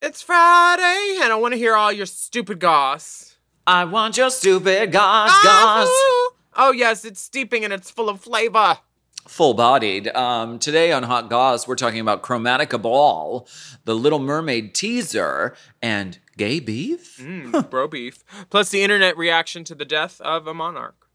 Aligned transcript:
It's 0.00 0.22
Friday, 0.22 1.18
and 1.22 1.32
I 1.32 1.36
want 1.36 1.54
to 1.54 1.58
hear 1.58 1.74
all 1.74 1.90
your 1.90 2.06
stupid 2.06 2.60
goss. 2.60 3.36
I 3.66 3.84
want 3.84 4.16
your 4.16 4.30
stupid 4.30 4.92
goss, 4.92 5.30
Ah, 5.32 5.40
goss. 5.44 5.88
Oh, 6.56 6.72
yes, 6.72 7.04
it's 7.04 7.20
steeping 7.20 7.64
and 7.64 7.72
it's 7.72 7.90
full 7.90 8.08
of 8.08 8.20
flavor. 8.20 8.78
Full 9.26 9.54
bodied. 9.54 10.08
Um, 10.16 10.58
today 10.60 10.92
on 10.92 11.02
Hot 11.02 11.28
Goss, 11.28 11.66
we're 11.68 11.74
talking 11.74 12.00
about 12.00 12.22
Chromatica 12.22 12.80
Ball, 12.80 13.46
The 13.84 13.94
Little 13.94 14.20
Mermaid 14.20 14.72
teaser, 14.74 15.54
and 15.82 16.18
gay 16.36 16.60
beef? 16.60 17.18
Mm, 17.20 17.68
bro 17.68 17.88
beef. 17.88 18.24
Plus 18.50 18.70
the 18.70 18.82
internet 18.82 19.16
reaction 19.18 19.64
to 19.64 19.74
the 19.74 19.84
death 19.84 20.20
of 20.22 20.46
a 20.46 20.54
monarch. 20.54 21.07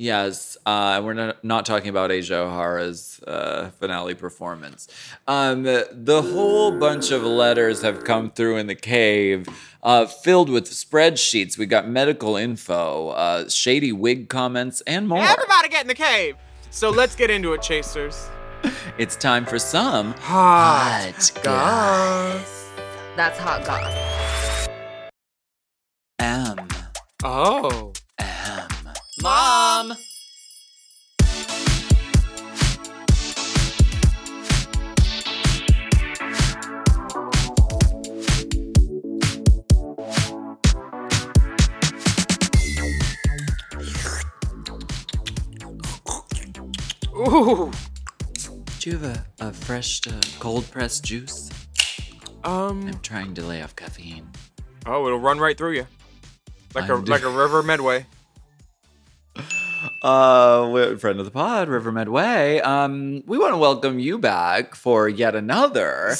Yes, 0.00 0.56
uh, 0.64 1.02
we're 1.04 1.12
not, 1.12 1.44
not 1.44 1.66
talking 1.66 1.90
about 1.90 2.10
Asia 2.10 2.38
O'Hara's 2.38 3.20
uh, 3.26 3.68
finale 3.80 4.14
performance. 4.14 4.88
Um, 5.28 5.64
the 5.64 6.22
whole 6.32 6.72
bunch 6.72 7.10
of 7.10 7.22
letters 7.22 7.82
have 7.82 8.02
come 8.04 8.30
through 8.30 8.56
in 8.56 8.66
the 8.66 8.74
cave, 8.74 9.46
uh, 9.82 10.06
filled 10.06 10.48
with 10.48 10.70
spreadsheets. 10.70 11.58
We 11.58 11.66
got 11.66 11.86
medical 11.86 12.38
info, 12.38 13.10
uh, 13.10 13.50
shady 13.50 13.92
wig 13.92 14.30
comments, 14.30 14.80
and 14.86 15.06
more. 15.06 15.22
Everybody 15.22 15.68
get 15.68 15.82
in 15.82 15.88
the 15.88 15.94
cave. 15.94 16.36
So 16.70 16.88
let's 16.88 17.14
get 17.14 17.28
into 17.28 17.52
it, 17.52 17.60
chasers. 17.60 18.30
It's 18.96 19.16
time 19.16 19.44
for 19.44 19.58
some 19.58 20.12
Hot 20.14 21.30
goss. 21.42 22.70
That's 23.16 23.38
hot 23.38 23.66
goss. 23.66 24.66
M 26.18 26.68
Oh. 27.22 27.92
M. 29.80 29.88
Mom. 29.88 29.96
Ooh. 47.16 47.70
Do 48.80 48.90
you 48.90 48.98
have 48.98 49.04
a, 49.04 49.26
a 49.40 49.52
fresh 49.52 50.06
uh, 50.06 50.12
cold 50.38 50.70
pressed 50.70 51.04
juice? 51.04 51.48
Um. 52.44 52.86
I'm 52.86 53.00
trying 53.00 53.32
to 53.32 53.42
lay 53.42 53.62
off 53.62 53.74
caffeine. 53.76 54.28
Oh, 54.84 55.06
it'll 55.06 55.18
run 55.18 55.38
right 55.38 55.56
through 55.56 55.72
you. 55.72 55.86
Like 56.74 56.90
a 56.90 56.94
I'm 56.94 57.04
like 57.06 57.22
a 57.22 57.30
river 57.30 57.62
medway. 57.62 58.04
Uh, 60.02 60.96
friend 60.96 61.18
of 61.18 61.24
the 61.26 61.30
pod, 61.30 61.68
River 61.68 61.92
Medway. 61.92 62.60
Um, 62.60 63.22
we 63.26 63.36
want 63.38 63.52
to 63.52 63.58
welcome 63.58 63.98
you 63.98 64.18
back 64.18 64.74
for 64.74 65.08
yet 65.08 65.34
another 65.34 66.12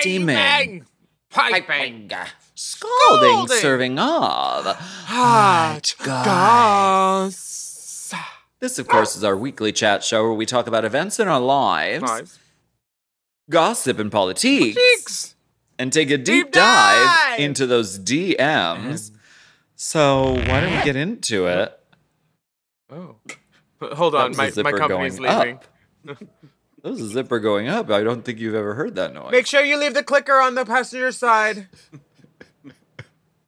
steaming, 0.00 0.84
Piping. 1.30 2.10
scalding, 2.54 3.30
Scalding. 3.46 3.56
serving 3.58 3.98
of 3.98 4.66
Hot 4.76 5.94
goss. 6.04 8.12
This, 8.60 8.78
of 8.78 8.88
course, 8.88 9.16
is 9.16 9.24
our 9.24 9.36
weekly 9.36 9.72
chat 9.72 10.04
show 10.04 10.22
where 10.24 10.32
we 10.34 10.46
talk 10.46 10.66
about 10.66 10.84
events 10.84 11.18
in 11.18 11.26
our 11.28 11.40
lives, 11.40 12.02
Nice. 12.02 12.38
gossip 13.50 13.98
and 13.98 14.12
politics, 14.12 14.74
Cheeks. 14.74 15.34
and 15.78 15.92
take 15.92 16.10
a 16.10 16.16
deep, 16.18 16.46
Deep 16.46 16.52
dive, 16.52 17.06
dive. 17.06 17.40
into 17.40 17.66
those 17.66 17.98
DMs. 17.98 19.10
So 19.76 20.34
why 20.46 20.60
don't 20.60 20.76
we 20.76 20.82
get 20.84 20.96
into 20.96 21.46
it? 21.46 21.78
Oh. 22.94 23.16
Hold 23.94 24.14
on, 24.14 24.36
my, 24.36 24.50
zipper 24.50 24.70
my 24.70 24.78
company's 24.78 25.18
going 25.18 25.36
leaving. 25.36 25.58
up. 26.08 26.18
That 26.82 26.90
was 26.90 27.00
a 27.00 27.08
zipper 27.08 27.40
going 27.40 27.66
up. 27.68 27.90
I 27.90 28.02
don't 28.02 28.22
think 28.24 28.38
you've 28.38 28.54
ever 28.54 28.74
heard 28.74 28.94
that 28.96 29.12
noise. 29.14 29.32
Make 29.32 29.46
sure 29.46 29.62
you 29.62 29.78
leave 29.78 29.94
the 29.94 30.02
clicker 30.02 30.34
on 30.34 30.54
the 30.54 30.64
passenger 30.64 31.12
side. 31.12 31.66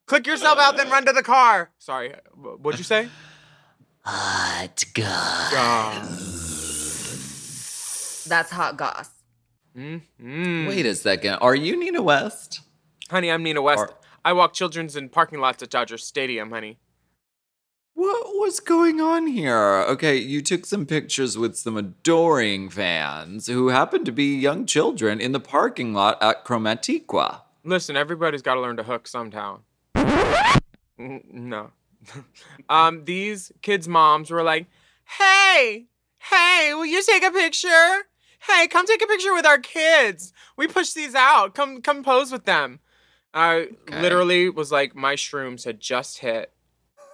Click 0.07 0.27
yourself 0.27 0.59
out, 0.59 0.77
then 0.77 0.89
run 0.91 1.05
to 1.05 1.13
the 1.13 1.23
car. 1.23 1.71
Sorry, 1.79 2.15
what'd 2.35 2.79
you 2.79 2.85
say? 2.85 3.09
Hot 4.05 4.85
God. 4.95 5.53
God. 5.53 6.03
That's 8.29 8.51
hot 8.51 8.77
goss. 8.77 9.11
Mm. 9.77 10.69
Wait 10.69 10.87
a 10.87 10.95
second. 10.95 11.35
Are 11.35 11.55
you 11.55 11.79
Nina 11.79 12.03
West? 12.03 12.61
Honey, 13.11 13.31
I'm 13.31 13.43
Nina 13.43 13.61
West. 13.63 13.81
Or- 13.81 13.95
I 14.25 14.33
walk 14.33 14.55
children's 14.55 14.97
in 14.97 15.09
parking 15.09 15.41
lots 15.41 15.63
at 15.63 15.71
Dodger 15.71 15.99
Stadium, 15.99 16.51
honey. 16.51 16.79
What 17.97 18.27
was 18.35 18.61
going 18.61 19.01
on 19.01 19.27
here? 19.27 19.83
Okay, 19.89 20.19
you 20.19 20.43
took 20.43 20.67
some 20.67 20.85
pictures 20.85 21.39
with 21.39 21.57
some 21.57 21.79
adoring 21.79 22.69
fans 22.69 23.47
who 23.47 23.69
happened 23.69 24.05
to 24.05 24.13
be 24.13 24.37
young 24.37 24.67
children 24.67 25.19
in 25.19 25.33
the 25.33 25.41
parking 25.41 25.95
lot 25.95 26.23
at 26.23 26.45
Chromatica. 26.45 27.41
Listen, 27.65 27.97
everybody's 27.97 28.43
got 28.43 28.57
to 28.57 28.61
learn 28.61 28.77
to 28.77 28.83
hook 28.83 29.09
sometime. 29.09 29.61
Mm, 29.97 31.33
no. 31.33 31.71
um, 32.69 33.07
these 33.07 33.51
kids' 33.63 33.89
moms 33.89 34.31
were 34.31 34.43
like, 34.43 34.67
"Hey, 35.19 35.87
hey, 36.19 36.73
will 36.75 36.85
you 36.85 37.03
take 37.03 37.25
a 37.25 37.31
picture? 37.31 38.03
Hey, 38.47 38.67
come 38.69 38.87
take 38.87 39.03
a 39.03 39.07
picture 39.07 39.33
with 39.33 39.47
our 39.47 39.59
kids. 39.59 40.35
We 40.55 40.67
push 40.67 40.93
these 40.93 41.15
out. 41.15 41.55
Come, 41.55 41.81
come 41.81 42.05
pose 42.05 42.31
with 42.31 42.45
them." 42.45 42.81
I 43.33 43.69
Okay. 43.89 44.01
literally 44.03 44.49
was 44.51 44.71
like, 44.71 44.95
my 44.95 45.15
shrooms 45.15 45.65
had 45.65 45.79
just 45.81 46.19
hit, 46.19 46.53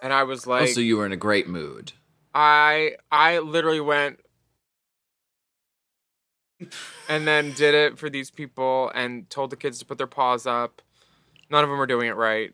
and 0.02 0.12
I 0.12 0.24
was 0.24 0.46
oh, 0.46 0.50
like, 0.50 0.68
so 0.68 0.80
you 0.80 0.98
were 0.98 1.06
in 1.06 1.12
a 1.12 1.16
great 1.16 1.48
mood. 1.48 1.92
I, 2.34 2.96
I 3.10 3.38
literally 3.38 3.80
went. 3.80 4.20
And 7.08 7.26
then 7.26 7.52
did 7.52 7.74
it 7.74 7.98
for 7.98 8.10
these 8.10 8.30
people 8.30 8.92
and 8.94 9.28
told 9.30 9.50
the 9.50 9.56
kids 9.56 9.78
to 9.78 9.86
put 9.86 9.98
their 9.98 10.06
paws 10.06 10.46
up. 10.46 10.82
None 11.50 11.64
of 11.64 11.70
them 11.70 11.80
are 11.80 11.86
doing 11.86 12.08
it 12.08 12.16
right. 12.16 12.52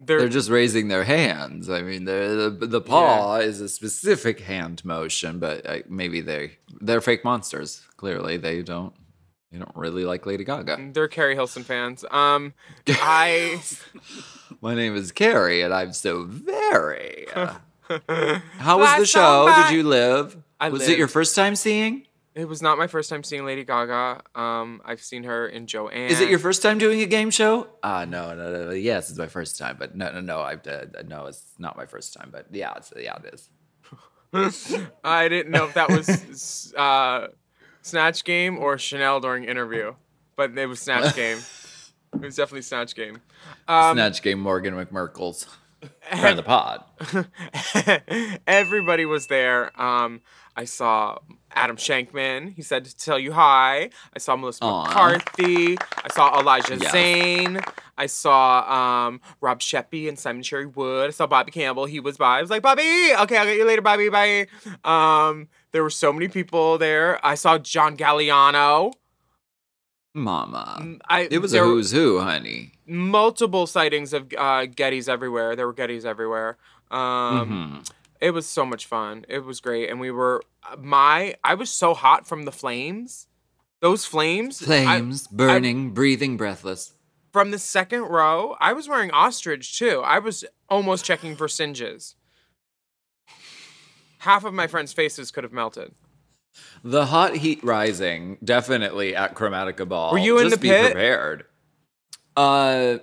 They're, 0.00 0.20
They're 0.20 0.28
just 0.28 0.48
raising 0.48 0.88
their 0.88 1.04
hands. 1.04 1.68
I 1.68 1.82
mean, 1.82 2.04
the 2.04 2.56
the 2.58 2.80
paw 2.80 3.38
is 3.38 3.60
a 3.60 3.68
specific 3.68 4.40
hand 4.40 4.84
motion, 4.84 5.40
but 5.40 5.66
uh, 5.66 5.78
maybe 5.88 6.20
they 6.20 6.52
they're 6.80 7.00
fake 7.00 7.24
monsters. 7.24 7.82
Clearly, 7.96 8.36
they 8.36 8.62
don't 8.62 8.94
they 9.50 9.58
don't 9.58 9.74
really 9.74 10.04
like 10.04 10.26
Lady 10.26 10.44
Gaga. 10.44 10.90
they're 10.92 11.08
Keri 11.08 11.34
Hilson 11.34 11.64
fans. 11.64 12.04
Um, 12.10 12.54
I 12.88 13.60
My 14.60 14.74
name 14.74 14.96
is 14.96 15.12
Carrie, 15.12 15.62
and 15.62 15.72
I'm 15.72 15.92
so 15.92 16.24
very. 16.24 17.26
uh, 17.34 17.54
How 18.58 18.78
was 18.78 18.98
the 18.98 19.06
show? 19.06 19.52
Did 19.64 19.74
you 19.76 19.82
live? 19.84 20.36
I 20.60 20.68
was 20.68 20.88
it 20.88 20.98
your 20.98 21.08
first 21.08 21.34
time 21.36 21.54
seeing? 21.54 22.04
It 22.34 22.46
was 22.46 22.62
not 22.62 22.78
my 22.78 22.86
first 22.86 23.10
time 23.10 23.24
seeing 23.24 23.44
Lady 23.44 23.64
Gaga. 23.64 24.22
Um, 24.34 24.80
I've 24.84 25.00
seen 25.00 25.24
her 25.24 25.48
in 25.48 25.66
Joanne. 25.66 26.08
Is 26.08 26.20
it 26.20 26.28
your 26.30 26.38
first 26.38 26.62
time 26.62 26.78
doing 26.78 27.00
a 27.00 27.06
game 27.06 27.30
show? 27.30 27.66
Ah, 27.82 28.04
no, 28.04 28.34
no, 28.34 28.52
no, 28.52 28.64
no. 28.66 28.70
Yes, 28.70 29.10
it's 29.10 29.18
my 29.18 29.26
first 29.26 29.58
time, 29.58 29.76
but 29.78 29.96
no, 29.96 30.12
no, 30.12 30.20
no. 30.20 30.40
I've 30.40 30.64
uh, 30.66 30.84
no, 31.06 31.26
it's 31.26 31.42
not 31.58 31.76
my 31.76 31.86
first 31.86 32.14
time, 32.14 32.28
but 32.30 32.46
yeah, 32.52 32.74
it's, 32.76 32.92
yeah, 32.96 33.16
it 33.24 33.34
is. 33.34 33.50
I 35.04 35.28
didn't 35.28 35.50
know 35.52 35.66
if 35.66 35.74
that 35.74 35.88
was 35.90 36.72
uh, 36.78 37.28
Snatch 37.82 38.24
Game 38.24 38.58
or 38.58 38.78
Chanel 38.78 39.20
during 39.20 39.44
interview, 39.44 39.94
but 40.36 40.56
it 40.56 40.66
was 40.66 40.80
Snatch 40.80 41.14
Game. 41.16 41.38
It 42.14 42.20
was 42.22 42.36
definitely 42.36 42.62
Snatch 42.62 42.94
Game. 42.94 43.20
Um, 43.66 43.94
Snatch 43.96 44.22
game 44.22 44.40
Morgan 44.40 44.74
McMurkles. 44.74 45.46
Friend 46.10 46.26
of 46.26 46.36
the 46.36 46.42
pod. 46.42 46.82
Everybody 48.46 49.04
was 49.04 49.26
there. 49.28 49.78
Um, 49.80 50.22
I 50.56 50.64
saw 50.64 51.18
Adam 51.52 51.76
Shankman. 51.76 52.54
He 52.54 52.62
said 52.62 52.84
to 52.86 52.96
tell 52.96 53.18
you 53.18 53.32
hi. 53.32 53.90
I 54.14 54.18
saw 54.18 54.34
Melissa 54.36 54.64
Aw. 54.64 54.84
McCarthy. 54.86 55.78
I 56.04 56.08
saw 56.12 56.40
Elijah 56.40 56.76
Yes. 56.78 56.90
Zane. 56.90 57.60
I 57.96 58.06
saw 58.06 59.06
um, 59.06 59.20
Rob 59.40 59.60
Sheppy 59.60 60.08
and 60.08 60.18
Simon 60.18 60.42
Cherry 60.42 60.66
Wood. 60.66 61.08
I 61.08 61.10
saw 61.10 61.26
Bobby 61.28 61.52
Campbell. 61.52 61.84
He 61.84 62.00
was 62.00 62.16
by. 62.16 62.38
I 62.38 62.40
was 62.40 62.50
like, 62.50 62.62
Bobby, 62.62 62.82
okay, 63.20 63.36
I'll 63.36 63.44
get 63.44 63.56
you 63.56 63.64
later, 63.66 63.82
Bobby. 63.82 64.08
Bye. 64.08 64.46
Um, 64.84 65.48
there 65.72 65.82
were 65.82 65.90
so 65.90 66.12
many 66.12 66.28
people 66.28 66.78
there. 66.78 67.24
I 67.24 67.34
saw 67.34 67.58
John 67.58 67.96
Galliano. 67.96 68.92
Mama. 70.14 70.78
Mm, 70.80 71.00
I, 71.08 71.28
It 71.30 71.38
was 71.38 71.54
a 71.54 71.60
who's 71.60 71.92
who, 71.92 72.20
honey. 72.20 72.72
multiple 72.86 73.66
sightings 73.66 74.12
of 74.12 74.24
uh, 74.36 74.66
Gettys 74.66 75.08
everywhere. 75.08 75.54
There 75.54 75.66
were 75.66 75.74
Gettys 75.74 76.04
everywhere. 76.04 76.56
Um, 76.90 77.82
Mhm. 77.84 77.90
It 78.20 78.32
was 78.32 78.46
so 78.48 78.66
much 78.66 78.86
fun. 78.86 79.24
It 79.28 79.44
was 79.44 79.60
great, 79.60 79.88
and 79.90 80.00
we 80.00 80.10
were 80.10 80.42
my. 80.76 81.36
I 81.44 81.54
was 81.54 81.70
so 81.70 81.94
hot 81.94 82.26
from 82.26 82.44
the 82.46 82.50
flames. 82.52 83.28
Those 83.80 84.04
flames. 84.06 84.60
I- 84.62 84.66
Flames, 84.66 85.28
burning, 85.28 85.90
breathing, 85.92 86.36
breathless. 86.36 86.94
from 87.32 87.52
the 87.52 87.58
second 87.60 88.00
row, 88.02 88.56
I 88.58 88.72
was 88.72 88.88
wearing 88.88 89.12
ostrich 89.12 89.78
too. 89.78 90.00
I 90.04 90.18
was 90.18 90.44
almost 90.68 91.04
checking 91.04 91.36
for 91.36 91.46
singes. 91.46 92.16
Half 94.18 94.44
of 94.44 94.52
my 94.54 94.66
friends' 94.66 94.92
faces 94.92 95.30
could 95.30 95.44
have 95.44 95.52
melted. 95.52 95.92
The 96.82 97.06
hot 97.06 97.36
heat 97.36 97.62
rising, 97.62 98.38
definitely 98.42 99.14
at 99.14 99.34
Chromatica 99.34 99.88
Ball. 99.88 100.12
Were 100.12 100.18
you 100.18 100.38
in 100.38 100.44
Just 100.48 100.56
the 100.56 100.60
be 100.60 100.68
pit? 100.68 100.92
prepared. 100.92 101.44
Uh, 102.36 102.98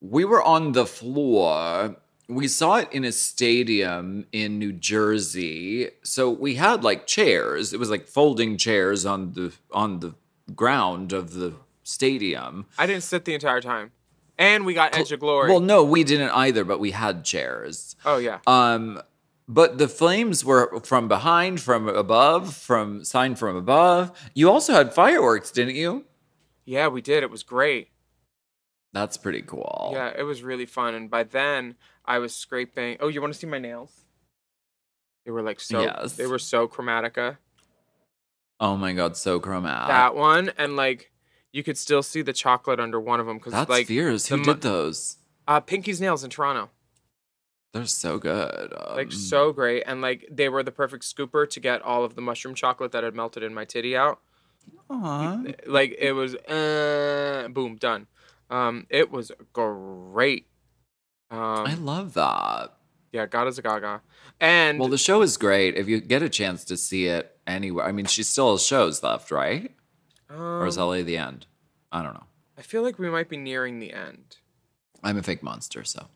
we 0.00 0.24
were 0.24 0.42
on 0.42 0.72
the 0.72 0.86
floor. 0.86 1.96
We 2.28 2.48
saw 2.48 2.76
it 2.76 2.88
in 2.92 3.04
a 3.04 3.12
stadium 3.12 4.26
in 4.32 4.58
New 4.58 4.72
Jersey. 4.72 5.90
So 6.02 6.30
we 6.30 6.54
had 6.56 6.82
like 6.84 7.06
chairs. 7.06 7.72
It 7.72 7.80
was 7.80 7.90
like 7.90 8.06
folding 8.06 8.56
chairs 8.56 9.04
on 9.06 9.32
the 9.32 9.52
on 9.72 10.00
the 10.00 10.14
ground 10.54 11.12
of 11.12 11.34
the 11.34 11.54
stadium. 11.82 12.66
I 12.78 12.86
didn't 12.86 13.02
sit 13.02 13.24
the 13.24 13.34
entire 13.34 13.60
time, 13.60 13.92
and 14.38 14.64
we 14.66 14.72
got 14.74 14.96
Edge 14.96 15.12
of 15.12 15.20
Glory. 15.20 15.50
Well, 15.50 15.60
no, 15.60 15.84
we 15.84 16.02
didn't 16.04 16.30
either, 16.30 16.64
but 16.64 16.80
we 16.80 16.90
had 16.92 17.24
chairs. 17.24 17.94
oh 18.06 18.16
yeah, 18.18 18.38
Um, 18.46 19.00
but 19.48 19.78
the 19.78 19.88
flames 19.88 20.44
were 20.44 20.80
from 20.80 21.08
behind, 21.08 21.60
from 21.60 21.88
above, 21.88 22.54
from 22.54 23.04
sign 23.04 23.34
from 23.34 23.56
above. 23.56 24.10
You 24.34 24.50
also 24.50 24.72
had 24.72 24.94
fireworks, 24.94 25.50
didn't 25.50 25.76
you? 25.76 26.04
yeah, 26.64 26.88
we 26.88 27.02
did. 27.02 27.22
It 27.22 27.30
was 27.30 27.42
great. 27.42 27.88
That's 28.92 29.16
pretty 29.16 29.42
cool. 29.42 29.90
Yeah, 29.92 30.12
it 30.16 30.22
was 30.22 30.42
really 30.42 30.66
fun. 30.66 30.94
And 30.94 31.10
by 31.10 31.24
then, 31.24 31.74
I 32.04 32.18
was 32.18 32.34
scraping. 32.34 32.96
Oh, 33.00 33.08
you 33.08 33.20
want 33.20 33.32
to 33.32 33.38
see 33.38 33.46
my 33.46 33.58
nails? 33.58 33.90
They 35.24 35.30
were 35.30 35.42
like 35.42 35.58
so. 35.60 35.80
Yes. 35.82 36.14
They 36.14 36.26
were 36.26 36.38
so 36.38 36.68
chromatica. 36.68 37.38
Oh 38.60 38.76
my 38.76 38.92
god, 38.92 39.16
so 39.16 39.40
chromatic. 39.40 39.88
that 39.88 40.14
one, 40.14 40.52
and 40.56 40.76
like 40.76 41.10
you 41.52 41.62
could 41.64 41.76
still 41.76 42.02
see 42.02 42.22
the 42.22 42.32
chocolate 42.32 42.78
under 42.78 43.00
one 43.00 43.20
of 43.20 43.26
them 43.26 43.38
because 43.38 43.52
That's 43.52 43.68
like 43.68 43.88
fierce. 43.88 44.28
the 44.28 44.36
Who 44.36 44.44
did 44.44 44.60
those? 44.60 45.18
uh, 45.48 45.60
Pinky's 45.60 46.00
nails 46.00 46.22
in 46.24 46.30
Toronto. 46.30 46.70
They're 47.74 47.84
so 47.86 48.18
good. 48.18 48.72
like 48.96 49.08
Um, 49.08 49.10
so 49.10 49.52
great 49.52 49.82
and 49.86 50.00
like 50.00 50.26
they 50.30 50.48
were 50.48 50.62
the 50.62 50.72
perfect 50.72 51.04
scooper 51.04 51.46
to 51.50 51.60
get 51.60 51.82
all 51.82 52.04
of 52.04 52.14
the 52.14 52.22
mushroom 52.22 52.54
chocolate 52.54 52.92
that 52.92 53.04
had 53.04 53.14
melted 53.14 53.42
in 53.42 53.52
my 53.52 53.64
titty 53.66 53.94
out 53.96 54.20
aw. 54.88 55.42
like 55.66 55.94
it 55.98 56.12
was 56.12 56.34
uh, 56.36 57.48
boom 57.50 57.74
done 57.76 58.06
um 58.48 58.86
it 58.90 59.10
was 59.10 59.32
great 59.52 60.46
um 61.32 61.66
I 61.66 61.74
love 61.74 62.14
that. 62.14 62.74
yeah 63.12 63.26
god 63.26 63.48
is 63.48 63.58
a 63.58 63.62
gaga 63.62 64.00
and 64.40 64.78
Well, 64.78 64.88
the 64.88 64.98
show 64.98 65.22
is 65.22 65.36
great. 65.36 65.76
If 65.76 65.88
you 65.88 66.00
get 66.00 66.22
a 66.22 66.28
chance 66.28 66.64
to 66.66 66.76
see 66.76 67.06
it 67.06 67.36
anywhere, 67.46 67.86
I 67.86 67.92
mean, 67.92 68.06
she 68.06 68.22
still 68.24 68.50
has 68.52 68.66
shows 68.66 69.00
left, 69.02 69.30
right? 69.30 69.70
or 70.30 70.66
is 70.66 70.76
um, 70.76 70.88
LA 70.88 71.02
the 71.02 71.16
end? 71.16 71.46
I 71.92 72.02
don't 72.02 72.14
know. 72.14 72.24
i 72.58 72.62
feel 72.62 72.82
like 72.82 72.98
we 72.98 73.08
might 73.10 73.28
be 73.28 73.36
nearing 73.36 73.78
the 73.78 73.92
end 73.92 74.38
I'm 75.04 75.16
a 75.18 75.22
fake 75.22 75.42
monster, 75.42 75.84
so. 75.84 76.06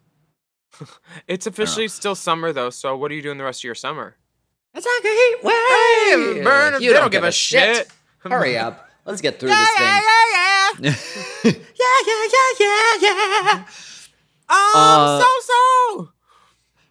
It's 1.27 1.47
officially 1.47 1.89
still 1.89 2.15
summer 2.15 2.53
though 2.53 2.71
so 2.71 2.97
what 2.97 3.11
are 3.11 3.15
you 3.15 3.23
doing 3.23 3.39
the 3.39 3.45
rest 3.45 3.61
of 3.61 3.65
your 3.65 3.75
summer 3.75 4.17
It's 4.75 4.87
like 4.87 5.05
a 5.05 5.09
heat 5.09 5.37
wave. 5.43 6.37
Hey, 6.37 6.43
burn- 6.45 6.83
You 6.83 6.93
they 6.93 6.99
don't 7.01 7.11
give 7.11 7.25
a 7.25 7.33
shit. 7.33 7.89
Hurry 8.19 8.57
up. 8.59 8.89
Let's 9.05 9.21
get 9.21 9.41
through 9.41 9.49
yeah 9.51 9.65
this 9.65 9.81
yeah 9.81 10.01
thing. 10.01 10.85
yeah 10.85 10.95
yeah 11.45 11.53
yeah, 11.53 11.55
yeah, 12.09 12.29
yeah, 12.61 12.99
yeah, 13.01 13.55
yeah. 13.55 13.55
um 13.55 13.65
Uh, 14.49 15.21
so 15.21 15.27
so 15.43 16.09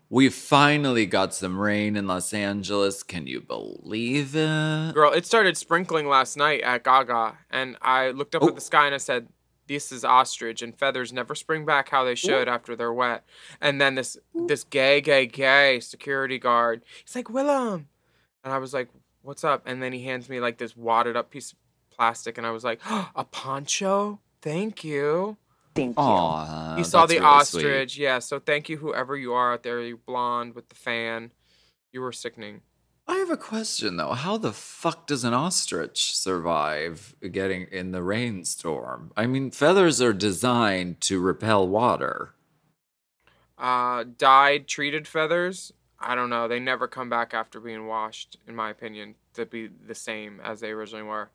We 0.09 0.29
finally 0.29 1.06
got 1.06 1.33
some 1.33 1.59
rain 1.59 1.95
in 1.95 2.07
Los 2.07 2.33
Angeles. 2.33 3.03
Can 3.03 3.27
you 3.27 3.41
believe 3.41 4.35
it? 4.35 4.94
Girl, 4.94 5.12
it 5.13 5.25
started 5.25 5.57
sprinkling 5.57 6.07
last 6.07 6.38
night 6.38 6.62
at 6.62 6.83
Gaga, 6.83 7.38
and 7.51 7.77
I 7.81 8.12
looked 8.12 8.33
up 8.35 8.41
Oh. 8.44 8.47
at 8.47 8.56
the 8.56 8.62
sky 8.62 8.85
and 8.85 8.95
I 8.95 9.00
said, 9.00 9.27
"This 9.68 9.92
is 9.92 10.04
ostrich, 10.04 10.62
and 10.62 10.78
feathers 10.78 11.14
never 11.14 11.36
spring 11.36 11.66
back 11.66 11.90
how 11.90 12.04
they 12.04 12.16
should 12.16 12.48
after 12.48 12.75
they're 12.75 12.94
wet." 12.94 13.24
And 13.62 13.80
then 13.80 13.96
this 13.96 14.18
this 14.34 14.64
gay, 14.64 15.02
gay, 15.02 15.25
gay 15.25 15.80
security 15.80 16.40
guard, 16.40 16.84
he's 17.04 17.16
like, 17.16 17.28
"Willam," 17.28 17.86
and 18.44 18.54
I 18.54 18.58
was 18.58 18.74
like, 18.74 18.90
"What's 19.22 19.44
up?" 19.44 19.64
And 19.66 19.81
then 19.81 19.94
he 19.94 20.04
hands 20.04 20.30
me 20.30 20.40
like 20.40 20.58
this 20.58 20.75
wadded 20.75 21.16
up 21.16 21.30
piece 21.30 21.52
of 21.52 21.58
plastic, 21.92 22.38
and 22.38 22.46
I 22.48 22.52
was 22.52 22.64
like, 22.64 22.80
oh, 22.90 23.10
"A 23.16 23.24
poncho? 23.24 24.19
Thank 24.42 24.84
you." 24.84 25.38
Aw, 25.96 26.72
you 26.74 26.78
You 26.80 26.84
saw 26.84 27.06
the 27.06 27.20
really 27.20 27.46
sweet. 27.46 27.66
ostrich, 27.66 27.98
yeah. 27.98 28.18
So 28.20 28.40
thank 28.40 28.68
you, 28.68 28.78
whoever 28.78 29.16
you 29.16 29.34
are 29.34 29.54
out 29.54 29.62
there, 29.63 29.80
you 29.81 29.98
blonde 29.98 30.56
with 30.56 30.70
the 30.70 30.75
fan. 30.75 31.31
You 31.92 32.02
were 32.02 32.12
sickening. 32.12 32.62
I 33.07 33.15
have 33.15 33.30
a 33.30 33.38
question 33.38 33.98
though. 33.98 34.13
How 34.13 34.38
the 34.38 34.51
fuck 34.54 35.07
does 35.07 35.24
an 35.24 35.33
ostrich 35.33 36.15
survive 36.15 37.15
getting 37.31 37.63
in 37.71 37.92
the 37.92 38.04
rainstorm? 38.04 39.12
I 39.15 39.27
mean, 39.27 39.51
feathers 39.51 40.01
are 40.01 40.13
designed 40.13 41.00
to 41.01 41.19
repel 41.19 41.68
water. 41.68 42.33
uh 43.57 44.04
dyed 44.18 44.68
treated 44.68 45.07
feathers 45.07 45.71
i 46.00 46.13
don't 46.13 46.30
know 46.30 46.48
they 46.48 46.59
never 46.59 46.88
come 46.88 47.09
back 47.09 47.33
after 47.33 47.59
being 47.59 47.88
washed 47.88 48.38
in 48.48 48.56
my 48.56 48.69
opinion 48.69 49.15
to 49.33 49.48
be 49.48 49.68
the 49.88 49.95
same 49.95 50.39
as 50.44 50.60
they 50.60 50.69
originally 50.69 51.03
were 51.03 51.30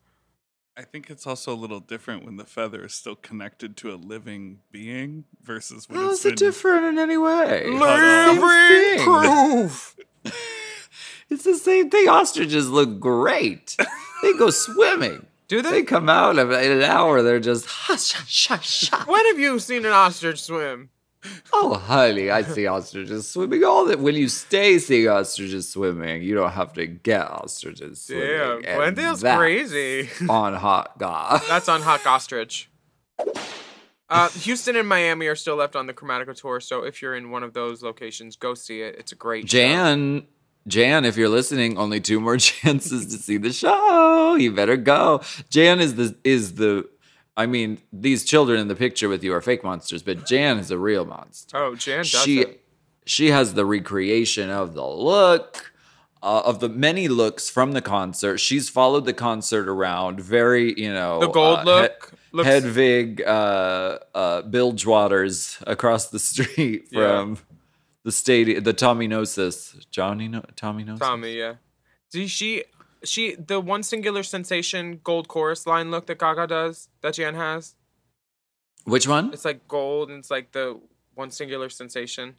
I 0.75 0.81
think 0.81 1.11
it's 1.11 1.27
also 1.27 1.53
a 1.53 1.59
little 1.63 1.81
different 1.81 2.25
when 2.25 2.37
the 2.37 2.45
feather 2.45 2.83
is 2.85 2.93
still 2.95 3.15
connected 3.15 3.77
to 3.77 3.93
a 3.93 3.95
living 3.95 4.61
being 4.71 5.25
versus 5.43 5.87
when 5.87 5.99
How 5.99 6.09
it's 6.09 6.21
is 6.21 6.25
it 6.25 6.29
been 6.29 6.35
different 6.47 6.85
in 6.85 6.97
any 6.97 7.15
way? 7.17 7.67
Living 7.67 8.41
proof 9.03 9.95
It's 11.29 11.43
the 11.43 11.55
same 11.55 11.89
thing. 11.89 12.07
Ostriches 12.07 12.69
look 12.69 12.99
great. 12.99 13.75
they 14.21 14.33
go 14.33 14.49
swimming. 14.51 15.25
do 15.47 15.61
They 15.61 15.71
they 15.71 15.83
come 15.83 16.09
out 16.09 16.37
of 16.37 16.51
in 16.51 16.71
an 16.71 16.83
hour. 16.83 17.21
They're 17.21 17.39
just 17.39 17.65
hush, 17.65 18.13
hush, 18.13 18.47
hush, 18.47 18.89
hush. 18.89 19.07
when 19.07 19.25
have 19.27 19.39
you 19.39 19.59
seen 19.59 19.85
an 19.85 19.91
ostrich 19.91 20.41
swim 20.41 20.89
Oh, 21.53 21.75
honey, 21.75 22.29
I 22.29 22.41
see 22.41 22.67
ostriches 22.67 23.29
swimming 23.29 23.63
all 23.63 23.85
the. 23.85 23.97
When 23.97 24.15
you 24.15 24.27
stay 24.27 24.77
seeing 24.79 25.07
ostriches 25.07 25.69
swimming, 25.69 26.21
you 26.21 26.35
don't 26.35 26.51
have 26.51 26.73
to 26.73 26.85
get 26.85 27.29
ostriches 27.31 28.01
swimming. 28.01 28.61
damn 28.61 28.61
glendale's 28.61 29.21
that's 29.21 29.37
crazy 29.37 30.09
on 30.29 30.53
hot 30.53 30.97
god. 30.99 31.41
that's 31.47 31.69
on 31.69 31.81
hot 31.81 32.05
ostrich 32.05 32.69
uh, 34.09 34.29
Houston 34.29 34.75
and 34.75 34.87
Miami 34.87 35.27
are 35.27 35.35
still 35.35 35.55
left 35.55 35.75
on 35.75 35.87
the 35.87 35.93
Chromatica 35.93 36.39
tour, 36.39 36.59
so 36.59 36.83
if 36.83 37.01
you're 37.01 37.15
in 37.15 37.31
one 37.31 37.41
of 37.41 37.53
those 37.53 37.81
locations, 37.81 38.35
go 38.35 38.53
see 38.53 38.81
it. 38.81 38.95
It's 38.99 39.11
a 39.11 39.15
great 39.15 39.49
show. 39.49 39.57
Jan, 40.67 41.03
if 41.05 41.17
you're 41.17 41.29
listening, 41.29 41.77
only 41.77 41.99
two 41.99 42.19
more 42.19 42.37
chances 42.49 43.05
to 43.07 43.21
see 43.21 43.37
the 43.37 43.51
show. 43.51 44.35
You 44.35 44.51
better 44.51 44.77
go. 44.77 45.21
Jan 45.49 45.79
is 45.79 45.95
the 45.95 46.15
is 46.23 46.55
the. 46.55 46.87
I 47.35 47.47
mean, 47.47 47.79
these 47.91 48.23
children 48.25 48.59
in 48.59 48.67
the 48.67 48.75
picture 48.75 49.09
with 49.09 49.23
you 49.23 49.33
are 49.33 49.41
fake 49.41 49.63
monsters, 49.63 50.03
but 50.03 50.25
Jan 50.25 50.59
is 50.59 50.69
a 50.71 50.77
real 50.77 51.03
monster. 51.05 51.57
Oh, 51.57 51.75
Jan 51.75 51.97
does 51.99 52.07
she 52.23 52.41
it. 52.41 52.63
she 53.05 53.31
has 53.31 53.55
the 53.55 53.65
recreation 53.65 54.49
of 54.49 54.73
the 54.73 54.85
look. 54.85 55.71
Uh, 56.21 56.41
of 56.45 56.61
the 56.61 56.69
many 56.69 57.09
looks 57.09 57.49
from 57.49 57.73
the 57.73 57.81
concert, 57.81 58.37
she's 58.37 58.69
followed 58.69 59.03
the 59.03 59.11
concert 59.11 59.67
around. 59.67 60.21
Very, 60.21 60.73
you 60.79 60.93
know, 60.93 61.19
The 61.19 61.27
gold 61.27 61.59
uh, 61.59 61.63
look 61.65 62.13
looks- 62.31 62.47
Hedwig, 62.47 63.21
uh, 63.27 63.97
uh, 64.15 64.41
Bilgewater's 64.43 65.57
across 65.67 66.07
the 66.11 66.19
street 66.29 66.87
Yeah. 66.91 67.35
The 68.03 68.11
stadium, 68.11 68.63
the 68.63 68.73
Tommy 68.73 69.07
Gnosis, 69.07 69.75
Johnny, 69.91 70.27
no- 70.27 70.43
Tommy 70.55 70.83
Gnosis. 70.83 70.99
Tommy, 70.99 71.37
yeah. 71.37 71.55
See, 72.11 72.27
she, 72.27 72.63
she, 73.03 73.35
the 73.35 73.59
one 73.59 73.83
singular 73.83 74.23
sensation 74.23 74.99
gold 75.03 75.27
chorus 75.27 75.65
line 75.65 75.89
look 75.91 76.05
that 76.07 76.19
Gaga 76.19 76.47
does, 76.47 76.89
that 77.01 77.15
Jan 77.15 77.35
has. 77.35 77.75
Which 78.85 79.07
one? 79.07 79.31
It's 79.33 79.45
like 79.45 79.67
gold, 79.67 80.09
and 80.09 80.19
it's 80.19 80.29
like 80.31 80.51
the 80.51 80.79
one 81.15 81.31
singular 81.31 81.69
sensation. 81.69 82.35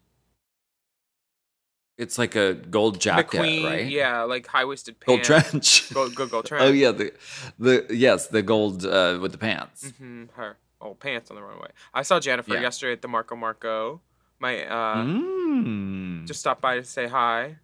It's 1.96 2.18
like 2.18 2.34
a 2.34 2.54
gold 2.54 3.00
jacket, 3.00 3.30
the 3.30 3.38
queen, 3.38 3.64
right? 3.64 3.86
yeah, 3.86 4.22
like 4.22 4.46
high 4.48 4.64
waisted 4.64 4.98
pants. 4.98 5.28
Gold 5.28 5.42
trench. 5.50 5.94
Gold, 5.94 6.14
gold, 6.16 6.30
gold 6.30 6.46
trench. 6.46 6.62
oh 6.64 6.72
yeah, 6.72 6.90
the 6.90 7.12
the 7.58 7.86
yes, 7.88 8.26
the 8.26 8.42
gold 8.42 8.84
uh, 8.84 9.18
with 9.22 9.30
the 9.30 9.38
pants. 9.38 9.84
Mm-hmm, 9.92 10.24
her. 10.34 10.56
Oh, 10.80 10.94
pants 10.94 11.30
on 11.30 11.36
the 11.36 11.42
runway. 11.42 11.68
I 11.94 12.02
saw 12.02 12.18
Jennifer 12.18 12.54
Yeah. 12.54 12.62
yesterday 12.62 12.92
at 12.94 13.00
the 13.02 13.06
Marco 13.08 13.36
Marco. 13.36 14.00
My 14.44 14.62
uh, 14.66 14.96
Mm. 15.06 16.26
just 16.26 16.40
stop 16.40 16.60
by 16.60 16.76
to 16.76 16.84
say 16.84 17.06
hi 17.06 17.56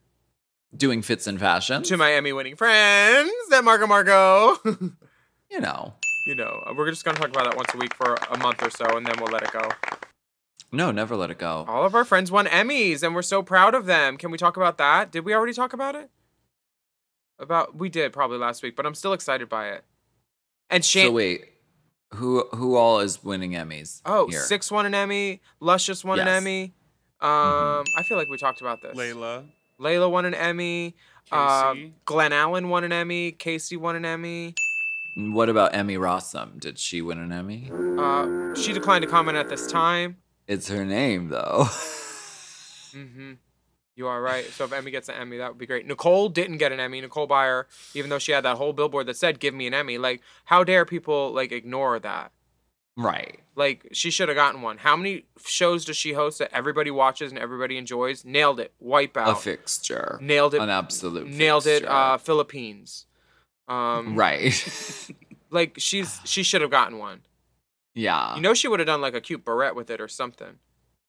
doing 0.75 1.02
fits 1.02 1.26
and 1.26 1.38
fashion 1.38 1.82
to 1.82 1.99
my 1.99 2.10
Emmy 2.14 2.32
winning 2.32 2.56
friends 2.56 3.30
at 3.52 3.62
Marco 3.62 3.87
Marco. 3.87 4.56
you 5.50 5.60
know, 5.60 5.92
you 6.25 6.34
know, 6.34 6.72
we're 6.75 6.88
just 6.88 7.04
gonna 7.04 7.18
talk 7.18 7.28
about 7.28 7.44
that 7.44 7.54
once 7.54 7.68
a 7.75 7.76
week 7.76 7.92
for 7.92 8.14
a 8.30 8.38
month 8.38 8.62
or 8.62 8.70
so, 8.70 8.96
and 8.96 9.04
then 9.04 9.14
we'll 9.20 9.30
let 9.30 9.42
it 9.42 9.52
go. 9.52 9.68
No, 10.72 10.90
never 10.90 11.16
let 11.16 11.30
it 11.30 11.37
go. 11.38 11.66
All 11.68 11.84
of 11.84 11.94
our 11.94 12.06
friends 12.06 12.32
won 12.32 12.46
Emmys, 12.46 13.02
and 13.02 13.14
we're 13.14 13.20
so 13.20 13.42
proud 13.42 13.75
of 13.75 13.84
them. 13.84 14.16
Can 14.16 14.30
we 14.30 14.38
talk 14.38 14.56
about 14.56 14.78
that? 14.78 15.12
Did 15.12 15.26
we 15.26 15.34
already 15.34 15.52
talk 15.52 15.75
about 15.75 15.94
it? 15.94 16.08
About 17.38 17.76
we 17.76 17.90
did 17.90 18.14
probably 18.14 18.38
last 18.38 18.62
week, 18.62 18.75
but 18.75 18.87
I'm 18.87 18.94
still 18.94 19.12
excited 19.12 19.50
by 19.50 19.68
it. 19.68 19.84
And 20.70 20.82
Shane, 20.82 21.08
So 21.08 21.12
wait, 21.12 21.44
who 22.14 22.45
who 22.55 22.76
all 22.76 23.00
is 23.00 23.23
winning 23.23 23.52
Emmys? 23.52 24.02
oh, 24.05 24.29
here? 24.29 24.40
Six 24.40 24.71
won 24.71 24.87
an 24.87 24.95
Emmy, 24.95 25.40
Luscious 25.61 26.05
won 26.05 26.19
an 26.21 26.29
Emmy. 26.29 26.75
Um, 27.21 27.85
I 27.99 28.02
feel 28.09 28.17
like 28.17 28.29
we 28.29 28.38
talked 28.38 28.61
about 28.61 28.81
this. 28.83 28.97
Layla, 28.97 29.47
Layla 29.79 30.11
won 30.11 30.25
an 30.25 30.35
Emmy. 30.35 30.97
Uh, 31.31 31.75
Casey. 31.75 31.93
Glenn 32.07 32.33
Allen 32.33 32.69
won 32.71 32.83
an 32.83 32.93
Emmy. 32.93 33.31
Casey 33.33 33.76
won 33.76 33.95
an 33.95 34.05
Emmy. 34.05 34.55
What 35.17 35.49
about 35.49 35.75
Emmy 35.75 35.97
Rossum? 35.97 36.59
Did 36.59 36.79
she 36.79 37.02
win 37.02 37.19
an 37.19 37.31
Emmy? 37.33 37.71
Uh, 37.73 38.55
she 38.55 38.73
declined 38.73 39.02
to 39.02 39.09
comment 39.09 39.37
at 39.37 39.49
this 39.49 39.71
time. 39.71 40.17
It's 40.49 40.69
her 40.69 40.85
name 40.85 41.29
though. 41.29 41.67
Mm-hmm. 42.93 43.35
You 44.00 44.07
are 44.07 44.23
right. 44.23 44.47
So 44.47 44.64
if 44.64 44.73
Emmy 44.73 44.90
gets 44.90 45.11
an 45.11 45.16
Emmy, 45.16 45.37
that 45.37 45.50
would 45.50 45.59
be 45.59 45.66
great. 45.66 45.87
Nicole 45.87 46.30
didn't 46.30 46.57
get 46.57 46.73
an 46.73 46.80
Emmy. 46.80 47.02
Nicole 47.02 47.28
Byer, 47.28 47.64
even 47.92 48.09
though 48.09 48.19
she 48.19 48.33
had 48.33 48.47
that 48.47 48.57
whole 48.57 48.73
billboard 48.73 49.04
that 49.09 49.16
said 49.19 49.40
"Give 49.40 49.52
me 49.52 49.66
an 49.66 49.75
Emmy," 49.75 49.99
like 49.99 50.23
how 50.47 50.64
dare 50.64 50.87
people 50.87 51.33
like 51.35 51.52
ignore 51.52 51.99
that? 51.99 52.33
right. 52.97 53.40
Like 53.57 53.88
she 53.92 54.11
should 54.11 54.30
have 54.30 54.37
gotten 54.37 54.62
one. 54.62 54.78
How 54.78 54.97
many 54.97 55.26
shows 55.45 55.85
does 55.85 55.99
she 55.99 56.14
host 56.14 56.38
that 56.38 56.49
everybody 56.50 56.90
watches 56.90 57.30
and 57.30 57.38
everybody 57.38 57.76
enjoys? 57.76 58.25
Nailed 58.25 58.59
it. 58.59 58.73
Wipeout. 58.83 59.33
A 59.33 59.35
fixture. 59.35 60.19
Nailed 60.23 60.54
it. 60.54 60.62
An 60.62 60.71
absolute. 60.71 61.28
Nailed 61.28 61.66
it. 61.66 61.85
Uh, 61.85 62.16
Philippines. 62.16 63.04
Um, 63.69 64.16
right. 64.16 64.54
Like 65.52 65.75
she's 65.78 66.21
she 66.25 66.42
should 66.45 66.62
have 66.62 66.71
gotten 66.71 66.97
one. 66.97 67.21
yeah. 67.92 68.37
You 68.37 68.40
know 68.40 68.54
she 68.54 68.69
would 68.69 68.78
have 68.80 68.87
done 68.87 69.00
like 69.00 69.14
a 69.14 69.21
cute 69.21 69.45
barrette 69.45 69.75
with 69.75 69.90
it 69.90 70.00
or 70.00 70.07
something. 70.09 70.59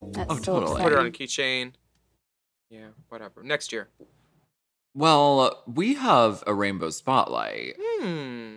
oh, 0.02 0.40
totally. 0.40 0.82
Put 0.82 0.92
it 0.94 0.98
on 0.98 1.06
a 1.06 1.12
keychain. 1.12 1.74
Yeah, 2.72 2.88
whatever. 3.10 3.44
Next 3.44 3.72
year. 3.74 3.90
Well, 4.94 5.62
we 5.68 5.96
have 5.96 6.44
a 6.48 6.54
rainbow 6.54 6.90
spotlight. 6.90 7.76
Hmm. 7.78 8.56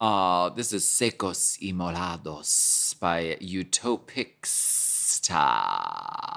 Uh, 0.00 0.48
this 0.50 0.72
is 0.72 0.84
Secos 0.84 1.58
y 1.62 1.70
Molados 1.70 2.98
by 2.98 3.36
Utopixta. 3.40 4.24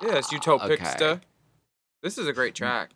It's 0.03 0.31
Utopixta. 0.31 1.01
Okay. 1.01 1.21
This 2.03 2.19
is 2.19 2.27
a 2.27 2.33
great 2.33 2.53
track. 2.53 2.91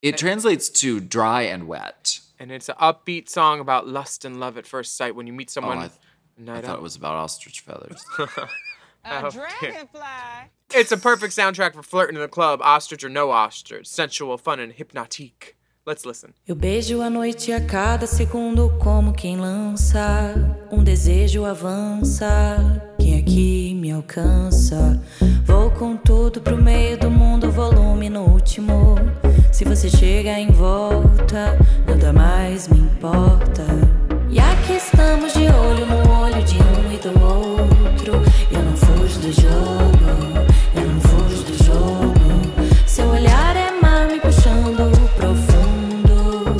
It 0.00 0.16
translates 0.16 0.68
to 0.68 1.00
dry 1.00 1.42
and 1.42 1.66
wet. 1.66 2.20
And 2.38 2.52
it's 2.52 2.68
an 2.68 2.76
upbeat 2.80 3.28
song 3.28 3.58
about 3.58 3.88
lust 3.88 4.24
and 4.24 4.38
love 4.38 4.56
at 4.56 4.66
first 4.66 4.96
sight 4.96 5.16
when 5.16 5.26
you 5.26 5.32
meet 5.32 5.50
someone 5.50 5.78
oh, 5.78 5.80
I, 5.80 5.88
th- 5.88 6.48
I 6.50 6.60
thought 6.60 6.76
it 6.76 6.82
was 6.82 6.94
about 6.94 7.16
ostrich 7.16 7.60
feathers. 7.60 8.04
Oh, 9.08 9.30
dear. 9.30 9.86
It's 10.74 10.90
a 10.90 10.96
perfect 10.96 11.34
soundtrack 11.34 11.74
for 11.74 11.82
flirting 11.82 12.16
in 12.16 12.22
the 12.22 12.28
club, 12.28 12.60
ostrich 12.60 13.04
or 13.04 13.08
no 13.08 13.30
ostrich, 13.30 13.86
sensual, 13.86 14.36
fun, 14.36 14.58
and 14.58 14.72
hypnotique. 14.72 15.54
Let's 15.86 16.04
listen. 16.04 16.34
Eu 16.48 16.56
beijo 16.56 17.00
a 17.00 17.08
noite 17.08 17.52
a 17.52 17.60
cada 17.64 18.08
segundo 18.08 18.76
como 18.82 19.12
quem 19.12 19.36
lança 19.36 20.34
um 20.72 20.82
desejo 20.82 21.44
avança. 21.44 22.82
Quem 22.98 23.16
aqui 23.20 23.72
me 23.76 23.92
alcança? 23.92 25.00
Vou 25.44 25.70
com 25.70 25.96
tudo 25.96 26.40
pro 26.40 26.60
meio 26.60 26.98
do 26.98 27.08
mundo, 27.08 27.52
volume 27.52 28.10
no 28.10 28.22
último. 28.24 28.96
Se 29.52 29.64
você 29.64 29.88
chega 29.88 30.36
em 30.40 30.50
volta, 30.50 31.56
nada 31.86 32.12
mais 32.12 32.66
me 32.66 32.80
importa. 32.80 33.64
E 34.28 34.40
aqui 34.40 34.72
estamos 34.72 35.32
de 35.32 35.46
olho 35.46 35.86
no 35.86 36.20
olho 36.20 36.42
de 36.42 36.56
um 36.56 36.92
e 36.92 36.98
do 36.98 37.22
outro. 37.22 38.35
Do 39.26 39.32
jogo, 39.32 40.46
eu 40.76 40.86
não 40.86 41.00
fujo 41.00 41.42
do 41.42 41.64
jogo. 41.64 42.86
Seu 42.86 43.08
olhar 43.08 43.56
é 43.56 43.72
mar 43.72 44.06
me 44.06 44.20
puxando 44.20 44.88
profundo. 45.16 46.54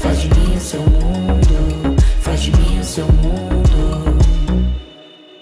Faz 0.00 0.20
de 0.20 0.28
mim 0.30 0.56
o 0.56 0.60
seu 0.60 0.80
mundo, 0.80 1.96
faz 2.22 2.42
de 2.42 2.50
mim 2.50 2.80
o 2.80 2.84
seu 2.84 3.06
mundo. 3.06 4.18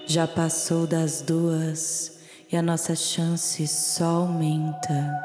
Já 0.06 0.26
passou 0.26 0.86
das 0.86 1.22
duas 1.22 2.12
e 2.52 2.58
a 2.58 2.60
nossa 2.60 2.94
chance 2.94 3.66
só 3.66 4.04
aumenta. 4.04 5.24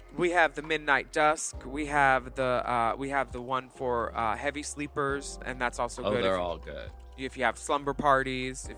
We 0.17 0.31
have 0.31 0.55
the 0.55 0.61
Midnight 0.61 1.13
Dusk. 1.13 1.55
We 1.65 1.85
have 1.87 2.35
the 2.35 2.43
uh, 2.43 2.95
we 2.97 3.09
have 3.09 3.31
the 3.31 3.41
one 3.41 3.69
for 3.69 4.15
uh, 4.15 4.35
heavy 4.35 4.63
sleepers, 4.63 5.39
and 5.45 5.59
that's 5.59 5.79
also 5.79 6.03
Oh, 6.03 6.11
good. 6.11 6.23
they're 6.23 6.35
if, 6.35 6.41
all 6.41 6.57
good. 6.57 6.91
if 7.17 7.37
you 7.37 7.43
have 7.45 7.57
slumber 7.57 7.93
parties. 7.93 8.67
If 8.69 8.77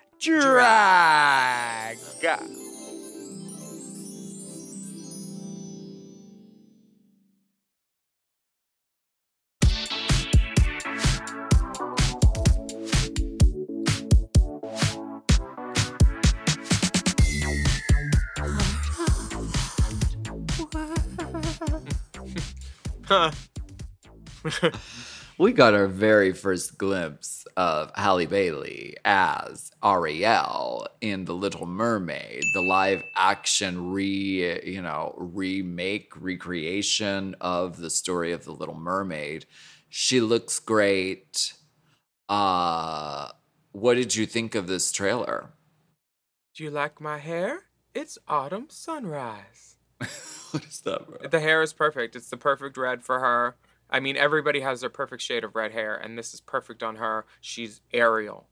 drag. 0.21 1.97
We 25.37 25.53
got 25.53 25.73
our 25.73 25.87
very 25.87 26.33
first 26.33 26.77
glimpse 26.77 27.40
of 27.57 27.91
Halle 27.95 28.25
Bailey 28.25 28.95
as 29.05 29.71
Ariel 29.83 30.87
in 31.01 31.25
The 31.25 31.33
Little 31.33 31.65
Mermaid, 31.65 32.43
the 32.53 32.61
live 32.61 33.03
action 33.15 33.91
re, 33.91 34.61
you 34.63 34.81
know, 34.81 35.13
remake, 35.17 36.13
recreation 36.15 37.35
of 37.41 37.77
the 37.77 37.89
story 37.89 38.31
of 38.31 38.45
The 38.45 38.51
Little 38.51 38.79
Mermaid. 38.79 39.45
She 39.89 40.21
looks 40.21 40.59
great. 40.59 41.53
Uh 42.29 43.29
what 43.73 43.95
did 43.95 44.15
you 44.15 44.25
think 44.25 44.55
of 44.55 44.67
this 44.67 44.91
trailer? 44.91 45.51
Do 46.55 46.63
you 46.63 46.71
like 46.71 46.99
my 46.99 47.17
hair? 47.17 47.63
It's 47.93 48.17
autumn 48.27 48.67
sunrise. 48.69 49.77
what 50.51 50.65
is 50.65 50.81
that, 50.81 51.07
bro? 51.07 51.29
The 51.29 51.39
hair 51.39 51.61
is 51.61 51.73
perfect. 51.73 52.15
It's 52.15 52.29
the 52.29 52.37
perfect 52.37 52.77
red 52.77 53.03
for 53.03 53.19
her. 53.19 53.55
I 53.91 53.99
mean, 53.99 54.15
everybody 54.17 54.61
has 54.61 54.81
their 54.81 54.89
perfect 54.89 55.21
shade 55.21 55.43
of 55.43 55.55
red 55.55 55.71
hair, 55.71 55.95
and 55.95 56.17
this 56.17 56.33
is 56.33 56.41
perfect 56.41 56.81
on 56.81 56.95
her. 56.95 57.25
She's 57.41 57.81
Ariel. 57.93 58.47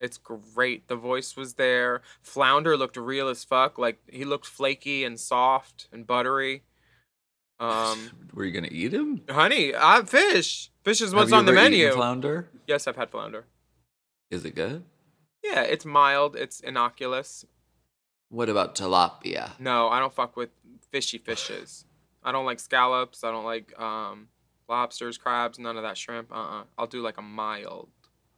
It's 0.00 0.18
great. 0.18 0.88
The 0.88 0.96
voice 0.96 1.36
was 1.36 1.54
there. 1.54 2.02
Flounder 2.22 2.76
looked 2.76 2.96
real 2.96 3.28
as 3.28 3.42
fuck. 3.42 3.78
Like 3.78 3.98
he 4.06 4.24
looked 4.24 4.46
flaky 4.46 5.04
and 5.04 5.18
soft 5.18 5.88
and 5.92 6.06
buttery. 6.06 6.62
Um, 7.58 8.10
Were 8.34 8.44
you 8.44 8.52
gonna 8.52 8.68
eat 8.70 8.92
him? 8.92 9.22
honey, 9.28 9.72
I 9.74 10.02
fish. 10.02 10.70
Fish 10.84 11.00
is 11.00 11.14
what's 11.14 11.32
on 11.32 11.46
the 11.46 11.52
menu. 11.52 11.90
Flounder? 11.92 12.48
yes, 12.66 12.86
I've 12.86 12.96
had 12.96 13.10
flounder. 13.10 13.46
Is 14.30 14.44
it 14.44 14.54
good? 14.54 14.84
Yeah, 15.42 15.62
it's 15.62 15.84
mild. 15.84 16.36
It's 16.36 16.60
innocuous. 16.60 17.44
What 18.28 18.48
about 18.48 18.74
tilapia? 18.74 19.52
No, 19.58 19.88
I 19.88 20.00
don't 20.00 20.12
fuck 20.12 20.36
with 20.36 20.50
fishy 20.90 21.18
fishes. 21.18 21.84
I 22.22 22.32
don't 22.32 22.46
like 22.46 22.58
scallops. 22.58 23.22
I 23.22 23.30
don't 23.30 23.44
like 23.44 23.78
um, 23.80 24.28
lobsters, 24.68 25.18
crabs, 25.18 25.58
none 25.58 25.76
of 25.76 25.82
that 25.82 25.96
shrimp. 25.98 26.32
Uh 26.32 26.34
uh 26.36 26.62
I'll 26.78 26.86
do 26.86 27.00
like 27.02 27.18
a 27.18 27.22
mild. 27.22 27.88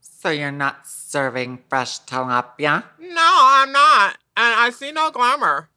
So 0.00 0.30
you're 0.30 0.52
not 0.52 0.86
serving 0.86 1.60
fresh 1.68 2.00
tilapia? 2.00 2.84
No, 3.00 3.16
I'm 3.18 3.72
not. 3.72 4.16
And 4.36 4.54
I 4.60 4.70
see 4.70 4.92
no 4.92 5.10
glamour. 5.10 5.68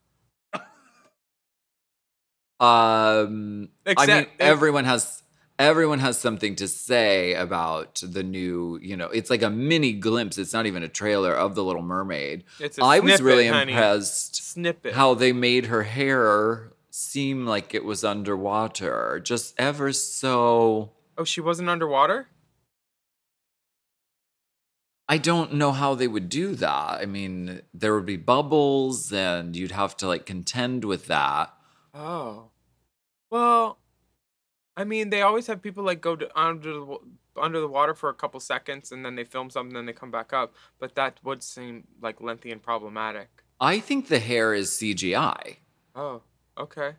Um, 2.59 3.69
I 3.87 4.05
mean, 4.05 4.17
if- 4.23 4.27
everyone 4.39 4.83
has 4.85 5.23
everyone 5.57 5.99
has 5.99 6.17
something 6.19 6.55
to 6.57 6.67
say 6.67 7.33
about 7.33 8.01
the 8.05 8.21
new. 8.23 8.77
You 8.81 8.97
know, 8.97 9.07
it's 9.07 9.29
like 9.29 9.41
a 9.41 9.49
mini 9.49 9.93
glimpse. 9.93 10.37
It's 10.37 10.51
not 10.53 10.65
even 10.65 10.83
a 10.83 10.89
trailer 10.89 11.33
of 11.33 11.55
the 11.55 11.63
Little 11.63 11.81
Mermaid. 11.81 12.43
It's 12.59 12.77
a 12.77 12.83
I 12.83 12.99
was 12.99 13.11
snippet, 13.13 13.25
really 13.25 13.47
honey. 13.47 13.71
impressed 13.71 14.35
Snippet. 14.51 14.93
how 14.93 15.13
they 15.13 15.31
made 15.31 15.67
her 15.67 15.83
hair 15.83 16.71
seem 16.99 17.45
like 17.45 17.73
it 17.73 17.85
was 17.85 18.03
underwater, 18.03 19.19
just 19.23 19.55
ever 19.57 19.93
so. 19.93 20.91
Oh, 21.17 21.23
she 21.23 21.41
wasn't 21.41 21.69
underwater? 21.69 22.27
I 25.07 25.17
don't 25.17 25.53
know 25.53 25.71
how 25.71 25.95
they 25.95 26.07
would 26.07 26.29
do 26.29 26.53
that. 26.55 27.01
I 27.01 27.05
mean, 27.05 27.61
there 27.73 27.95
would 27.95 28.05
be 28.05 28.17
bubbles, 28.17 29.11
and 29.11 29.55
you'd 29.55 29.71
have 29.71 29.97
to 29.97 30.07
like 30.07 30.25
contend 30.25 30.85
with 30.85 31.07
that. 31.07 31.53
Oh. 31.93 32.51
Well, 33.31 33.79
I 34.77 34.83
mean, 34.83 35.09
they 35.09 35.21
always 35.21 35.47
have 35.47 35.61
people 35.61 35.83
like 35.83 36.01
go 36.01 36.15
to 36.15 36.39
under 36.39 36.73
the 36.73 36.97
under 37.37 37.59
the 37.59 37.67
water 37.67 37.93
for 37.93 38.09
a 38.09 38.13
couple 38.13 38.39
seconds 38.39 38.91
and 38.91 39.05
then 39.05 39.15
they 39.15 39.23
film 39.23 39.49
something 39.49 39.69
and 39.69 39.77
then 39.77 39.85
they 39.85 39.97
come 39.97 40.11
back 40.11 40.33
up, 40.33 40.53
but 40.77 40.95
that 40.95 41.19
would 41.23 41.41
seem 41.41 41.85
like 42.01 42.21
lengthy 42.21 42.51
and 42.51 42.61
problematic. 42.61 43.29
I 43.59 43.79
think 43.79 44.07
the 44.07 44.19
hair 44.19 44.53
is 44.53 44.71
CGI. 44.71 45.57
Oh, 45.95 46.21
okay. 46.59 46.91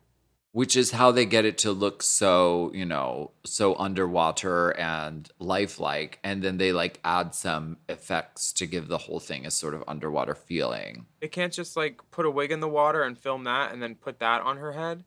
which 0.53 0.75
is 0.77 0.90
how 0.92 1.12
they 1.12 1.25
get 1.27 1.44
it 1.44 1.59
to 1.59 1.70
look 1.73 2.03
so 2.03 2.70
you 2.75 2.85
know 2.85 3.31
so 3.44 3.77
underwater 3.77 4.70
and 4.79 5.31
lifelike 5.38 6.18
and 6.25 6.42
then 6.42 6.57
they 6.59 6.73
like 6.73 6.99
add 7.05 7.35
some 7.35 7.77
effects 7.88 8.53
to 8.53 8.66
give 8.66 8.88
the 8.88 8.99
whole 8.99 9.20
thing 9.20 9.46
a 9.46 9.51
sort 9.51 9.75
of 9.75 9.85
underwater 9.87 10.35
feeling 10.35 11.07
They 11.20 11.29
can't 11.29 11.53
just 11.53 11.77
like 11.77 12.01
put 12.11 12.27
a 12.27 12.31
wig 12.31 12.51
in 12.51 12.61
the 12.61 12.68
water 12.68 13.03
and 13.03 13.16
film 13.18 13.44
that 13.44 13.73
and 13.73 13.83
then 13.83 13.94
put 13.94 14.18
that 14.20 14.40
on 14.42 14.57
her 14.57 14.73
head. 14.73 15.05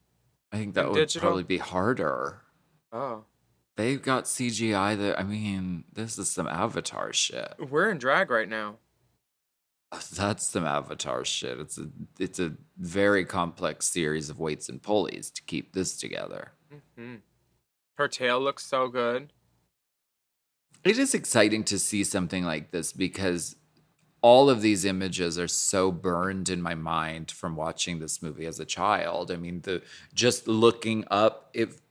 i 0.51 0.57
think 0.57 0.75
that 0.75 0.87
would 0.89 0.95
digital? 0.95 1.27
probably 1.27 1.43
be 1.43 1.57
harder 1.57 2.39
Oh, 2.95 3.23
they've 3.75 4.01
got 4.01 4.25
cgi 4.25 4.97
that 4.97 5.19
i 5.19 5.23
mean 5.23 5.83
this 5.91 6.17
is 6.19 6.29
some 6.29 6.47
avatar 6.47 7.11
shit 7.11 7.53
we're 7.69 7.89
in 7.89 7.97
drag 7.97 8.29
right 8.29 8.47
now. 8.47 8.77
that's 10.15 10.47
some 10.47 10.65
avatar 10.65 11.23
shit 11.25 11.59
it's 11.59 11.77
a 11.77 11.87
it's 12.19 12.39
a 12.39 12.53
very 12.77 13.25
complex 13.25 13.85
series 13.85 14.29
of 14.29 14.39
weights 14.39 14.69
and 14.69 14.81
pulleys 14.81 15.29
to 15.29 15.41
keep 15.43 15.73
this 15.73 15.97
together 15.97 16.51
hmm 16.97 17.15
Her 17.95 18.07
tail 18.07 18.39
looks 18.39 18.65
so 18.65 18.87
good. 18.87 19.31
It 20.83 20.97
is 20.97 21.13
exciting 21.13 21.63
to 21.65 21.79
see 21.79 22.03
something 22.03 22.43
like 22.43 22.71
this 22.71 22.91
because 22.91 23.55
all 24.21 24.49
of 24.49 24.61
these 24.61 24.85
images 24.85 25.37
are 25.37 25.47
so 25.47 25.91
burned 25.91 26.49
in 26.49 26.61
my 26.61 26.75
mind 26.75 27.29
from 27.29 27.55
watching 27.55 27.99
this 27.99 28.21
movie 28.21 28.45
as 28.45 28.59
a 28.59 28.65
child. 28.65 29.31
I 29.31 29.35
mean, 29.35 29.61
the 29.61 29.81
just 30.13 30.47
looking 30.47 31.05
up, 31.11 31.49
if 31.53 31.81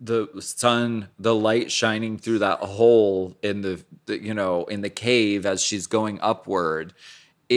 the 0.00 0.28
sun, 0.40 1.08
the 1.18 1.34
light 1.34 1.70
shining 1.72 2.18
through 2.18 2.38
that 2.38 2.60
hole 2.60 3.36
in 3.42 3.62
the, 3.62 3.84
the 4.06 4.22
you 4.22 4.34
know 4.34 4.64
in 4.64 4.80
the 4.80 4.90
cave 4.90 5.44
as 5.44 5.62
she's 5.62 5.86
going 5.86 6.18
upward, 6.20 6.94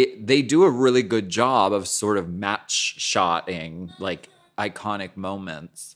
it 0.01 0.27
they 0.27 0.41
do 0.41 0.63
a 0.63 0.69
really 0.69 1.03
good 1.03 1.29
job 1.29 1.71
of 1.73 1.87
sort 1.87 2.17
of 2.17 2.29
match 2.29 2.95
shotting 2.99 3.91
like 3.99 4.29
iconic 4.57 5.15
moments. 5.15 5.95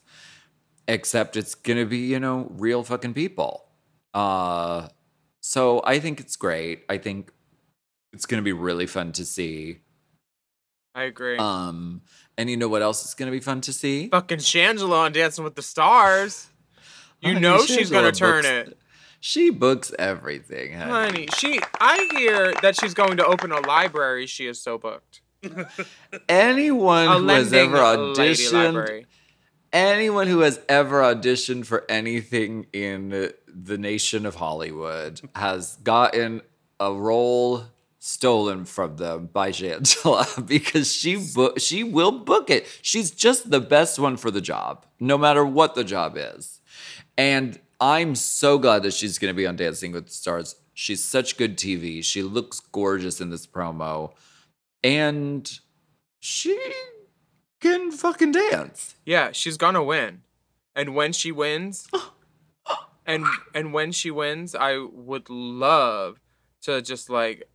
Except 0.88 1.38
it's 1.38 1.54
gonna 1.54 1.86
be 1.86 2.00
you 2.00 2.20
know 2.20 2.48
real 2.52 2.84
fucking 2.84 3.14
people. 3.14 3.66
Uh, 4.14 4.88
so 5.42 5.82
I 5.86 6.00
think 6.00 6.20
it's 6.20 6.36
great. 6.36 6.84
I 6.90 6.98
think 6.98 7.32
it's 8.12 8.26
gonna 8.26 8.42
be 8.42 8.54
really 8.54 8.88
fun 8.88 9.12
to 9.14 9.26
see. 9.26 9.80
I 10.96 11.04
agree. 11.04 11.38
Um, 11.38 12.02
and 12.38 12.50
you 12.50 12.58
know 12.58 12.68
what 12.68 12.82
else 12.82 13.06
is 13.06 13.14
gonna 13.14 13.30
be 13.32 13.40
fun 13.40 13.62
to 13.62 13.74
see? 13.74 14.08
Fucking 14.08 14.40
Shangela 14.40 14.98
on 15.06 15.12
Dancing 15.12 15.44
with 15.44 15.56
the 15.56 15.62
Stars. 15.62 16.48
You 17.22 17.40
know 17.40 17.64
she's 17.66 17.92
gonna 17.92 18.12
turn 18.12 18.44
books- 18.44 18.70
it. 18.70 18.78
She 19.20 19.50
books 19.50 19.92
everything, 20.00 20.74
honey. 20.74 20.92
Honey, 20.92 21.28
she 21.38 21.60
I 21.80 22.08
hear 22.18 22.54
that 22.62 22.80
she's 22.80 22.94
going 22.94 23.18
to 23.18 23.26
open 23.26 23.52
a 23.52 23.60
library. 23.60 24.26
She 24.28 24.48
is 24.48 24.62
so 24.62 24.78
booked. 24.78 25.22
Anyone 26.30 27.08
A 27.08 27.20
who 27.20 27.28
has 27.28 27.54
ever 27.54 27.78
auditioned, 27.78 29.06
anyone 29.72 30.28
who 30.28 30.40
has 30.40 30.60
ever 30.68 31.02
auditioned 31.02 31.66
for 31.66 31.86
anything 31.90 32.66
in 32.74 33.32
the 33.48 33.78
nation 33.78 34.26
of 34.26 34.36
Hollywood 34.36 35.22
has 35.36 35.78
gotten 35.78 36.42
a 36.80 36.92
role 36.94 37.66
stolen 38.00 38.66
from 38.66 38.96
them 38.96 39.30
by 39.32 39.52
Shangela 39.52 40.46
because 40.48 40.92
she 40.94 41.22
bo- 41.36 41.56
she 41.58 41.84
will 41.84 42.12
book 42.12 42.50
it. 42.50 42.66
She's 42.82 43.12
just 43.12 43.52
the 43.52 43.60
best 43.60 44.00
one 44.00 44.18
for 44.18 44.32
the 44.32 44.42
job, 44.42 44.86
no 45.00 45.18
matter 45.18 45.46
what 45.46 45.76
the 45.76 45.84
job 45.84 46.16
is. 46.18 46.62
And 47.18 47.60
I'm 47.80 48.16
so 48.16 48.58
glad 48.58 48.84
that 48.84 48.94
she's 48.94 49.18
going 49.18 49.34
to 49.34 49.38
be 49.38 49.48
on 49.48 49.56
Dancing 49.56 49.92
with 49.92 50.08
the 50.08 50.14
Stars. 50.14 50.56
She's 50.74 51.04
such 51.04 51.38
good 51.38 51.58
TV. 51.58 52.04
She 52.04 52.22
looks 52.22 52.60
gorgeous 52.60 53.22
in 53.22 53.30
this 53.30 53.48
promo. 53.48 54.14
And 54.84 55.50
she 56.20 56.58
can 57.60 57.92
fucking 57.92 58.32
dance. 58.32 58.96
Yeah, 59.06 59.32
she's 59.32 59.58
gonna 59.58 59.84
win. 59.84 60.22
And 60.76 60.96
when 60.96 61.14
she 61.14 61.32
wins, 61.32 61.88
and 63.06 63.26
and 63.54 63.74
when 63.74 63.92
she 63.92 64.12
wins, 64.12 64.56
I 64.56 64.78
would 64.78 65.30
love 65.30 66.20
to 66.62 66.82
just 66.82 67.10
like 67.10 67.50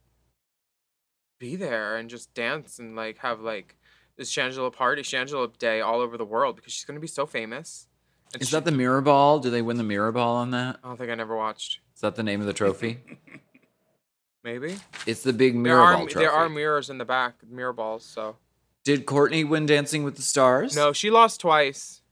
be 1.39 1.57
there 1.57 1.97
and 1.97 2.09
just 2.09 2.35
dance 2.35 2.79
and 2.79 2.97
like 2.97 3.19
have 3.19 3.41
like 3.41 3.77
this 4.17 4.31
Shangela 4.31 4.73
party, 4.73 5.03
Shangela 5.03 5.57
Day 5.59 5.81
all 5.81 6.01
over 6.01 6.17
the 6.17 6.25
world 6.25 6.57
because 6.57 6.73
she's 6.73 6.85
gonna 6.85 7.01
be 7.01 7.07
so 7.07 7.27
famous. 7.27 7.87
And 8.35 8.43
Is 8.43 8.51
that 8.51 8.65
the 8.65 8.73
mirror 8.73 9.01
ball? 9.01 9.39
Do 9.39 9.49
they 9.51 9.63
win 9.63 9.77
the 9.77 9.85
mirror 9.85 10.11
ball 10.13 10.37
on 10.37 10.51
that? 10.51 10.79
I 10.83 10.89
don't 10.89 10.97
think 10.97 11.11
I 11.11 11.15
never 11.15 11.37
watched. 11.37 11.79
Is 11.95 12.01
that 12.01 12.17
the 12.17 12.23
name 12.23 12.41
of 12.41 12.47
the 12.47 12.53
trophy? 12.53 12.99
Maybe 14.43 14.77
It's 15.07 15.23
the 15.23 15.33
big 15.33 15.55
there 15.55 15.63
mirror 15.63 15.81
are 15.81 15.97
ball 15.97 16.07
trophy. 16.07 16.27
there 16.27 16.33
are 16.33 16.49
mirrors 16.49 16.91
in 16.91 16.99
the 16.99 17.05
back, 17.05 17.35
mirror 17.49 17.73
balls. 17.73 18.05
So 18.05 18.37
Did 18.85 19.07
Courtney 19.07 19.43
win 19.45 19.65
Dancing 19.67 20.05
with 20.05 20.17
the 20.17 20.23
Stars? 20.23 20.77
no, 20.77 20.93
she 20.93 21.11
lost 21.11 21.41
twice. 21.41 22.03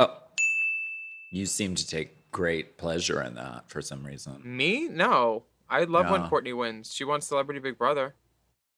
Oh. 0.00 0.16
You 1.30 1.44
seem 1.46 1.74
to 1.74 1.86
take 1.86 2.30
great 2.32 2.78
pleasure 2.78 3.20
in 3.22 3.34
that 3.34 3.68
for 3.68 3.82
some 3.82 4.06
reason. 4.06 4.40
Me? 4.44 4.88
No. 4.88 5.44
I 5.68 5.84
love 5.84 6.10
when 6.10 6.22
Yeah. 6.22 6.28
Courtney 6.28 6.52
wins. 6.52 6.94
She 6.94 7.04
won 7.04 7.20
Celebrity 7.20 7.60
Big 7.60 7.76
Brother. 7.76 8.14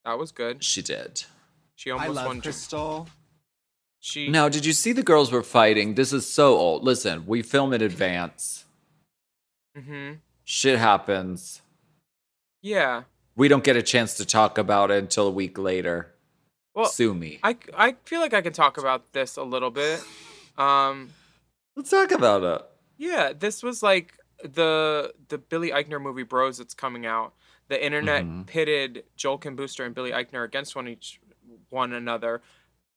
That 0.05 0.19
was 0.19 0.33
good. 0.33 0.65
She 0.65 0.81
did. 0.83 1.23
She 1.77 1.91
almost 1.91 2.25
won. 2.27 2.41
Crystal. 2.41 3.09
She 4.09 4.29
Now, 4.29 4.49
did 4.49 4.65
you 4.65 4.73
see 4.73 4.93
the 4.93 5.03
girls 5.03 5.31
were 5.31 5.43
fighting? 5.43 5.95
This 5.95 6.13
is 6.15 6.27
so 6.27 6.57
old. 6.57 6.83
Listen, 6.83 7.27
we 7.27 7.43
film 7.43 7.73
in 7.75 7.83
advance. 7.83 8.65
hmm 9.77 10.13
Shit 10.45 10.79
happens. 10.79 11.61
Yeah. 12.63 13.03
We 13.37 13.49
don't 13.49 13.63
get 13.63 13.77
a 13.77 13.83
chance 13.83 14.15
to 14.15 14.25
talk 14.25 14.57
about 14.57 14.91
it 14.91 14.99
until 14.99 15.27
a 15.27 15.31
week 15.31 15.59
later. 15.59 16.15
Well, 16.75 16.87
Sue 16.87 17.13
me. 17.15 17.39
I, 17.43 17.57
I 17.77 17.97
feel 18.05 18.21
like 18.21 18.33
I 18.33 18.41
can 18.41 18.53
talk 18.55 18.79
about 18.79 19.13
this 19.13 19.37
a 19.37 19.43
little 19.43 19.71
bit. 19.71 20.03
Um, 20.57 21.11
Let's 21.77 21.91
talk 21.91 22.11
about 22.13 22.43
it. 22.43 22.67
yeah, 22.97 23.33
this 23.39 23.63
was 23.63 23.83
like 23.83 24.15
the 24.43 25.13
the 25.29 25.37
Billy 25.39 25.71
Eichner 25.71 26.01
movie 26.01 26.23
Bros 26.23 26.57
that's 26.59 26.75
coming 26.75 27.05
out. 27.05 27.35
The 27.69 27.85
internet 27.85 28.25
Mhm. 28.25 28.47
pitted 28.47 29.05
Joel 29.17 29.37
Kim 29.39 29.55
Booster 29.55 29.85
and 29.85 29.95
Billy 29.95 30.13
Eichner 30.13 30.45
against 30.45 30.75
one 30.75 30.89
each 30.89 31.21
one 31.71 31.93
another, 31.93 32.41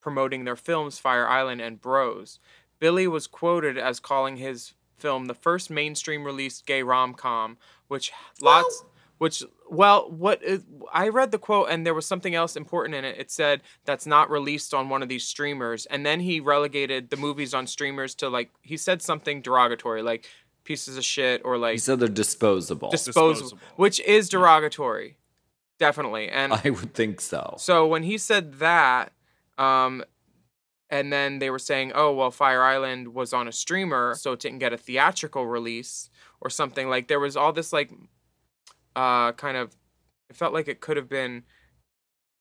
promoting 0.02 0.44
their 0.44 0.56
films 0.56 0.98
Fire 1.00 1.28
Island 1.28 1.62
and 1.62 1.80
Bros. 1.80 2.40
Billy 2.80 3.08
was 3.08 3.28
quoted 3.28 3.78
as 3.78 4.00
calling 4.00 4.38
his 4.38 4.74
film 4.98 5.26
the 5.26 5.34
first 5.36 5.70
mainstream 5.70 6.24
released 6.24 6.66
gay 6.66 6.84
rom 6.84 7.14
com, 7.14 7.58
which 7.88 8.12
lots 8.42 8.84
which 9.18 9.44
well 9.70 10.10
what 10.10 10.42
is, 10.44 10.64
i 10.92 11.08
read 11.08 11.32
the 11.32 11.38
quote 11.38 11.68
and 11.70 11.86
there 11.86 11.94
was 11.94 12.06
something 12.08 12.34
else 12.34 12.56
important 12.56 12.96
in 12.96 13.06
it 13.06 13.16
it 13.20 13.30
said 13.32 13.62
that's 13.86 14.06
not 14.08 14.30
released 14.32 14.74
on 14.74 14.90
one 14.90 15.04
of 15.04 15.10
these 15.10 15.24
streamers 15.24 15.86
and 15.88 16.04
then 16.06 16.20
he 16.20 16.40
relegated 16.40 17.10
the 17.12 17.18
movies 17.18 17.54
on 17.54 17.68
streamers 17.68 18.16
to 18.16 18.28
like 18.30 18.50
he 18.62 18.76
said 18.78 19.00
something 19.02 19.40
derogatory 19.42 20.02
like 20.02 20.28
pieces 20.64 20.98
of 20.98 21.04
shit 21.06 21.40
or 21.46 21.58
like 21.58 21.74
He 21.74 21.78
said 21.78 22.00
they're 22.00 22.08
disposable. 22.08 22.90
disposable, 22.90 23.34
Disposable. 23.34 23.62
which 23.76 24.00
is 24.02 24.28
derogatory 24.30 25.18
definitely 25.80 26.28
and 26.30 26.54
I 26.54 26.70
would 26.72 26.94
think 26.96 27.22
so. 27.22 27.56
so 27.60 27.86
when 27.88 28.04
he 28.04 28.18
said 28.18 28.56
that, 28.56 29.14
um, 29.58 30.04
and 30.90 31.12
then 31.12 31.40
they 31.40 31.50
were 31.50 31.60
saying, 31.60 31.92
"Oh, 31.96 32.14
well, 32.14 32.32
Fire 32.32 32.64
Island 32.64 33.14
was 33.14 33.34
on 33.34 33.48
a 33.48 33.52
streamer, 33.52 34.16
so 34.16 34.34
it 34.34 34.40
didn't 34.40 34.60
get 34.60 34.74
a 34.74 34.78
theatrical 34.78 35.48
release 35.48 36.10
or 36.42 36.50
something." 36.50 36.90
Like 36.90 37.08
there 37.08 37.20
was 37.20 37.38
all 37.38 37.54
this 37.54 37.72
like, 37.72 37.92
uh, 38.96 39.32
kind 39.34 39.58
of, 39.58 39.76
it 40.30 40.36
felt 40.36 40.54
like 40.54 40.68
it 40.68 40.82
could 40.82 40.98
have 40.98 41.10
been 41.10 41.44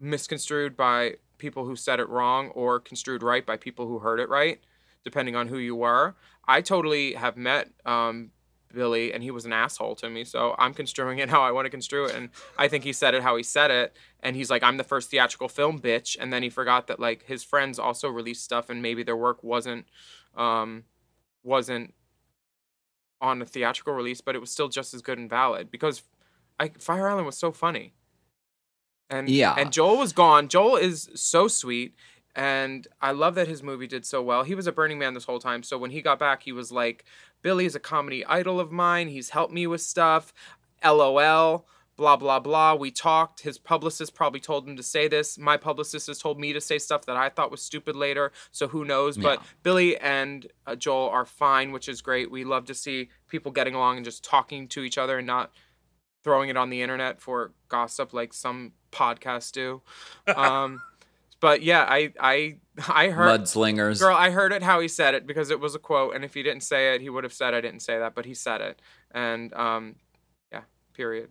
misconstrued 0.01 0.77
by 0.77 1.16
people 1.38 1.64
who 1.64 1.77
said 1.77 2.01
it 2.01 2.09
wrong 2.09 2.49
or 2.49 2.81
construed 2.81 3.23
right 3.23 3.44
by 3.46 3.57
people 3.57 3.87
who 3.87 3.99
heard 4.01 4.20
it 4.20 4.29
right, 4.29 4.61
depending 5.05 5.37
on 5.37 5.49
who 5.49 5.59
you 5.59 5.77
were. 5.77 6.16
I 6.46 6.61
totally 6.61 7.14
have 7.14 7.37
met 7.37 7.70
um, 7.87 8.31
Billy, 8.72 9.12
and 9.12 9.22
he 9.22 9.30
was 9.30 9.44
an 9.44 9.52
asshole 9.52 9.94
to 9.96 10.09
me. 10.09 10.24
So 10.24 10.54
I'm 10.59 10.74
construing 10.74 11.18
it 11.18 11.28
how 11.35 11.42
I 11.42 11.50
want 11.52 11.66
to 11.66 11.70
construe 11.70 12.06
it, 12.06 12.14
and 12.14 12.30
I 12.59 12.68
think 12.68 12.85
he 12.85 12.92
said 12.92 13.14
it 13.14 13.22
how 13.22 13.37
he 13.37 13.42
said 13.42 13.70
it. 13.70 13.96
And 14.20 14.37
he's 14.37 14.50
like, 14.50 14.62
"I'm 14.62 14.76
the 14.76 14.85
first 14.85 15.11
theatrical 15.11 15.48
film, 15.48 15.78
bitch." 15.80 16.16
And 16.18 16.33
then 16.33 16.42
he 16.42 16.50
forgot 16.50 16.87
that 16.88 17.00
like 17.00 17.24
his 17.24 17.42
friends 17.42 17.78
also 17.78 18.09
released 18.09 18.44
stuff, 18.44 18.70
and 18.70 18.83
maybe 18.83 19.02
their 19.02 19.16
work 19.16 19.42
wasn't 19.42 19.87
um, 20.37 20.85
wasn't 21.42 21.94
on 23.20 23.42
a 23.42 23.46
theatrical 23.46 23.92
release, 23.92 24.20
but 24.20 24.35
it 24.35 24.38
was 24.38 24.50
still 24.50 24.68
just 24.68 24.94
as 24.94 25.02
good 25.02 25.18
and 25.18 25.28
valid 25.28 25.70
because 25.70 26.02
I, 26.59 26.68
Fire 26.78 27.09
Island 27.09 27.26
was 27.26 27.37
so 27.37 27.52
funny. 27.52 27.94
And 29.09 29.28
Yeah. 29.28 29.54
and 29.59 29.72
Joel 29.72 29.98
was 29.98 30.12
gone. 30.12 30.48
Joel 30.48 30.76
is 30.76 31.11
so 31.14 31.48
sweet. 31.48 31.94
And 32.37 32.87
I 33.02 33.11
love 33.11 33.35
that 33.35 33.48
his 33.48 33.61
movie 33.61 33.88
did 33.88 34.06
so 34.06 34.22
well. 34.22 34.44
He 34.44 34.54
was 34.54 34.68
a 34.68 34.72
Burning 34.72 34.98
Man 35.00 35.14
this 35.14 35.24
whole 35.24 35.40
time. 35.40 35.64
So 35.64 35.76
when 35.76 35.90
he 35.90 36.00
got 36.00 36.20
back, 36.20 36.44
he 36.44 36.52
was 36.52 36.70
like, 36.70 37.04
Billy 37.42 37.66
is 37.66 37.74
a 37.74 37.81
comedy 37.81 38.24
idol 38.26 38.61
of 38.61 38.70
mine. 38.70 39.09
He's 39.09 39.31
helped 39.31 39.53
me 39.53 39.66
with 39.66 39.81
stuff. 39.81 40.33
LOL, 40.85 41.66
blah, 41.96 42.16
blah, 42.16 42.40
blah. 42.40 42.74
We 42.74 42.90
talked. 42.90 43.40
His 43.40 43.59
publicist 43.59 44.14
probably 44.14 44.40
told 44.40 44.66
him 44.66 44.76
to 44.76 44.83
say 44.83 45.09
this. 45.09 45.38
My 45.38 45.57
publicist 45.57 46.07
has 46.07 46.18
told 46.18 46.40
me 46.40 46.53
to 46.53 46.61
say 46.61 46.79
stuff 46.79 47.07
that 47.07 47.16
I 47.16 47.29
thought 47.29 47.50
was 47.50 47.62
stupid 47.62 47.96
later. 47.96 48.33
So 48.50 48.68
who 48.68 48.85
knows? 48.85 49.16
But 49.16 49.42
Billy 49.62 49.98
and 49.98 50.46
uh, 50.66 50.76
Joel 50.76 51.11
are 51.11 51.26
fine, 51.26 51.72
which 51.72 51.88
is 51.88 52.00
great. 52.00 52.31
We 52.31 52.44
love 52.44 52.66
to 52.66 52.74
see 52.74 53.11
people 53.29 53.53
getting 53.53 53.74
along 53.74 53.96
and 53.96 54.05
just 54.05 54.24
talking 54.24 54.68
to 54.68 54.83
each 54.83 54.98
other 54.98 55.18
and 55.18 55.26
not 55.26 55.53
throwing 56.22 56.50
it 56.50 56.57
on 56.57 56.70
the 56.70 56.83
internet 56.83 57.20
for 57.20 57.53
gossip 57.68 58.12
like 58.12 58.33
some 58.33 58.72
podcasts 58.92 59.53
do. 59.53 59.83
Um, 60.37 60.81
but 61.40 61.62
yeah, 61.62 61.85
I 61.88 62.12
I 62.20 62.57
I 62.88 63.09
heard 63.11 63.40
Mudslingers. 63.42 63.98
girl, 64.00 64.14
I 64.16 64.31
heard 64.31 64.53
it 64.53 64.62
how 64.62 64.81
he 64.81 64.88
said 64.88 65.14
it 65.14 65.26
because 65.26 65.50
it 65.50 65.61
was 65.61 65.74
a 65.74 65.79
quote, 65.79 66.14
and 66.14 66.24
if 66.24 66.35
he 66.35 66.42
didn't 66.42 66.62
say 66.62 66.94
it, 66.94 67.00
he 67.00 67.11
would 67.11 67.24
have 67.24 67.33
said 67.33 67.55
I 67.55 67.61
didn't 67.61 67.81
say 67.81 67.98
that, 67.98 68.14
but 68.14 68.24
he 68.26 68.35
said 68.35 68.61
it, 68.61 68.81
and 69.11 69.53
um, 69.55 69.96
yeah, 70.53 70.62
period. 70.94 71.31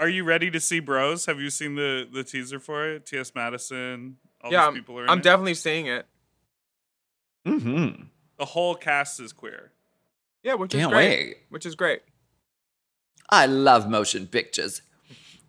Are 0.00 0.08
you 0.08 0.22
ready 0.24 0.50
to 0.52 0.60
see 0.60 0.78
Bros? 0.80 1.26
Have 1.26 1.40
you 1.40 1.50
seen 1.50 1.74
the 1.74 2.08
the 2.10 2.22
teaser 2.24 2.60
for 2.60 2.88
it? 2.88 3.06
T.S. 3.06 3.32
Madison, 3.34 4.16
all 4.42 4.52
yeah, 4.52 4.60
these 4.62 4.68
I'm, 4.68 4.74
people 4.74 4.98
are 4.98 5.04
in 5.04 5.10
I'm 5.10 5.18
it. 5.18 5.24
definitely 5.24 5.54
seeing 5.54 5.86
it. 5.86 6.06
Mm-hmm. 7.46 8.02
the 8.38 8.44
whole 8.44 8.74
cast 8.74 9.20
is 9.20 9.32
queer. 9.32 9.72
Yeah, 10.42 10.54
which 10.54 10.74
is 10.74 10.80
Can't 10.80 10.92
great. 10.92 11.08
wait. 11.26 11.36
Which 11.48 11.66
is 11.66 11.74
great. 11.74 12.02
I 13.30 13.46
love 13.46 13.88
motion 13.88 14.26
pictures. 14.26 14.82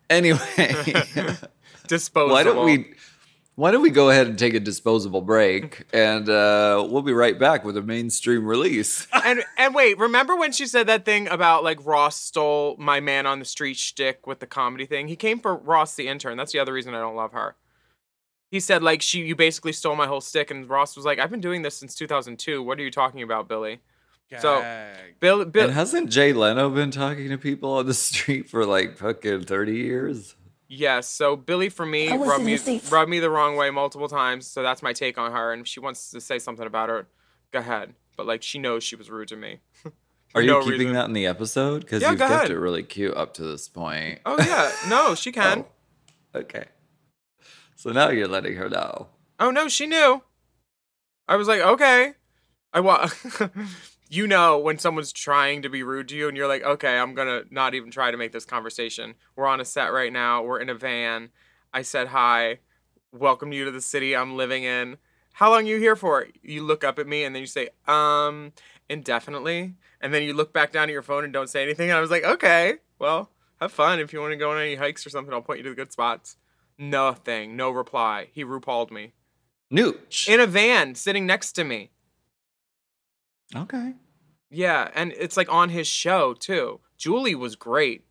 Anyway, 0.08 0.38
Disposable. 1.86 2.32
why 2.34 2.42
don't 2.42 2.64
we 2.64 2.92
why 3.56 3.70
don't 3.70 3.82
we 3.82 3.90
go 3.90 4.10
ahead 4.10 4.26
and 4.26 4.38
take 4.38 4.54
a 4.54 4.60
disposable 4.60 5.20
break 5.20 5.84
and 5.92 6.28
uh, 6.28 6.86
we'll 6.88 7.02
be 7.02 7.12
right 7.12 7.38
back 7.38 7.64
with 7.64 7.76
a 7.76 7.82
mainstream 7.82 8.46
release. 8.46 9.06
and 9.24 9.42
and 9.58 9.74
wait, 9.74 9.98
remember 9.98 10.36
when 10.36 10.52
she 10.52 10.66
said 10.66 10.86
that 10.86 11.04
thing 11.04 11.28
about 11.28 11.62
like 11.64 11.84
Ross 11.84 12.16
stole 12.16 12.76
my 12.78 13.00
man 13.00 13.26
on 13.26 13.38
the 13.38 13.44
street 13.44 13.76
shtick 13.76 14.26
with 14.26 14.40
the 14.40 14.46
comedy 14.46 14.86
thing? 14.86 15.08
He 15.08 15.16
came 15.16 15.40
for 15.40 15.54
Ross 15.54 15.94
the 15.94 16.08
intern. 16.08 16.36
That's 16.36 16.52
the 16.52 16.58
other 16.58 16.72
reason 16.72 16.94
I 16.94 17.00
don't 17.00 17.16
love 17.16 17.32
her. 17.32 17.56
He 18.50 18.60
said 18.60 18.82
like 18.82 19.02
she 19.02 19.20
you 19.20 19.36
basically 19.36 19.72
stole 19.72 19.94
my 19.94 20.06
whole 20.06 20.20
stick, 20.20 20.50
and 20.50 20.68
Ross 20.68 20.96
was 20.96 21.04
like, 21.04 21.18
I've 21.18 21.30
been 21.30 21.40
doing 21.40 21.62
this 21.62 21.76
since 21.76 21.94
2002. 21.94 22.62
What 22.62 22.78
are 22.78 22.82
you 22.82 22.90
talking 22.90 23.22
about, 23.22 23.46
Billy? 23.48 23.80
So- 24.38 24.60
Bill, 25.18 25.44
Bill, 25.44 25.64
and 25.64 25.72
hasn't 25.72 26.08
Jay 26.08 26.32
Leno 26.32 26.70
been 26.70 26.90
talking 26.92 27.28
to 27.30 27.36
people 27.38 27.72
on 27.72 27.86
the 27.86 27.94
street 28.08 28.48
for 28.48 28.64
like 28.64 28.96
fucking 28.96 29.42
30 29.42 29.76
years? 29.76 30.36
Yes. 30.72 31.08
So 31.08 31.34
Billy 31.34 31.68
for 31.68 31.84
me 31.84 32.16
rubbed 32.16 32.44
me 32.44 32.80
rubbed 32.90 33.10
me 33.10 33.18
the 33.18 33.28
wrong 33.28 33.56
way 33.56 33.70
multiple 33.70 34.08
times. 34.08 34.46
So 34.46 34.62
that's 34.62 34.82
my 34.82 34.92
take 34.92 35.18
on 35.18 35.32
her. 35.32 35.52
And 35.52 35.62
if 35.62 35.66
she 35.66 35.80
wants 35.80 36.12
to 36.12 36.20
say 36.20 36.38
something 36.38 36.64
about 36.64 36.88
her, 36.88 37.08
go 37.50 37.58
ahead. 37.58 37.92
But 38.16 38.26
like 38.26 38.42
she 38.44 38.58
knows 38.60 38.84
she 38.84 38.94
was 38.94 39.10
rude 39.10 39.26
to 39.28 39.36
me. 39.36 39.58
Are 40.36 40.40
you 40.42 40.46
no 40.46 40.60
keeping 40.60 40.78
reason. 40.78 40.92
that 40.94 41.06
in 41.06 41.12
the 41.12 41.26
episode? 41.26 41.80
Because 41.80 42.02
Yeah, 42.02 42.10
you've 42.10 42.20
go 42.20 42.28
kept 42.28 42.44
ahead. 42.44 42.50
it 42.52 42.58
really 42.60 42.84
cute 42.84 43.16
up 43.16 43.34
to 43.34 43.42
this 43.42 43.68
point. 43.68 44.20
Oh 44.24 44.36
yeah. 44.38 44.70
No, 44.88 45.16
she 45.16 45.32
can. 45.40 45.64
Oh, 46.34 46.38
okay. 46.40 46.66
So 47.74 47.90
now 47.90 48.10
you're 48.10 48.28
letting 48.28 48.54
her 48.54 48.68
know. 48.70 49.08
Oh 49.40 49.50
no, 49.50 49.66
she 49.66 49.86
knew. 49.86 50.22
I 51.26 51.34
was 51.34 51.48
like, 51.48 51.60
okay. 51.62 52.12
I 52.72 52.78
want. 52.78 53.12
you 54.10 54.26
know 54.26 54.58
when 54.58 54.78
someone's 54.78 55.12
trying 55.12 55.62
to 55.62 55.68
be 55.68 55.82
rude 55.82 56.08
to 56.08 56.16
you, 56.16 56.28
and 56.28 56.36
you're 56.36 56.48
like, 56.48 56.64
okay, 56.64 56.98
I'm 56.98 57.14
gonna 57.14 57.44
not 57.50 57.74
even 57.74 57.90
try 57.90 58.10
to 58.10 58.16
make 58.16 58.32
this 58.32 58.44
conversation. 58.44 59.14
We're 59.36 59.46
on 59.46 59.60
a 59.60 59.64
set 59.64 59.92
right 59.92 60.12
now. 60.12 60.42
We're 60.42 60.60
in 60.60 60.68
a 60.68 60.74
van. 60.74 61.30
I 61.72 61.82
said 61.82 62.08
hi. 62.08 62.58
Welcome 63.12 63.52
you 63.52 63.64
to 63.64 63.70
the 63.70 63.80
city 63.80 64.14
I'm 64.16 64.36
living 64.36 64.64
in. 64.64 64.98
How 65.34 65.50
long 65.50 65.64
you 65.64 65.78
here 65.78 65.96
for? 65.96 66.26
You 66.42 66.62
look 66.64 66.82
up 66.82 66.98
at 66.98 67.06
me 67.06 67.24
and 67.24 67.34
then 67.34 67.40
you 67.40 67.46
say, 67.46 67.68
um, 67.86 68.52
indefinitely. 68.88 69.74
And 70.00 70.12
then 70.12 70.24
you 70.24 70.34
look 70.34 70.52
back 70.52 70.72
down 70.72 70.88
at 70.88 70.92
your 70.92 71.02
phone 71.02 71.24
and 71.24 71.32
don't 71.32 71.48
say 71.48 71.62
anything. 71.62 71.90
And 71.90 71.96
I 71.96 72.00
was 72.00 72.10
like, 72.10 72.24
okay, 72.24 72.74
well, 72.98 73.30
Have 73.60 73.72
fun. 73.72 74.00
If 74.00 74.12
you 74.12 74.20
want 74.20 74.32
to 74.32 74.36
go 74.36 74.50
on 74.50 74.58
any 74.58 74.74
hikes 74.74 75.06
or 75.06 75.10
something, 75.10 75.32
I'll 75.34 75.42
point 75.42 75.58
you 75.58 75.64
to 75.64 75.70
the 75.70 75.76
good 75.76 75.92
spots. 75.92 76.36
Nothing. 76.78 77.56
No 77.56 77.70
reply. 77.70 78.28
He 78.32 78.44
RuPauled 78.44 78.90
me. 78.90 79.12
Nooch. 79.72 80.28
In 80.28 80.40
a 80.40 80.46
van, 80.46 80.94
sitting 80.94 81.26
next 81.26 81.52
to 81.52 81.64
me. 81.64 81.90
Okay. 83.54 83.94
Yeah, 84.50 84.90
and 84.94 85.12
it's 85.16 85.36
like 85.36 85.50
on 85.52 85.68
his 85.70 85.86
show 85.86 86.34
too. 86.34 86.80
Julie 86.96 87.34
was 87.34 87.56
great. 87.56 88.04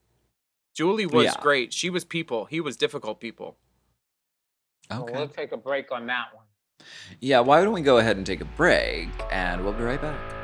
Julie 0.73 1.05
was 1.05 1.25
Yeah. 1.25 1.35
great. 1.41 1.73
She 1.73 1.89
was 1.89 2.05
people. 2.05 2.45
He 2.45 2.61
was 2.61 2.77
difficult 2.77 3.19
people. 3.19 3.57
Well, 4.89 5.03
Okay. 5.03 5.13
we'll 5.13 5.27
take 5.27 5.51
a 5.51 5.57
break 5.57 5.91
on 5.91 6.07
that 6.07 6.33
one. 6.33 6.45
Yeah, 7.19 7.41
why 7.41 7.61
don't 7.63 7.73
we 7.73 7.81
go 7.81 7.97
ahead 7.97 8.17
and 8.17 8.25
take 8.25 8.41
a 8.41 8.45
break 8.45 9.09
and 9.31 9.63
we'll 9.63 9.73
be 9.73 9.83
right 9.83 10.01
back. 10.01 10.35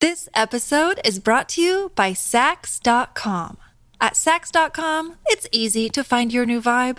This 0.00 0.28
episode 0.34 1.00
is 1.04 1.18
brought 1.18 1.48
to 1.50 1.62
you 1.62 1.92
by 1.94 2.12
Saks.com. 2.12 3.56
At 4.00 4.12
Saks.com, 4.12 5.16
it's 5.26 5.48
easy 5.52 5.88
to 5.90 6.04
find 6.04 6.32
your 6.32 6.44
new 6.44 6.60
vibe. 6.60 6.98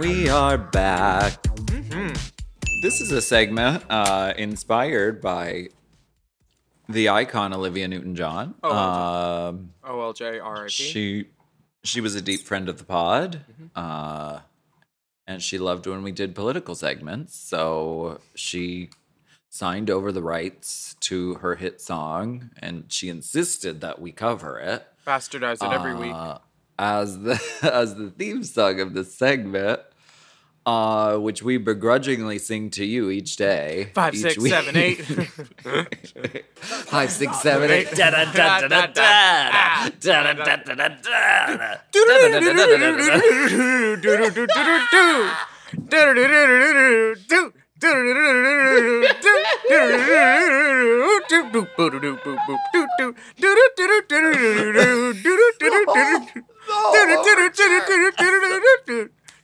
We 0.00 0.30
are 0.30 0.56
back. 0.56 1.46
This 2.80 3.02
is 3.02 3.12
a 3.12 3.20
segment 3.20 3.84
uh, 3.90 4.32
inspired 4.34 5.20
by 5.20 5.68
the 6.88 7.10
icon 7.10 7.52
Olivia 7.52 7.86
Newton-John. 7.86 8.54
Oh, 8.62 8.74
um, 8.74 9.74
OLJ 9.84 10.40
RIP. 10.62 10.70
she 10.70 11.26
she 11.84 12.00
was 12.00 12.14
a 12.14 12.22
deep 12.22 12.40
friend 12.40 12.70
of 12.70 12.78
the 12.78 12.84
pod, 12.84 13.44
uh, 13.76 14.38
and 15.26 15.42
she 15.42 15.58
loved 15.58 15.86
when 15.86 16.02
we 16.02 16.12
did 16.12 16.34
political 16.34 16.74
segments. 16.74 17.36
So 17.36 18.22
she 18.34 18.88
signed 19.50 19.90
over 19.90 20.12
the 20.12 20.22
rights 20.22 20.96
to 21.00 21.34
her 21.34 21.56
hit 21.56 21.78
song, 21.78 22.52
and 22.58 22.84
she 22.88 23.10
insisted 23.10 23.82
that 23.82 24.00
we 24.00 24.12
cover 24.12 24.58
it 24.58 24.86
Bastardize 25.06 25.62
it 25.62 25.70
every 25.74 25.94
week. 25.94 26.14
uh, 26.14 26.38
as 26.78 27.18
the 27.18 27.38
as 27.70 27.96
the 27.96 28.08
theme 28.10 28.42
song 28.42 28.80
of 28.80 28.94
the 28.94 29.04
segment, 29.04 29.80
uh, 30.66 31.16
which 31.16 31.42
we 31.42 31.56
begrudgingly 31.56 32.38
sing 32.38 32.70
to 32.70 32.84
you 32.84 33.10
each 33.10 33.36
day. 33.36 33.90
Five, 33.94 34.14
each 34.14 34.20
six, 34.20 34.38
week. 34.38 34.52
seven, 34.52 34.76
eight. 34.76 35.00
Five, 36.60 37.10
six, 37.10 37.40
seven, 37.40 37.70
eight. 37.70 37.88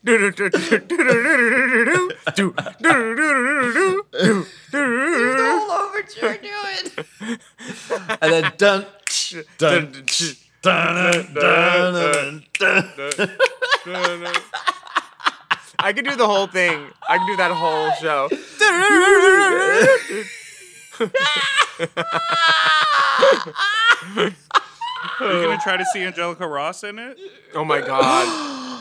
Da, 0.07 0.12
da, 0.19 0.31
da, 0.31 0.49
da, 0.49 0.79
da. 0.79 1.99
And 8.21 8.33
then 8.33 8.53
dun, 8.57 8.87
dun, 9.59 9.92
dun, 10.62 11.27
dun, 11.33 12.45
dun, 12.55 12.92
dun. 13.03 14.35
I 15.81 15.92
could 15.92 16.05
do 16.05 16.14
the 16.14 16.27
whole 16.27 16.47
thing. 16.47 16.87
I 17.09 17.19
could 17.19 17.27
do 17.27 17.37
that 17.37 17.51
whole 17.51 17.90
show. 18.01 18.29
You're 25.21 25.45
gonna 25.47 25.61
try 25.62 25.77
to 25.77 25.85
see 25.87 26.03
Angelica 26.03 26.47
Ross 26.47 26.85
in 26.85 26.99
it? 26.99 27.19
Oh 27.55 27.64
my 27.64 27.81
god. 27.81 28.27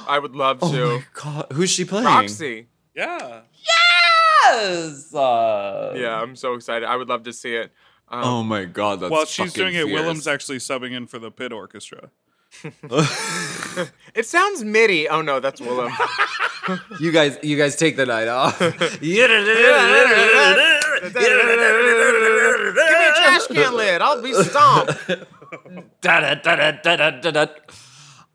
I 0.08 0.20
would 0.20 0.36
love 0.36 0.60
to. 0.60 0.66
Oh 0.66 0.98
my 0.98 1.04
god, 1.14 1.48
who's 1.54 1.70
she 1.72 1.86
playing? 1.86 2.06
Roxy. 2.06 2.68
Yeah. 2.96 3.42
Yes. 4.44 5.14
Uh, 5.14 5.94
Yeah, 5.96 6.22
I'm 6.22 6.36
so 6.36 6.54
excited. 6.54 6.86
I 6.88 6.96
would 6.96 7.10
love 7.10 7.24
to 7.24 7.34
see 7.34 7.56
it. 7.56 7.72
Um, 8.08 8.24
Oh 8.24 8.44
my 8.44 8.66
god, 8.66 9.00
that's 9.00 9.12
While 9.12 9.26
she's 9.26 9.52
fucking 9.52 9.72
doing 9.72 9.76
it, 9.76 9.86
fierce. 9.88 10.02
Willam's 10.02 10.28
actually 10.28 10.60
subbing 10.60 10.92
in 10.92 11.08
for 11.08 11.18
the 11.20 11.32
pit 11.32 11.52
orchestra. 11.52 12.10
It 14.16 14.26
sounds 14.26 14.64
MIDI. 14.64 15.10
Oh 15.10 15.22
no, 15.22 15.40
that's 15.42 15.60
Willam. 15.60 15.92
You 17.00 17.12
guys, 17.12 17.38
you 17.44 17.58
guys 17.58 17.76
take 17.76 17.96
the 17.96 18.08
night 18.08 18.28
off. 18.28 18.58
Give 18.60 18.72
me 18.72 18.78
a 19.22 19.28
trash 23.14 23.48
can 23.48 23.74
lid. 23.76 24.02
I'll 24.02 24.22
be 24.22 24.34
stomped. 24.34 24.94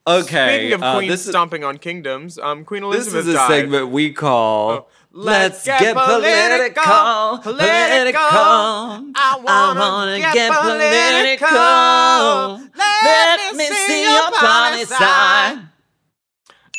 Okay. 0.07 0.57
Speaking 0.59 0.73
of 0.73 0.83
uh, 0.83 0.96
Queen 0.96 1.09
this 1.11 1.20
is- 1.25 1.29
stomping 1.29 1.62
on 1.62 1.77
kingdoms, 1.79 2.38
um, 2.38 2.64
Queen 2.64 2.83
This 2.83 3.07
Elizabeth 3.07 3.29
is 3.29 3.35
a 3.35 3.37
died. 3.37 3.49
segment 3.49 3.88
we 3.90 4.12
call 4.12 4.70
Oh, 4.70 4.87
Let's 5.12 5.64
Get 5.64 5.94
Political. 5.94 7.38
Political. 7.42 8.20
I 8.23 9.40
wanna, 9.44 10.18
get, 10.18 10.53
political. 10.53 12.70
Let, 12.77 13.57
me 13.57 13.66
see 13.66 14.03
your 14.05 14.31
poli 14.33 14.85
sci. 14.85 15.59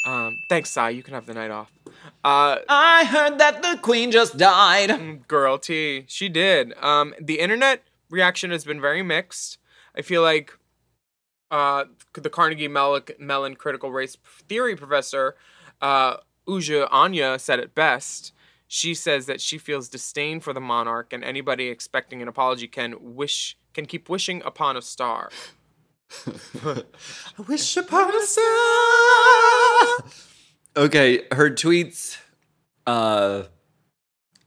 Um, 0.07 0.35
thanks, 0.49 0.71
Sai. 0.71 0.89
You 0.89 1.03
can 1.03 1.13
have 1.13 1.25
the 1.27 1.33
night 1.35 1.51
off. 1.51 1.71
Uh, 2.23 2.57
I 2.69 3.05
heard 3.05 3.37
that 3.39 3.61
the 3.61 3.77
queen 3.81 4.11
just 4.11 4.37
died. 4.37 5.27
girl 5.27 5.57
T, 5.57 6.05
she 6.07 6.29
did. 6.29 6.73
Um, 6.81 7.13
the 7.21 7.39
internet 7.39 7.83
reaction 8.09 8.51
has 8.51 8.63
been 8.63 8.79
very 8.81 9.03
mixed. 9.03 9.57
I 9.95 10.01
feel 10.01 10.21
like 10.21 10.57
uh, 11.49 11.85
the 12.13 12.29
Carnegie 12.29 12.67
Mellon, 12.67 13.03
Mellon 13.19 13.55
critical 13.55 13.91
race 13.91 14.17
theory 14.47 14.75
professor, 14.75 15.35
uh, 15.81 16.17
Uju 16.47 16.87
Anya, 16.91 17.37
said 17.39 17.59
it 17.59 17.75
best. 17.75 18.33
She 18.67 18.93
says 18.93 19.25
that 19.25 19.41
she 19.41 19.57
feels 19.57 19.89
disdain 19.89 20.39
for 20.39 20.53
the 20.53 20.61
monarch, 20.61 21.11
and 21.11 21.23
anybody 21.25 21.67
expecting 21.67 22.21
an 22.21 22.29
apology 22.29 22.67
can 22.67 22.95
wish 23.15 23.57
can 23.73 23.85
keep 23.85 24.07
wishing 24.09 24.41
upon 24.45 24.77
a 24.77 24.81
star. 24.81 25.29
I 26.65 26.83
wish 27.47 27.75
upon 27.77 28.15
a 28.15 28.21
star. 28.21 28.45
Okay, 30.77 31.23
her 31.31 31.49
tweets 31.49 32.17
uh, 32.87 33.43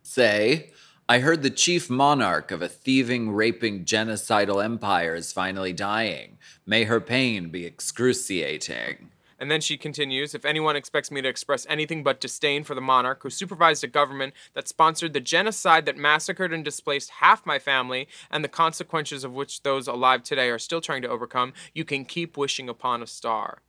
say, 0.02 0.72
I 1.07 1.19
heard 1.19 1.43
the 1.43 1.51
chief 1.51 1.90
monarch 1.90 2.51
of 2.51 2.62
a 2.62 2.69
thieving, 2.69 3.33
raping, 3.33 3.85
genocidal 3.85 4.64
empire 4.64 5.14
is 5.14 5.35
finally 5.35 5.75
dying. 5.75 6.38
May 6.64 6.85
her 6.85 6.99
pain 6.99 7.51
be 7.51 7.67
excruciating. 7.67 9.11
And 9.38 9.51
then 9.51 9.61
she 9.61 9.77
continues 9.77 10.35
If 10.35 10.47
anyone 10.47 10.77
expects 10.77 11.11
me 11.11 11.21
to 11.21 11.29
express 11.29 11.67
anything 11.69 12.05
but 12.05 12.23
disdain 12.23 12.64
for 12.64 12.75
the 12.75 12.81
monarch 12.81 13.23
who 13.23 13.29
supervised 13.29 13.85
a 13.85 13.87
government 13.87 14.33
that 14.55 14.67
sponsored 14.67 15.12
the 15.12 15.21
genocide 15.21 15.85
that 15.85 15.99
massacred 15.99 16.55
and 16.55 16.64
displaced 16.64 17.11
half 17.11 17.45
my 17.45 17.59
family, 17.59 18.09
and 18.31 18.43
the 18.43 18.49
consequences 18.49 19.25
of 19.25 19.35
which 19.35 19.62
those 19.62 19.87
alive 19.87 20.23
today 20.23 20.49
are 20.49 20.59
still 20.59 20.81
trying 20.81 21.03
to 21.03 21.11
overcome, 21.11 21.53
you 21.75 21.85
can 21.85 22.07
keep 22.07 22.38
wishing 22.38 22.71
upon 22.71 23.03
a 23.03 23.07
star. 23.07 23.61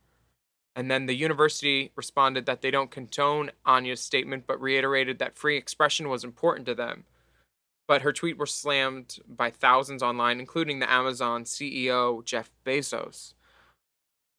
And 0.74 0.90
then 0.90 1.04
the 1.04 1.14
university 1.14 1.92
responded 1.96 2.46
that 2.46 2.62
they 2.62 2.70
don't 2.70 2.90
condone 2.90 3.50
Anya's 3.66 4.00
statement, 4.00 4.44
but 4.46 4.58
reiterated 4.58 5.18
that 5.18 5.36
free 5.36 5.58
expression 5.58 6.08
was 6.08 6.24
important 6.24 6.64
to 6.64 6.74
them. 6.74 7.04
But 7.86 8.02
her 8.02 8.12
tweet 8.12 8.36
was 8.36 8.52
slammed 8.52 9.18
by 9.28 9.50
thousands 9.50 10.02
online, 10.02 10.40
including 10.40 10.80
the 10.80 10.90
Amazon 10.90 11.44
CEO 11.44 12.24
Jeff 12.24 12.50
Bezos. 12.64 13.34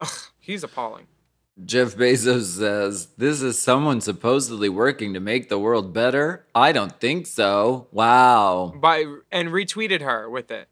Ugh, 0.01 0.09
he's 0.39 0.63
appalling. 0.63 1.07
Jeff 1.65 1.95
Bezos 1.95 2.57
says, 2.57 3.07
This 3.17 3.41
is 3.41 3.57
someone 3.57 3.99
supposedly 3.99 4.69
working 4.69 5.13
to 5.13 5.19
make 5.19 5.49
the 5.49 5.57
world 5.57 5.91
better? 5.91 6.45
I 6.53 6.71
don't 6.71 6.99
think 6.99 7.25
so. 7.25 7.87
Wow. 7.91 8.73
By 8.75 9.05
and 9.31 9.49
retweeted 9.49 10.01
her 10.01 10.29
with 10.29 10.51
it. 10.51 10.67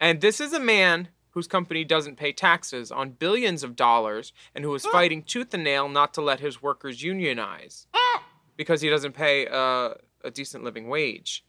And 0.00 0.20
this 0.20 0.40
is 0.40 0.52
a 0.52 0.58
man 0.58 1.08
whose 1.30 1.46
company 1.46 1.84
doesn't 1.84 2.16
pay 2.16 2.32
taxes 2.32 2.90
on 2.90 3.10
billions 3.10 3.62
of 3.62 3.76
dollars 3.76 4.32
and 4.54 4.64
who 4.64 4.74
is 4.74 4.84
fighting 4.92 5.22
tooth 5.22 5.54
and 5.54 5.62
nail 5.62 5.88
not 5.88 6.12
to 6.14 6.20
let 6.20 6.40
his 6.40 6.60
workers 6.60 7.02
unionize 7.02 7.86
because 8.56 8.80
he 8.80 8.88
doesn't 8.88 9.12
pay 9.12 9.46
a, 9.46 9.94
a 10.24 10.30
decent 10.32 10.64
living 10.64 10.88
wage. 10.88 11.44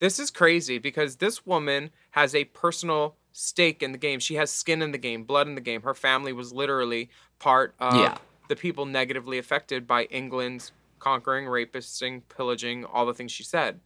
This 0.00 0.18
is 0.18 0.30
crazy 0.30 0.78
because 0.78 1.16
this 1.16 1.46
woman 1.46 1.90
has 2.12 2.34
a 2.34 2.44
personal 2.44 3.16
stake 3.32 3.82
in 3.82 3.92
the 3.92 3.98
game. 3.98 4.18
She 4.18 4.34
has 4.34 4.50
skin 4.50 4.82
in 4.82 4.92
the 4.92 4.98
game, 4.98 5.24
blood 5.24 5.46
in 5.46 5.54
the 5.54 5.60
game. 5.60 5.82
Her 5.82 5.94
family 5.94 6.32
was 6.32 6.52
literally 6.52 7.10
part 7.38 7.74
of 7.78 7.94
Yeah. 7.94 8.18
the 8.48 8.56
people 8.56 8.86
negatively 8.86 9.38
affected 9.38 9.86
by 9.86 10.04
England's 10.04 10.72
conquering, 10.98 11.46
rapisting, 11.46 12.22
pillaging, 12.22 12.84
all 12.84 13.06
the 13.06 13.14
things 13.14 13.30
she 13.32 13.44
said. 13.44 13.80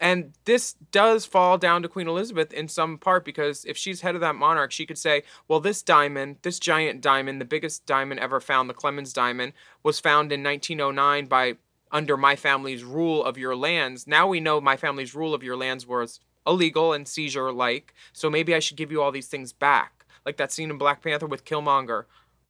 And 0.00 0.34
this 0.44 0.74
does 0.92 1.26
fall 1.26 1.58
down 1.58 1.82
to 1.82 1.88
Queen 1.88 2.06
Elizabeth 2.06 2.52
in 2.52 2.68
some 2.68 2.98
part 2.98 3.24
because 3.24 3.64
if 3.64 3.76
she's 3.76 4.00
head 4.02 4.14
of 4.14 4.20
that 4.20 4.36
monarch, 4.36 4.70
she 4.70 4.86
could 4.86 4.98
say, 4.98 5.24
well, 5.48 5.58
this 5.58 5.82
diamond, 5.82 6.36
this 6.42 6.60
giant 6.60 7.00
diamond, 7.00 7.40
the 7.40 7.44
biggest 7.44 7.84
diamond 7.84 8.20
ever 8.20 8.38
found, 8.40 8.70
the 8.70 8.74
Clemens 8.74 9.12
diamond, 9.12 9.54
was 9.82 9.98
found 9.98 10.30
in 10.30 10.42
1909 10.42 11.26
by 11.26 11.56
under 11.92 12.16
my 12.16 12.36
family's 12.36 12.84
rule 12.84 13.24
of 13.24 13.38
your 13.38 13.56
lands. 13.56 14.06
Now 14.06 14.26
we 14.26 14.40
know 14.40 14.60
my 14.60 14.76
family's 14.76 15.14
rule 15.14 15.34
of 15.34 15.42
your 15.42 15.56
lands 15.56 15.86
was 15.86 16.20
illegal 16.46 16.92
and 16.92 17.06
seizure 17.06 17.52
like, 17.52 17.94
so 18.12 18.30
maybe 18.30 18.54
I 18.54 18.58
should 18.58 18.76
give 18.76 18.90
you 18.92 19.02
all 19.02 19.12
these 19.12 19.28
things 19.28 19.52
back. 19.52 20.04
Like 20.26 20.36
that 20.38 20.52
scene 20.52 20.70
in 20.70 20.78
Black 20.78 21.02
Panther 21.02 21.26
with 21.26 21.44
Killmonger 21.44 22.04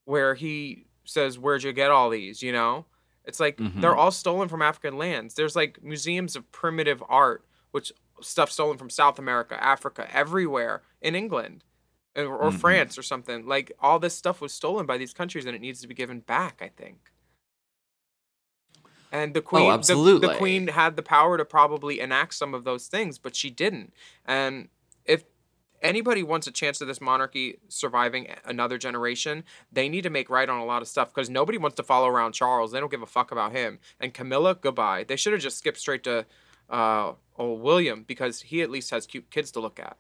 where 0.05 0.35
he 0.35 0.87
says, 1.05 1.39
Where'd 1.39 1.63
you 1.63 1.73
get 1.73 1.91
all 1.91 2.11
these? 2.11 2.43
You 2.43 2.53
know? 2.53 2.85
It's 3.25 3.41
like 3.41 3.57
Mhm. 3.59 3.81
they're 3.81 3.97
all 3.97 4.11
stolen 4.11 4.49
from 4.49 4.63
African 4.63 4.97
lands. 4.97 5.35
There's 5.35 5.55
like 5.57 5.83
museums 5.83 6.35
of 6.37 6.51
primitive 6.53 7.03
art, 7.09 7.45
which 7.73 7.93
stuff 8.21 8.51
stolen 8.51 8.79
from 8.79 8.91
South 8.91 9.19
America, 9.19 9.63
Africa, 9.63 10.09
everywhere 10.15 10.83
in 11.03 11.15
England 11.15 11.63
or, 12.17 12.25
or 12.37 12.51
Mhm. 12.51 12.61
France 12.61 12.99
or 12.99 13.03
something. 13.03 13.47
Like 13.47 13.71
all 13.81 13.99
this 13.99 14.15
stuff 14.15 14.41
was 14.41 14.53
stolen 14.53 14.87
by 14.87 14.97
these 14.97 15.13
countries 15.13 15.45
and 15.47 15.55
it 15.55 15.61
needs 15.61 15.81
to 15.83 15.87
be 15.89 15.95
given 15.95 16.21
back, 16.21 16.61
I 16.63 16.69
think. 16.69 17.13
And 19.13 19.35
the 19.35 19.41
queen, 19.43 19.65
the- 19.89 19.95
the, 20.21 20.29
queen 20.39 20.69
had 20.69 20.97
the 20.97 21.03
power 21.03 21.39
to 21.39 21.45
probably 21.45 22.01
enact 22.01 22.35
some 22.35 22.55
of 22.55 22.65
those 22.65 22.89
things, 22.89 23.19
but 23.19 23.35
she 23.35 23.51
didn't. 23.51 23.93
And 24.27 24.69
if 25.05 25.25
anybody 25.81 26.23
wants 26.23 26.47
a 26.47 26.51
chance 26.51 26.81
of 26.81 26.89
this 26.89 27.01
monarchy 27.01 27.59
surviving 27.69 28.29
another 28.45 28.77
generation, 28.79 29.45
they 29.73 29.89
need 29.89 30.03
to 30.03 30.11
make 30.11 30.29
right 30.29 30.49
on 30.49 30.59
a 30.59 30.65
lot 30.65 30.83
of 30.83 30.89
stuff 30.89 31.09
because 31.15 31.31
nobody 31.31 31.57
wants 31.59 31.77
to 31.77 31.83
follow 31.83 32.09
around 32.09 32.33
Charles. 32.33 32.73
They 32.73 32.81
don't 32.81 32.91
give 32.91 33.03
a 33.03 33.07
fuck 33.07 33.31
about 33.33 33.53
him. 33.53 33.79
And 34.01 34.13
Camilla, 34.13 34.55
goodbye. 34.61 35.05
They 35.07 35.17
should 35.17 35.33
have 35.33 35.43
just 35.43 35.59
skipped 35.59 35.79
straight 35.79 36.05
to 36.05 36.27
uh, 36.69 37.13
old 37.39 37.63
William 37.63 38.03
because 38.07 38.43
he 38.43 38.61
at 38.63 38.71
least 38.71 38.91
has 38.91 39.07
cute 39.07 39.31
kids 39.31 39.51
to 39.53 39.61
look 39.61 39.79
at. 39.81 39.97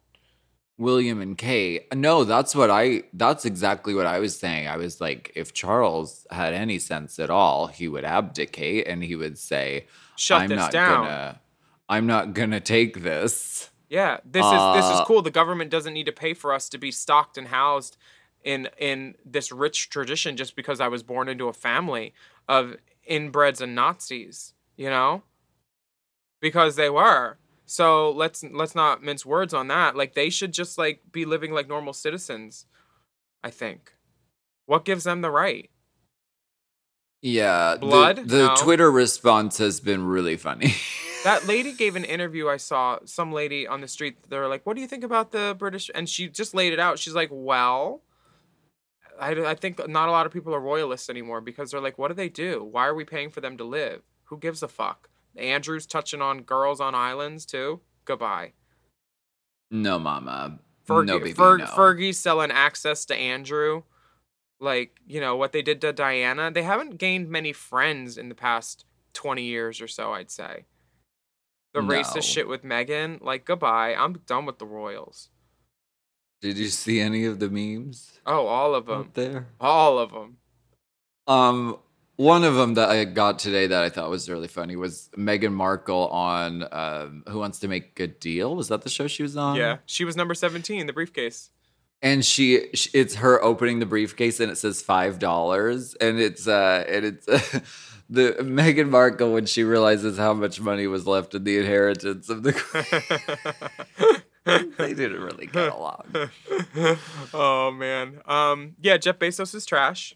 William 0.79 1.21
and 1.21 1.37
Kate. 1.37 1.93
No, 1.95 2.25
that's 2.25 2.55
what 2.55 2.71
I 2.71 3.03
that's 3.13 3.45
exactly 3.45 3.95
what 3.95 4.07
I 4.07 4.21
was 4.21 4.39
saying. 4.39 4.69
I 4.69 4.77
was 4.77 5.01
like, 5.01 5.33
if 5.35 5.53
Charles 5.53 6.27
had 6.31 6.55
any 6.55 6.79
sense 6.79 7.19
at 7.19 7.31
all, 7.31 7.67
he 7.67 7.89
would 7.89 8.05
abdicate 8.05 8.87
and 8.87 9.03
he 9.03 9.17
would 9.17 9.37
say, 9.39 9.87
Shut 10.17 10.43
I'm 10.43 10.49
this 10.49 10.59
not 10.59 10.73
down." 10.73 11.03
gonna 11.05 11.41
I'm 11.89 12.07
not 12.07 12.33
gonna 12.35 12.61
take 12.61 13.03
this. 13.03 13.71
Yeah, 13.91 14.19
this 14.25 14.45
is 14.45 14.53
this 14.75 14.85
is 14.85 15.01
Uh, 15.01 15.05
cool. 15.07 15.23
The 15.23 15.31
government 15.31 15.71
doesn't 15.71 15.95
need 15.95 16.07
to 16.07 16.13
pay 16.13 16.35
for 16.35 16.53
us 16.53 16.69
to 16.69 16.79
be 16.79 16.93
stocked 16.93 17.37
and 17.39 17.49
housed 17.49 17.97
in 18.45 18.69
in 18.79 19.17
this 19.25 19.51
rich 19.51 19.91
tradition 19.91 20.37
just 20.37 20.55
because 20.55 20.81
I 20.81 20.89
was 20.89 21.03
born 21.03 21.29
into 21.29 21.49
a 21.49 21.53
family 21.53 22.15
of 22.49 22.77
inbreds 23.11 23.61
and 23.61 23.75
Nazis, 23.75 24.55
you 24.77 24.89
know? 24.91 25.23
Because 26.41 26.77
they 26.77 26.91
were. 26.91 27.39
So 27.71 28.11
let's 28.13 28.43
let's 28.43 28.75
not 28.75 29.03
mince 29.03 29.27
words 29.27 29.53
on 29.53 29.69
that. 29.69 29.95
Like 29.95 30.15
they 30.15 30.31
should 30.31 30.53
just 30.53 30.79
like 30.79 31.03
be 31.13 31.27
living 31.27 31.53
like 31.53 31.69
normal 31.69 31.93
citizens, 31.93 32.65
I 33.45 33.51
think. 33.51 33.93
What 34.65 34.85
gives 34.87 35.05
them 35.05 35.21
the 35.21 35.31
right? 35.31 35.71
Yeah. 37.21 37.75
the- 37.75 37.81
Blood? 37.81 38.29
The, 38.29 38.47
No. 38.47 38.55
Twitter 38.57 38.91
response 38.91 39.59
has 39.59 39.81
been 39.81 40.05
really 40.07 40.37
funny. 40.37 40.75
That 41.25 41.49
lady 41.49 41.73
gave 41.73 41.97
an 41.97 42.05
interview 42.05 42.49
I 42.49 42.59
saw, 42.59 43.01
some 43.05 43.33
lady 43.33 43.67
on 43.67 43.81
the 43.81 43.89
street. 43.89 44.19
They 44.31 44.39
were 44.39 44.47
like, 44.47 44.65
What 44.65 44.77
do 44.77 44.81
you 44.81 44.87
think 44.87 45.03
about 45.03 45.33
the 45.33 45.57
British? 45.59 45.91
And 45.93 46.09
she 46.09 46.29
just 46.29 46.55
laid 46.55 46.73
it 46.73 46.79
out. 46.79 47.01
She's 47.01 47.15
like, 47.15 47.29
Well, 47.33 48.03
I, 49.21 49.33
I 49.33 49.55
think 49.57 49.87
not 49.89 50.09
a 50.09 50.13
lot 50.13 50.27
of 50.27 50.33
people 50.33 50.55
are 50.55 50.61
royalists 50.61 51.11
anymore 51.11 51.41
because 51.41 51.73
they're 51.73 51.81
like, 51.81 51.99
What 51.99 52.09
do 52.09 52.15
they 52.15 52.29
do? 52.29 52.63
Why 52.63 52.87
are 52.87 52.95
we 52.95 53.05
paying 53.05 53.31
for 53.31 53.41
them 53.41 53.57
to 53.59 53.65
live? 53.65 54.03
Who 54.27 54.39
gives 54.39 54.63
a 54.63 54.69
fuck? 54.69 55.11
Andrew's 55.39 55.87
touching 55.87 56.21
on 56.23 56.43
girls 56.43 56.81
on 56.81 56.95
islands 56.95 57.45
too. 57.47 57.81
Goodbye. 58.05 58.53
no, 59.71 59.99
mama. 59.99 60.59
Fergie, 60.89 61.07
no, 61.07 61.19
baby, 61.19 61.33
Fer- 61.33 61.59
no. 61.59 61.67
Fergie 61.67 62.15
selling 62.15 62.51
access 62.51 63.05
to 63.07 63.15
Andrew. 63.15 63.83
Like, 64.61 64.99
you 65.07 65.21
know, 65.21 65.37
what 65.37 65.53
they 65.53 65.61
did 65.63 65.81
to 65.83 65.93
Diana. 65.93 66.51
They 66.51 66.63
haven't 66.63 66.97
gained 66.99 67.29
many 67.29 67.53
friends 67.53 68.17
in 68.17 68.29
the 68.31 68.35
past 68.35 68.87
20 69.13 69.43
years 69.43 69.81
or 69.83 69.87
so, 69.89 70.15
I'd 70.15 70.31
say. 70.31 70.65
The 71.75 71.83
No. 71.83 71.89
racist 71.89 72.23
shit 72.33 72.49
with 72.49 72.65
Meghan, 72.65 73.21
like, 73.23 73.45
goodbye. 73.45 73.95
I'm 73.95 74.15
done 74.27 74.47
with 74.47 74.59
the 74.59 74.65
Royals. 74.67 75.29
Did 76.41 76.57
you 76.57 76.69
see 76.69 77.01
any 77.01 77.25
of 77.27 77.39
the 77.39 77.51
memes 77.51 78.21
Oh, 78.25 78.47
all 78.47 78.75
of 78.75 78.87
them. 78.87 79.01
out 79.01 79.15
there? 79.15 79.49
All 79.61 79.99
of 79.99 80.13
them. 80.13 80.39
Um, 81.27 81.79
one 82.19 82.43
of 82.43 82.57
them 82.57 82.75
that 82.75 82.91
I 82.91 83.05
got 83.05 83.39
today 83.39 83.69
that 83.69 83.85
I 83.85 83.89
thought 83.91 84.11
was 84.11 84.29
really 84.29 84.49
funny 84.49 84.75
was 84.75 85.09
Meghan 85.17 85.53
Markle 85.53 86.09
on 86.09 86.67
um, 86.73 87.23
Who 87.29 87.39
Wants 87.39 87.61
to 87.61 87.69
Make 87.69 87.99
a 88.01 88.09
Deal. 88.09 88.57
Was 88.57 88.69
that 88.69 88.83
the 88.83 88.91
show 88.91 89.07
she 89.07 89.23
was 89.23 89.37
on? 89.37 89.55
yeah. 89.55 89.79
She 89.87 90.05
was 90.05 90.17
number 90.17 90.35
17, 90.35 90.87
the 90.87 90.93
briefcase. 90.93 91.51
And 92.03 92.25
she, 92.25 92.69
sh 92.75 92.89
it's 92.93 93.17
her 93.17 93.43
opening 93.43 93.79
the 93.79 93.87
briefcase, 93.87 94.41
and 94.41 94.51
it 94.53 94.57
says 94.57 94.83
five 94.83 95.19
dollars, 95.19 95.95
and 95.95 96.21
it's 96.21 96.47
uh, 96.47 96.85
and 96.89 97.05
it's 97.05 97.27
the 98.11 98.37
Meghan 98.41 98.89
Markle 98.89 99.33
when 99.33 99.47
she 99.47 99.65
realizes 99.65 100.17
how 100.17 100.33
much 100.33 100.61
money 100.61 100.87
was 100.87 101.07
left 101.07 101.35
in 101.35 101.45
the 101.45 101.59
inheritance 101.59 102.29
of 102.29 102.43
the. 102.45 104.23
they 104.79 104.95
didn't 104.95 105.21
really 105.21 105.47
get 105.47 105.73
along. 105.73 106.05
oh, 107.35 107.71
man. 107.71 108.21
Um, 108.27 108.77
yeah, 108.81 108.97
Jeff 108.97 109.19
Bezos 109.19 109.55
is 109.55 109.67
trash. 109.67 110.15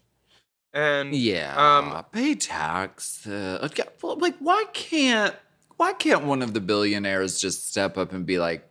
And 0.73 1.13
Yeah, 1.15 1.53
Um, 1.55 2.03
pay 2.11 2.35
tax. 2.35 3.27
Uh, 3.27 3.59
okay, 3.63 3.83
like, 4.01 4.35
why 4.39 4.65
can't 4.73 5.35
why 5.77 5.93
can't 5.93 6.23
one 6.23 6.41
of 6.41 6.53
the 6.53 6.61
billionaires 6.61 7.39
just 7.39 7.69
step 7.69 7.97
up 7.97 8.13
and 8.13 8.25
be 8.25 8.39
like, 8.39 8.67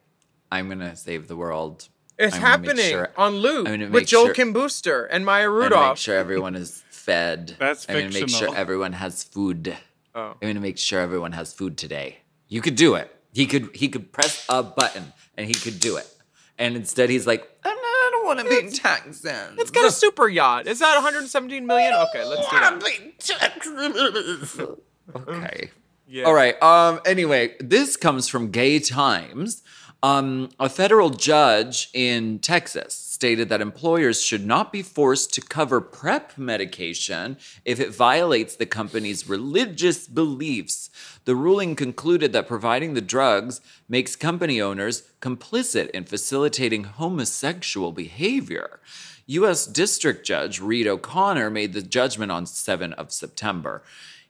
"I'm 0.50 0.68
gonna 0.68 0.96
save 0.96 1.28
the 1.28 1.36
world. 1.36 1.88
It's 2.18 2.34
I'm 2.34 2.40
happening 2.40 2.90
sure- 2.90 3.12
on 3.16 3.36
Loot 3.36 3.68
with 3.68 3.90
make 3.90 4.06
Joel 4.06 4.26
sure- 4.26 4.34
Kim 4.34 4.52
Booster 4.52 5.04
and 5.04 5.24
Maya 5.24 5.48
I'm 5.50 5.88
make 5.90 5.96
sure 5.96 6.16
everyone 6.16 6.54
is 6.54 6.82
fed. 6.90 7.56
That's 7.58 7.86
I'm 7.88 7.96
gonna 7.96 8.12
make 8.12 8.28
sure 8.28 8.54
everyone 8.54 8.92
has 8.94 9.24
food. 9.24 9.76
Oh. 10.14 10.34
I'm 10.40 10.48
gonna 10.48 10.60
make 10.60 10.78
sure 10.78 11.00
everyone 11.00 11.32
has 11.32 11.52
food 11.52 11.76
today. 11.78 12.18
You 12.48 12.60
could 12.60 12.76
do 12.76 12.94
it. 12.94 13.14
He 13.32 13.46
could 13.46 13.74
he 13.74 13.88
could 13.88 14.12
press 14.12 14.44
a 14.48 14.62
button 14.62 15.12
and 15.36 15.46
he 15.46 15.54
could 15.54 15.80
do 15.80 15.96
it. 15.96 16.06
And 16.58 16.76
instead 16.76 17.08
he's 17.10 17.26
like, 17.26 17.50
I'm 17.64 17.74
not, 17.74 17.81
I 17.81 17.81
don't 18.22 18.36
want 18.36 18.40
to 18.40 18.44
pay 18.54 18.68
taxes. 18.70 19.24
It's 19.58 19.70
got 19.70 19.86
a 19.86 19.90
super 19.90 20.28
yacht. 20.28 20.66
Is 20.66 20.78
that 20.80 20.94
117 20.94 21.66
million? 21.66 21.94
Okay, 21.94 22.24
let's 22.24 22.48
do 22.48 22.58
that. 22.58 22.82
okay. 25.16 25.70
Yeah. 26.06 26.24
All 26.24 26.34
right. 26.34 26.62
Um. 26.62 27.00
Anyway, 27.06 27.54
this 27.58 27.96
comes 27.96 28.28
from 28.28 28.50
Gay 28.50 28.78
Times. 28.78 29.62
Um, 30.04 30.48
a 30.58 30.68
federal 30.68 31.10
judge 31.10 31.88
in 31.94 32.40
Texas 32.40 32.92
stated 32.92 33.48
that 33.48 33.60
employers 33.60 34.20
should 34.20 34.44
not 34.44 34.72
be 34.72 34.82
forced 34.82 35.32
to 35.34 35.40
cover 35.40 35.80
PrEP 35.80 36.36
medication 36.36 37.36
if 37.64 37.78
it 37.78 37.94
violates 37.94 38.56
the 38.56 38.66
company's 38.66 39.28
religious 39.28 40.08
beliefs. 40.08 40.90
The 41.24 41.36
ruling 41.36 41.76
concluded 41.76 42.32
that 42.32 42.48
providing 42.48 42.94
the 42.94 43.00
drugs 43.00 43.60
makes 43.88 44.16
company 44.16 44.60
owners 44.60 45.04
complicit 45.20 45.88
in 45.90 46.02
facilitating 46.02 46.82
homosexual 46.82 47.92
behavior. 47.92 48.80
U.S. 49.26 49.66
District 49.66 50.26
Judge 50.26 50.60
Reed 50.60 50.88
O'Connor 50.88 51.48
made 51.48 51.74
the 51.74 51.82
judgment 51.82 52.32
on 52.32 52.44
7 52.44 52.92
of 52.94 53.12
September. 53.12 53.84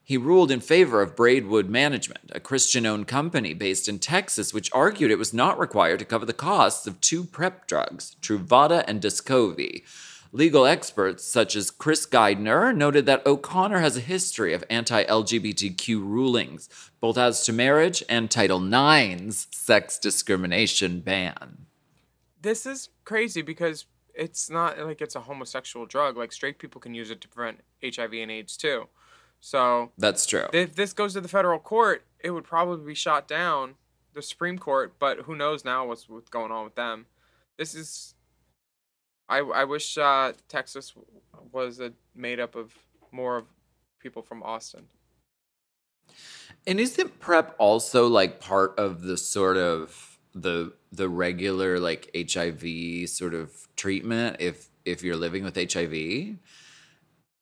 He 0.05 0.17
ruled 0.17 0.51
in 0.51 0.61
favor 0.61 1.01
of 1.01 1.15
Braidwood 1.15 1.69
Management, 1.69 2.33
a 2.35 2.41
Christian 2.41 2.87
owned 2.87 3.07
company 3.07 3.55
based 3.55 3.89
in 3.89 4.01
Texas, 4.01 4.53
which 4.53 4.71
argued 4.73 5.11
it 5.11 5.19
was 5.19 5.33
not 5.33 5.59
required 5.59 6.01
to 6.01 6.05
cover 6.05 6.27
the 6.27 6.33
costs 6.33 6.87
of 6.87 7.01
two 7.01 7.25
PrEP 7.25 7.67
drugs, 7.69 8.17
Truvada 8.21 8.85
and 8.89 9.01
Descovy. 9.01 9.83
Legal 10.35 10.65
experts 10.65 11.25
such 11.25 11.55
as 11.55 11.71
Chris 11.71 12.07
Geidner 12.07 12.75
noted 12.75 13.07
that 13.07 13.25
O'Connor 13.27 13.81
has 13.81 13.99
a 13.99 14.01
history 14.01 14.55
of 14.55 14.65
anti 14.71 15.05
LGBTQ 15.05 16.01
rulings, 16.01 16.69
both 17.01 17.19
as 17.19 17.45
to 17.45 17.53
marriage 17.53 18.03
and 18.09 18.31
Title 18.31 18.63
IX's 18.65 19.47
sex 19.51 19.99
discrimination 19.99 21.01
ban. 21.01 21.67
This 22.41 22.67
is 22.67 22.89
crazy 23.05 23.43
because 23.43 23.85
it's 24.15 24.51
not 24.51 24.79
like 24.79 25.01
it's 25.01 25.15
a 25.15 25.21
homosexual 25.21 25.87
drug. 25.87 26.17
Like 26.17 26.33
straight 26.33 26.59
people 26.59 26.81
can 26.81 26.95
use 26.95 27.11
it 27.11 27.21
to 27.21 27.29
prevent 27.29 27.61
HIV 27.85 28.15
and 28.15 28.31
AIDS 28.31 28.57
too. 28.57 28.89
So 29.45 29.91
That's 29.99 30.25
true. 30.25 30.47
if 30.53 30.77
this 30.77 30.93
goes 30.93 31.15
to 31.15 31.21
the 31.21 31.29
federal 31.29 31.59
court, 31.59 32.05
it 32.21 32.31
would 32.31 32.45
probably 32.45 32.87
be 32.87 32.95
shot 32.95 33.27
down, 33.27 33.75
the 34.15 34.23
Supreme 34.23 34.57
Court. 34.57 34.95
But 35.01 35.23
who 35.23 35.35
knows 35.35 35.65
now 35.65 35.85
what's, 35.85 36.09
what's 36.09 36.31
going 36.31 36.53
on 36.53 36.65
with 36.65 36.77
them? 36.77 37.07
This 37.59 37.75
is. 37.75 38.15
I 39.29 39.39
I 39.39 39.65
wish 39.65 39.99
uh, 39.99 40.33
Texas 40.49 40.95
was 41.51 41.81
a, 41.81 41.93
made 42.15 42.39
up 42.39 42.55
of 42.55 42.73
more 43.11 43.37
of 43.37 43.47
people 43.99 44.23
from 44.23 44.45
Austin. 44.45 44.87
And 46.65 46.79
isn't 46.79 47.19
PrEP 47.19 47.57
also 47.59 48.07
like 48.07 48.41
part 48.41 48.79
of 48.79 49.03
the 49.03 49.17
sort 49.17 49.57
of 49.57 50.19
the 50.35 50.73
the 50.93 51.09
regular 51.09 51.81
like 51.81 52.15
HIV 52.15 53.09
sort 53.09 53.35
of 53.35 53.51
treatment 53.75 54.37
if 54.39 54.69
if 54.85 55.03
you're 55.03 55.17
living 55.17 55.43
with 55.43 55.57
HIV? 55.57 56.37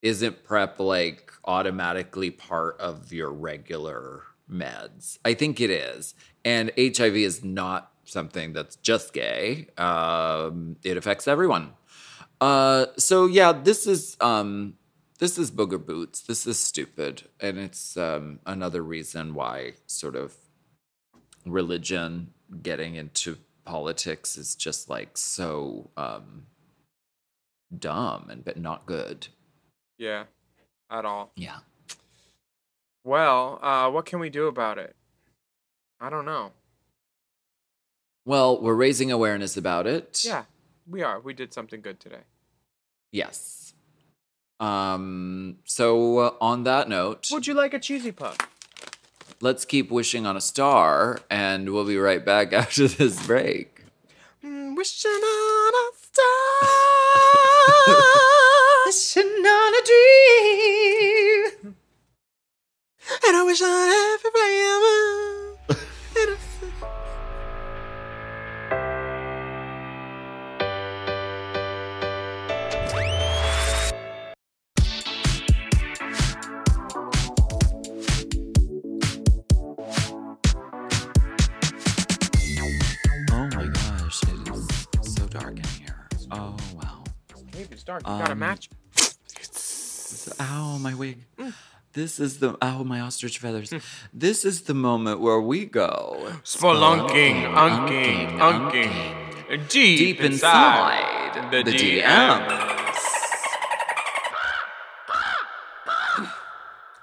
Isn't 0.02 0.44
PrEP 0.44 0.80
like 0.80 1.32
automatically 1.44 2.30
part 2.30 2.80
of 2.80 3.12
your 3.12 3.30
regular 3.30 4.24
meds? 4.50 5.18
I 5.24 5.34
think 5.34 5.60
it 5.60 5.70
is. 5.70 6.14
And 6.44 6.70
HIV 6.76 7.16
is 7.16 7.44
not 7.44 7.92
something 8.04 8.52
that's 8.52 8.76
just 8.76 9.12
gay. 9.12 9.68
Um, 9.76 10.76
it 10.82 10.96
affects 10.96 11.28
everyone. 11.28 11.72
Uh, 12.40 12.86
so 12.96 13.26
yeah, 13.26 13.52
this 13.52 13.86
is 13.86 14.16
um, 14.20 14.74
this 15.18 15.38
is 15.38 15.50
booger 15.50 15.84
boots. 15.84 16.22
This 16.22 16.46
is 16.46 16.58
stupid, 16.58 17.24
and 17.38 17.58
it's 17.58 17.96
um, 17.96 18.40
another 18.46 18.82
reason 18.82 19.34
why 19.34 19.74
sort 19.86 20.16
of 20.16 20.34
religion 21.44 22.32
getting 22.62 22.94
into 22.94 23.36
politics 23.64 24.36
is 24.36 24.54
just 24.56 24.88
like 24.88 25.16
so 25.16 25.90
um, 25.96 26.46
dumb 27.78 28.28
and 28.30 28.44
but 28.44 28.56
not 28.58 28.86
good. 28.86 29.28
Yeah, 30.00 30.24
at 30.90 31.04
all. 31.04 31.30
Yeah. 31.36 31.58
Well, 33.04 33.58
uh, 33.62 33.90
what 33.90 34.06
can 34.06 34.18
we 34.18 34.30
do 34.30 34.46
about 34.46 34.78
it? 34.78 34.96
I 36.00 36.08
don't 36.08 36.24
know. 36.24 36.52
Well, 38.24 38.58
we're 38.62 38.74
raising 38.74 39.12
awareness 39.12 39.58
about 39.58 39.86
it. 39.86 40.22
Yeah, 40.24 40.44
we 40.88 41.02
are. 41.02 41.20
We 41.20 41.34
did 41.34 41.52
something 41.52 41.82
good 41.82 42.00
today. 42.00 42.22
Yes. 43.12 43.74
Um. 44.58 45.58
So 45.64 46.18
uh, 46.18 46.30
on 46.40 46.64
that 46.64 46.88
note, 46.88 47.28
Would 47.30 47.46
you 47.46 47.52
like 47.52 47.74
a 47.74 47.78
cheesy 47.78 48.10
puff? 48.12 48.38
let's 49.42 49.66
keep 49.66 49.90
wishing 49.90 50.24
on 50.24 50.34
a 50.34 50.40
star, 50.40 51.20
and 51.28 51.74
we'll 51.74 51.84
be 51.86 51.98
right 51.98 52.24
back 52.24 52.52
after 52.62 52.88
this 52.88 53.26
break. 53.26 53.84
Mm, 54.42 54.74
wishing 54.78 55.10
on 55.10 55.74
a 55.74 55.90
star. 57.86 58.16
Wishing 58.90 59.22
on 59.22 59.72
a 59.72 59.82
dream. 59.86 61.76
And 63.24 63.36
I 63.36 63.42
wish 63.44 63.62
on 63.62 63.88
every 63.88 64.30
flame. 64.32 65.86
I- 66.16 66.36
Oh 83.32 83.48
my 83.54 83.66
gosh, 83.68 84.22
it 84.24 84.48
is 84.48 84.66
so 85.14 85.26
dark 85.28 85.56
in 85.58 85.64
here. 85.64 86.08
Oh 86.32 86.56
wow. 86.74 87.04
Maybe 87.52 87.68
it's 87.72 87.84
dark. 87.84 88.02
You 88.02 88.08
got 88.18 88.28
a 88.30 88.32
Um, 88.32 88.38
match? 90.28 90.36
Ow, 90.40 90.78
my 90.78 90.94
wig. 90.94 91.18
Mm. 91.38 91.52
This 91.92 92.20
is 92.20 92.38
the 92.38 92.56
ow, 92.62 92.84
my 92.84 93.00
ostrich 93.00 93.38
feathers. 93.38 93.70
Mm. 93.70 93.82
This 94.12 94.44
is 94.44 94.62
the 94.62 94.74
moment 94.74 95.20
where 95.20 95.40
we 95.40 95.66
go 95.66 96.32
Spelunking, 96.44 97.52
unking, 97.52 98.38
unking, 98.38 99.68
deep, 99.68 99.98
deep 99.98 100.20
inside, 100.20 101.36
inside 101.36 101.50
the, 101.50 101.62
the. 101.64 102.02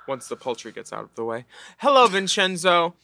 Once 0.07 0.29
the 0.29 0.37
poultry 0.37 0.71
gets 0.71 0.93
out 0.93 1.03
of 1.03 1.13
the 1.15 1.25
way. 1.25 1.45
Hello, 1.79 2.07
Vincenzo. 2.07 2.95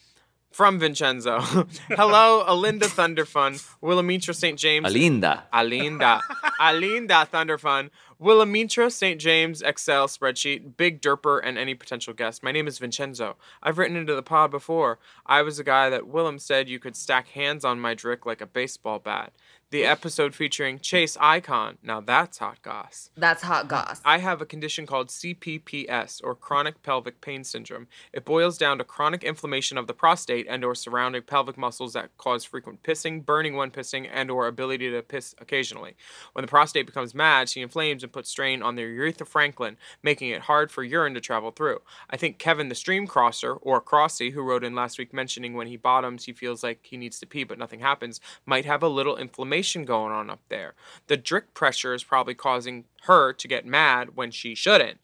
From 0.50 0.78
Vincenzo. 0.78 1.40
Hello, 1.88 2.44
Alinda 2.46 2.84
Thunderfun, 2.84 3.60
Willamitra 3.82 4.32
St. 4.34 4.56
James. 4.56 4.86
Alinda. 4.86 5.42
Alinda. 5.52 6.20
Alinda 6.60 7.28
Thunderfun. 7.28 7.90
Willamitra 8.24 8.90
St. 8.90 9.20
James 9.20 9.60
Excel 9.60 10.08
spreadsheet, 10.08 10.78
Big 10.78 11.02
Derper, 11.02 11.42
and 11.44 11.58
any 11.58 11.74
potential 11.74 12.14
guest. 12.14 12.42
My 12.42 12.52
name 12.52 12.66
is 12.66 12.78
Vincenzo. 12.78 13.36
I've 13.62 13.76
written 13.76 13.98
into 13.98 14.14
the 14.14 14.22
pod 14.22 14.50
before. 14.50 14.98
I 15.26 15.42
was 15.42 15.58
a 15.58 15.64
guy 15.64 15.90
that 15.90 16.04
Willam 16.04 16.40
said 16.40 16.66
you 16.66 16.78
could 16.78 16.96
stack 16.96 17.28
hands 17.28 17.66
on 17.66 17.80
my 17.80 17.92
drick 17.92 18.24
like 18.24 18.40
a 18.40 18.46
baseball 18.46 18.98
bat. 18.98 19.34
The 19.70 19.84
episode 19.84 20.36
featuring 20.36 20.78
Chase 20.78 21.16
Icon. 21.20 21.78
Now 21.82 22.00
that's 22.00 22.38
hot 22.38 22.62
goss. 22.62 23.10
That's 23.16 23.42
hot 23.42 23.66
goss. 23.66 24.00
I 24.04 24.18
have 24.18 24.40
a 24.40 24.46
condition 24.46 24.86
called 24.86 25.08
CPPS 25.08 26.20
or 26.22 26.36
chronic 26.36 26.80
pelvic 26.84 27.20
pain 27.20 27.42
syndrome. 27.42 27.88
It 28.12 28.24
boils 28.24 28.56
down 28.56 28.78
to 28.78 28.84
chronic 28.84 29.24
inflammation 29.24 29.76
of 29.76 29.88
the 29.88 29.94
prostate 29.94 30.46
and 30.48 30.64
or 30.64 30.76
surrounding 30.76 31.22
pelvic 31.22 31.58
muscles 31.58 31.94
that 31.94 32.16
cause 32.18 32.44
frequent 32.44 32.84
pissing, 32.84 33.26
burning 33.26 33.56
when 33.56 33.72
pissing, 33.72 34.08
and 34.12 34.30
or 34.30 34.46
ability 34.46 34.92
to 34.92 35.02
piss 35.02 35.34
occasionally. 35.40 35.96
When 36.34 36.44
the 36.44 36.48
prostate 36.48 36.86
becomes 36.86 37.12
mad, 37.12 37.48
she 37.48 37.60
inflames 37.60 38.04
and 38.04 38.12
puts 38.12 38.30
strain 38.30 38.62
on 38.62 38.76
the 38.76 38.82
urethra 38.82 39.26
franklin, 39.26 39.76
making 40.04 40.30
it 40.30 40.42
hard 40.42 40.70
for 40.70 40.84
urine 40.84 41.14
to 41.14 41.20
travel 41.20 41.50
through. 41.50 41.80
I 42.08 42.16
think 42.16 42.38
Kevin 42.38 42.68
the 42.68 42.76
stream 42.76 43.08
crosser 43.08 43.54
or 43.54 43.80
Crossy, 43.80 44.30
who 44.32 44.42
wrote 44.42 44.62
in 44.62 44.76
last 44.76 44.98
week 44.98 45.12
mentioning 45.12 45.54
when 45.54 45.66
he 45.66 45.76
bottoms 45.76 46.26
he 46.26 46.32
feels 46.32 46.62
like 46.62 46.78
he 46.82 46.96
needs 46.96 47.18
to 47.18 47.26
pee 47.26 47.42
but 47.42 47.58
nothing 47.58 47.80
happens, 47.80 48.20
might 48.46 48.66
have 48.66 48.82
a 48.82 48.88
little 48.88 49.16
inflammation 49.16 49.53
going 49.62 50.12
on 50.12 50.30
up 50.30 50.40
there. 50.48 50.74
The 51.06 51.16
drick 51.16 51.54
pressure 51.54 51.94
is 51.94 52.04
probably 52.04 52.34
causing 52.34 52.84
her 53.02 53.32
to 53.32 53.48
get 53.48 53.66
mad 53.66 54.16
when 54.16 54.30
she 54.30 54.54
shouldn't. 54.54 54.98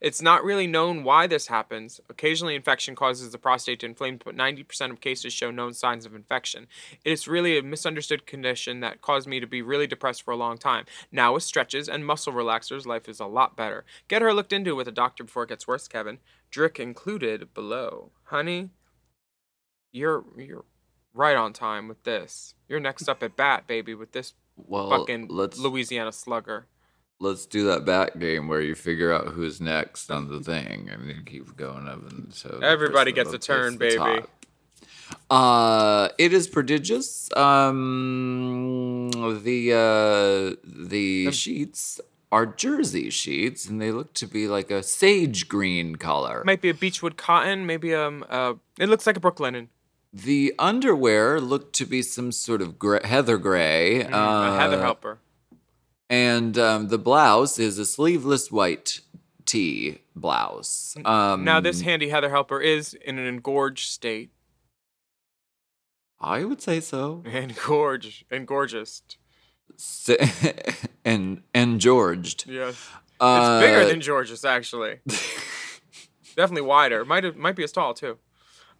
It's 0.00 0.20
not 0.20 0.44
really 0.44 0.66
known 0.66 1.04
why 1.04 1.26
this 1.26 1.46
happens. 1.46 2.00
Occasionally, 2.10 2.54
infection 2.54 2.94
causes 2.94 3.32
the 3.32 3.38
prostate 3.38 3.80
to 3.80 3.86
inflame, 3.86 4.18
but 4.22 4.36
90% 4.36 4.90
of 4.90 5.00
cases 5.00 5.32
show 5.32 5.50
known 5.50 5.72
signs 5.72 6.04
of 6.04 6.14
infection. 6.14 6.66
It 7.04 7.12
is 7.12 7.28
really 7.28 7.58
a 7.58 7.62
misunderstood 7.62 8.26
condition 8.26 8.80
that 8.80 9.00
caused 9.00 9.26
me 9.26 9.40
to 9.40 9.46
be 9.46 9.62
really 9.62 9.86
depressed 9.86 10.22
for 10.22 10.32
a 10.32 10.36
long 10.36 10.58
time. 10.58 10.84
Now, 11.10 11.34
with 11.34 11.42
stretches 11.42 11.88
and 11.88 12.04
muscle 12.04 12.32
relaxers, 12.32 12.86
life 12.86 13.08
is 13.08 13.20
a 13.20 13.26
lot 13.26 13.56
better. 13.56 13.84
Get 14.08 14.22
her 14.22 14.34
looked 14.34 14.52
into 14.52 14.76
with 14.76 14.88
a 14.88 14.92
doctor 14.92 15.24
before 15.24 15.44
it 15.44 15.48
gets 15.48 15.66
worse, 15.66 15.88
Kevin. 15.88 16.18
Drick 16.52 16.78
included 16.78 17.54
below. 17.54 18.10
Honey, 18.24 18.70
you're 19.92 20.24
you're 20.36 20.64
right 21.16 21.36
on 21.36 21.52
time 21.52 21.88
with 21.88 22.02
this. 22.04 22.54
You're 22.68 22.80
next 22.80 23.08
up 23.08 23.22
at 23.22 23.36
bat, 23.36 23.66
baby, 23.66 23.94
with 23.94 24.12
this 24.12 24.34
Well, 24.56 24.90
fucking 24.90 25.28
let's 25.28 25.58
Louisiana 25.58 26.12
slugger. 26.12 26.66
let's 27.18 27.46
do 27.46 27.64
that 27.66 27.84
back 27.84 28.18
game 28.18 28.46
where 28.48 28.60
you 28.60 28.74
figure 28.74 29.12
out 29.12 29.28
who's 29.28 29.60
next 29.60 30.10
on 30.10 30.28
the 30.28 30.40
thing 30.40 30.88
and 30.92 31.08
then 31.08 31.22
keep 31.24 31.56
going 31.56 31.88
up 31.88 32.08
and 32.10 32.32
so 32.34 32.60
Everybody 32.62 33.12
gets 33.12 33.32
a 33.32 33.38
turn, 33.38 33.76
baby. 33.78 34.20
Uh, 35.30 36.08
it 36.18 36.32
is 36.32 36.48
prodigious. 36.48 37.30
Um, 37.36 39.10
the 39.42 39.72
uh, 39.72 40.56
the 40.64 41.30
sheets 41.30 42.00
are 42.32 42.44
jersey 42.44 43.08
sheets, 43.10 43.68
and 43.68 43.80
they 43.80 43.92
look 43.92 44.12
to 44.14 44.26
be 44.26 44.48
like 44.48 44.70
a 44.70 44.82
sage 44.82 45.48
green 45.48 45.94
color. 45.96 46.42
Might 46.44 46.60
be 46.60 46.70
a 46.70 46.74
beechwood 46.74 47.16
cotton, 47.16 47.66
maybe 47.66 47.94
um 47.94 48.24
uh 48.28 48.54
it 48.78 48.88
looks 48.88 49.06
like 49.06 49.16
a 49.16 49.20
Brooklinen. 49.20 49.68
The 50.24 50.54
underwear 50.58 51.40
looked 51.40 51.74
to 51.76 51.84
be 51.84 52.00
some 52.00 52.32
sort 52.32 52.62
of 52.62 52.78
gray, 52.78 53.00
heather 53.04 53.36
gray. 53.36 54.02
Mm, 54.02 54.08
a 54.10 54.58
heather 54.58 54.78
uh, 54.78 54.80
helper. 54.82 55.18
And 56.08 56.56
um, 56.56 56.88
the 56.88 56.96
blouse 56.96 57.58
is 57.58 57.78
a 57.78 57.84
sleeveless 57.84 58.50
white 58.50 59.00
tee 59.44 59.98
blouse. 60.14 60.96
Um, 61.04 61.44
now 61.44 61.60
this 61.60 61.82
handy 61.82 62.08
heather 62.08 62.30
helper 62.30 62.60
is 62.62 62.94
in 62.94 63.18
an 63.18 63.26
engorged 63.26 63.90
state. 63.90 64.30
I 66.18 66.44
would 66.44 66.62
say 66.62 66.80
so. 66.80 67.22
And 67.26 67.50
Engorged. 67.50 68.24
Engorged. 68.30 69.16
S- 69.74 70.10
and 71.04 71.42
and 71.52 71.78
Georged. 71.78 72.46
Yes. 72.48 72.88
Uh, 73.20 73.60
it's 73.60 73.66
bigger 73.66 73.84
than 73.84 74.00
George's 74.00 74.46
actually. 74.46 75.00
Definitely 76.36 76.62
wider. 76.62 77.04
Might 77.04 77.24
have, 77.24 77.36
might 77.36 77.56
be 77.56 77.64
as 77.64 77.72
tall 77.72 77.92
too. 77.92 78.16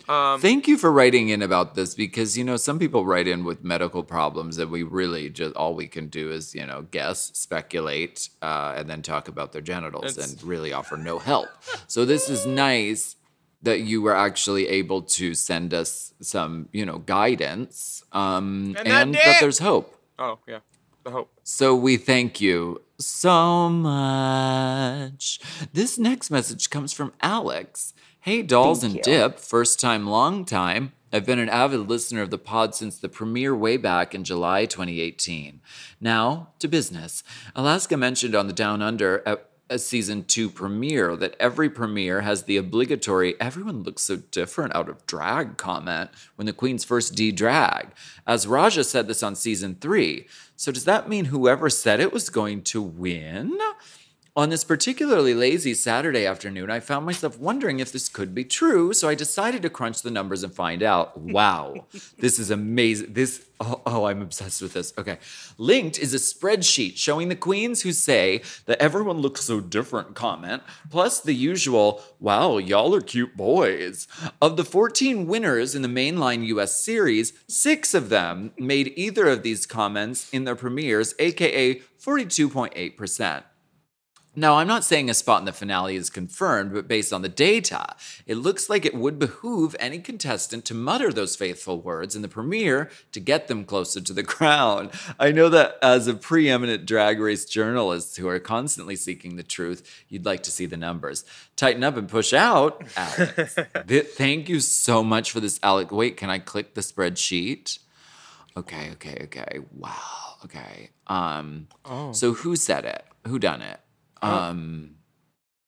Um, 0.09 0.41
Thank 0.41 0.69
you 0.69 0.79
for 0.79 0.93
writing 0.93 1.31
in 1.31 1.43
about 1.43 1.75
this 1.75 1.95
because 1.95 2.39
you 2.39 2.45
know 2.45 2.57
some 2.57 2.79
people 2.79 3.05
write 3.05 3.27
in 3.27 3.45
with 3.45 3.65
medical 3.65 4.05
problems 4.05 4.57
and 4.59 4.71
we 4.71 4.83
really 4.85 5.29
just 5.31 5.57
all 5.57 5.75
we 5.75 5.89
can 5.89 6.07
do 6.09 6.31
is 6.31 6.55
you 6.55 6.65
know 6.65 6.83
guess, 6.91 7.33
speculate, 7.35 8.29
uh, 8.41 8.75
and 8.77 8.89
then 8.89 9.03
talk 9.03 9.27
about 9.29 9.53
their 9.53 9.63
genitals 9.63 10.17
and 10.17 10.41
really 10.43 10.73
offer 10.73 10.97
no 10.97 11.19
help. 11.19 11.49
so 11.89 12.05
this 12.05 12.29
is 12.29 12.47
nice 12.47 13.17
that 13.63 13.81
you 13.81 14.01
were 14.01 14.15
actually 14.15 14.69
able 14.69 15.03
to 15.03 15.35
send 15.35 15.75
us 15.75 16.15
some 16.21 16.69
you 16.73 16.87
know 16.87 16.99
guidance 16.99 18.05
um, 18.13 18.77
And 18.79 18.87
and, 18.89 19.15
that 19.15 19.25
that 19.25 19.41
there's 19.41 19.59
hope. 19.59 19.99
oh 20.21 20.39
yeah, 20.47 20.61
the 21.03 21.11
hope. 21.11 21.31
So 21.43 21.75
we 21.75 21.97
thank 21.97 22.41
you 22.41 22.81
so 22.99 23.69
much. 23.69 25.41
This 25.73 25.99
next 25.99 26.31
message 26.31 26.71
comes 26.71 26.93
from 26.93 27.13
Alex. 27.21 27.93
Hey, 28.27 28.43
dolls 28.43 28.83
and 28.83 29.01
dip, 29.03 29.39
first 29.39 29.79
time, 29.79 30.05
long 30.05 30.45
time. 30.45 30.91
I've 31.13 31.25
been 31.25 31.39
an 31.39 31.49
avid 31.49 31.89
listener 31.89 32.23
of 32.23 32.31
the 32.31 32.39
pod 32.39 32.75
since 32.75 32.99
the 32.99 33.09
premiere 33.09 33.55
way 33.55 33.77
back 33.77 34.17
in 34.17 34.25
July 34.25 34.67
2018. 34.67 35.61
Now 36.01 36.49
to 36.59 36.67
business. 36.67 37.23
Alaska 37.55 37.97
mentioned 37.97 38.35
on 38.35 38.49
the 38.49 38.53
Down 38.53 38.83
Under 38.83 39.23
at 39.25 39.49
a 39.71 39.79
season 39.79 40.25
two 40.25 40.51
premiere 40.51 41.15
that 41.15 41.37
every 41.39 41.71
premiere 41.71 42.23
has 42.23 42.43
the 42.43 42.57
obligatory 42.57 43.41
everyone 43.41 43.85
looks 43.85 44.03
so 44.03 44.17
different 44.17 44.75
out 44.75 44.89
of 44.89 45.07
drag 45.07 45.57
comment 45.57 46.11
when 46.35 46.47
the 46.47 46.53
queens 46.53 46.85
first 46.85 47.15
de-drag. 47.15 47.91
As 48.27 48.49
Raja 48.49 48.83
said 48.83 49.07
this 49.07 49.23
on 49.23 49.37
season 49.37 49.77
three. 49.81 50.27
So 50.57 50.73
does 50.73 50.85
that 50.85 51.09
mean 51.09 51.27
whoever 51.27 51.71
said 51.71 52.01
it 52.01 52.13
was 52.13 52.29
going 52.29 52.63
to 52.63 52.83
win? 52.83 53.57
On 54.39 54.51
this 54.51 54.65
particularly 54.65 55.33
lazy 55.33 55.73
Saturday 55.73 56.27
afternoon, 56.27 56.71
I 56.71 56.79
found 56.79 57.07
myself 57.07 57.39
wondering 57.39 57.81
if 57.81 57.91
this 57.91 58.11
could 58.11 58.35
be 58.35 58.45
true, 58.45 58.93
so 58.93 59.09
I 59.09 59.15
decided 59.15 59.63
to 59.63 59.71
crunch 59.71 60.03
the 60.03 60.11
numbers 60.11 60.43
and 60.43 60.53
find 60.53 60.83
out. 60.83 61.19
Wow, 61.19 61.87
this 62.19 62.39
is 62.39 62.51
amazing. 62.51 63.15
This, 63.15 63.47
oh, 63.61 63.81
oh, 63.87 64.05
I'm 64.05 64.21
obsessed 64.21 64.61
with 64.61 64.75
this. 64.75 64.93
Okay. 64.99 65.17
Linked 65.57 65.99
is 65.99 66.13
a 66.13 66.19
spreadsheet 66.19 66.99
showing 66.99 67.31
the 67.31 67.35
queens 67.35 67.81
who 67.81 67.93
say 67.93 68.43
that 68.67 68.79
everyone 68.79 69.21
looks 69.21 69.41
so 69.41 69.59
different 69.59 70.15
comment, 70.15 70.63
plus 70.91 71.19
the 71.19 71.33
usual, 71.33 72.03
wow, 72.21 72.59
y'all 72.59 72.95
are 72.95 73.01
cute 73.01 73.39
boys. 73.39 74.07
Of 74.43 74.59
the 74.59 74.67
14 74.67 75.27
winners 75.27 75.75
in 75.75 75.81
the 75.81 75.89
mainline 75.89 76.45
US 76.49 76.79
series, 76.79 77.33
six 77.49 77.95
of 77.95 78.11
them 78.11 78.53
made 78.59 78.93
either 78.97 79.29
of 79.29 79.43
these 79.43 79.65
comments 79.65 80.29
in 80.29 80.45
their 80.45 80.57
premieres, 80.57 81.15
aka 81.19 81.81
42.8%. 81.99 83.45
Now, 84.39 84.57
I'm 84.59 84.67
not 84.67 84.85
saying 84.85 85.09
a 85.09 85.15
spot 85.15 85.41
in 85.41 85.47
the 85.47 85.53
finale 85.53 85.97
is 85.97 86.11
confirmed, 86.11 86.75
but 86.75 86.87
based 86.87 87.11
on 87.11 87.23
the 87.23 87.29
data, 87.31 87.97
it 88.27 88.35
looks 88.37 88.69
like 88.69 88.85
it 88.85 88.95
would 88.95 89.19
behoove 89.19 89.75
any 89.81 89.99
contestant 89.99 90.67
to 90.67 90.75
mutter 90.75 91.11
those 91.11 91.35
faithful 91.37 91.81
words 91.81 92.15
in 92.15 92.21
the 92.21 92.29
premiere 92.29 92.91
to 93.13 93.21
get 93.21 93.49
them 93.49 93.65
closer 93.65 93.99
to 94.01 94.13
the 94.13 94.23
crown. 94.23 94.91
I 95.19 95.33
know 95.33 95.49
that 95.49 95.79
as 95.83 96.07
a 96.07 96.13
preeminent 96.13 96.85
drag 96.85 97.19
race 97.19 97.47
journalist 97.47 98.19
who 98.19 98.29
are 98.29 98.39
constantly 98.39 98.95
seeking 98.95 99.37
the 99.37 99.43
truth, 99.43 100.05
you'd 100.11 100.27
like 100.27 100.43
to 100.43 100.51
see 100.51 100.67
the 100.67 100.77
numbers. 100.77 101.25
Tighten 101.57 101.83
up 101.83 101.97
and 101.97 102.07
push 102.07 102.35
out, 102.35 102.85
Alex. 102.95 103.57
Th- 103.89 104.07
Thank 104.07 104.51
you 104.51 104.61
so 104.61 105.03
much 105.03 105.31
for 105.33 105.41
this, 105.41 105.59
Alec. 105.63 105.91
Wait, 105.91 106.19
can 106.19 106.29
I 106.29 106.41
click 106.41 106.75
the 106.75 106.83
spreadsheet? 106.83 107.79
Okay, 108.55 108.91
okay, 108.93 109.19
okay. 109.25 109.61
Wow. 109.73 110.37
Okay. 110.45 110.91
Um. 111.07 111.69
Oh. 111.85 112.13
So 112.13 112.35
who 112.35 112.55
said 112.57 112.85
it? 112.85 113.05
Who 113.27 113.39
done 113.39 113.63
it? 113.63 113.81
Um. 114.23 114.97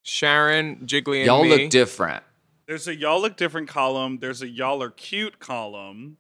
Sharon, 0.03 0.87
Jiggly, 0.87 1.19
and 1.19 1.27
Y'all 1.27 1.43
me. 1.45 1.51
look 1.51 1.71
different. 1.71 2.23
There's 2.67 2.89
a 2.89 2.95
y'all 2.97 3.21
look 3.21 3.37
different 3.37 3.69
column. 3.69 4.19
There's 4.21 4.43
a 4.43 4.49
y'all 4.49 4.83
are 4.83 4.91
cute 4.91 5.39
column. 5.39 6.17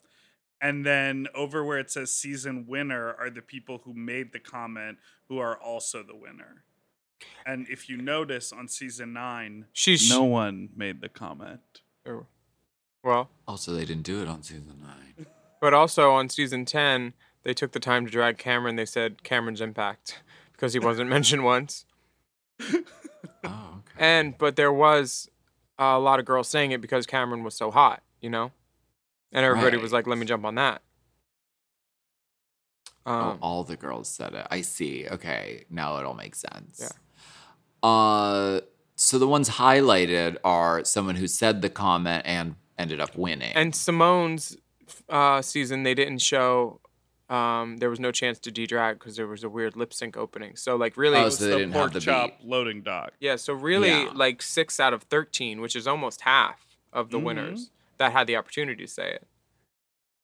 And 0.60 0.84
then 0.84 1.28
over 1.34 1.64
where 1.64 1.78
it 1.78 1.90
says 1.90 2.10
season 2.10 2.66
winner 2.66 3.14
are 3.18 3.30
the 3.30 3.42
people 3.42 3.82
who 3.84 3.94
made 3.94 4.32
the 4.32 4.40
comment 4.40 4.98
who 5.28 5.38
are 5.38 5.56
also 5.56 6.02
the 6.02 6.16
winner. 6.16 6.64
And 7.46 7.66
if 7.68 7.88
you 7.88 7.96
notice 7.96 8.52
on 8.52 8.66
season 8.68 9.12
nine, 9.12 9.66
She's- 9.72 10.08
no 10.10 10.24
one 10.24 10.70
made 10.74 11.00
the 11.00 11.08
comment. 11.08 11.60
Oh. 12.06 12.26
Well, 13.04 13.30
Also, 13.46 13.72
they 13.72 13.84
didn't 13.84 14.02
do 14.02 14.20
it 14.20 14.28
on 14.28 14.42
season 14.42 14.80
nine. 14.82 15.26
but 15.60 15.72
also 15.74 16.10
on 16.10 16.28
season 16.28 16.64
ten, 16.64 17.14
they 17.44 17.54
took 17.54 17.72
the 17.72 17.80
time 17.80 18.04
to 18.04 18.10
drag 18.10 18.36
Cameron. 18.36 18.76
They 18.76 18.84
said 18.84 19.22
Cameron's 19.22 19.60
impact 19.60 20.22
because 20.52 20.72
he 20.72 20.78
wasn't 20.80 21.08
mentioned 21.16 21.44
once. 21.44 21.84
Oh, 22.60 23.80
okay. 23.80 23.96
And 23.98 24.36
but 24.38 24.56
there 24.56 24.72
was 24.72 25.28
a 25.78 25.98
lot 25.98 26.18
of 26.18 26.24
girls 26.24 26.48
saying 26.48 26.72
it 26.72 26.80
because 26.80 27.06
Cameron 27.06 27.44
was 27.44 27.54
so 27.54 27.70
hot, 27.70 28.02
you 28.20 28.30
know, 28.30 28.52
and 29.32 29.44
everybody 29.44 29.76
was 29.76 29.92
like, 29.92 30.06
"Let 30.06 30.18
me 30.18 30.26
jump 30.26 30.44
on 30.44 30.54
that." 30.56 30.82
Oh, 33.06 33.12
Um, 33.12 33.38
all 33.40 33.64
the 33.64 33.76
girls 33.76 34.08
said 34.08 34.34
it. 34.34 34.46
I 34.50 34.60
see. 34.60 35.06
Okay, 35.08 35.64
now 35.70 35.96
it 35.98 36.04
all 36.04 36.14
makes 36.14 36.40
sense. 36.40 36.78
Yeah. 36.80 37.88
Uh, 37.88 38.60
so 38.96 39.18
the 39.18 39.28
ones 39.28 39.48
highlighted 39.50 40.36
are 40.44 40.84
someone 40.84 41.14
who 41.14 41.26
said 41.26 41.62
the 41.62 41.70
comment 41.70 42.22
and 42.26 42.56
ended 42.76 43.00
up 43.00 43.16
winning. 43.16 43.52
and 43.54 43.74
Simone's 43.74 44.56
uh, 45.08 45.40
season, 45.42 45.84
they 45.84 45.94
didn't 45.94 46.18
show. 46.18 46.80
Um, 47.28 47.76
there 47.76 47.90
was 47.90 48.00
no 48.00 48.10
chance 48.10 48.38
to 48.40 48.50
de-drag 48.50 48.98
because 48.98 49.16
there 49.16 49.26
was 49.26 49.44
a 49.44 49.50
weird 49.50 49.76
lip 49.76 49.92
sync 49.92 50.16
opening. 50.16 50.56
So 50.56 50.76
like 50.76 50.96
really, 50.96 51.18
Oh, 51.18 51.26
It's 51.26 51.36
so 51.38 51.44
they 51.44 51.50
the 51.50 51.56
didn't 51.58 51.72
have 51.72 51.80
pork 51.82 51.92
the 51.92 52.00
chop 52.00 52.38
beat. 52.40 52.48
loading 52.48 52.80
dock. 52.82 53.12
yeah. 53.20 53.36
So 53.36 53.52
really, 53.52 53.88
Yeah. 53.90 54.10
like 54.14 54.40
six 54.40 54.80
out 54.80 54.94
of 54.94 55.02
thirteen, 55.04 55.60
which 55.60 55.76
is 55.76 55.86
almost 55.86 56.22
half 56.22 56.76
of 56.92 57.10
the 57.10 57.18
Mhm. 57.18 57.24
winners 57.24 57.70
that 57.98 58.12
had 58.12 58.26
the 58.26 58.36
opportunity 58.36 58.84
to 58.86 58.90
say 58.90 59.12
it. 59.12 59.26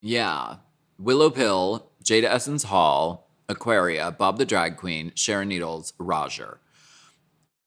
Yeah. 0.00 0.56
Willow 0.98 1.28
Pill, 1.30 1.90
Jaida 2.02 2.24
Essence 2.24 2.64
Hall, 2.64 3.28
Aquaria, 3.48 4.10
Bob 4.10 4.38
the 4.38 4.46
Drag 4.46 4.76
Queen, 4.76 5.12
Sharon 5.14 5.48
Needles, 5.48 5.92
Raja. 5.98 6.58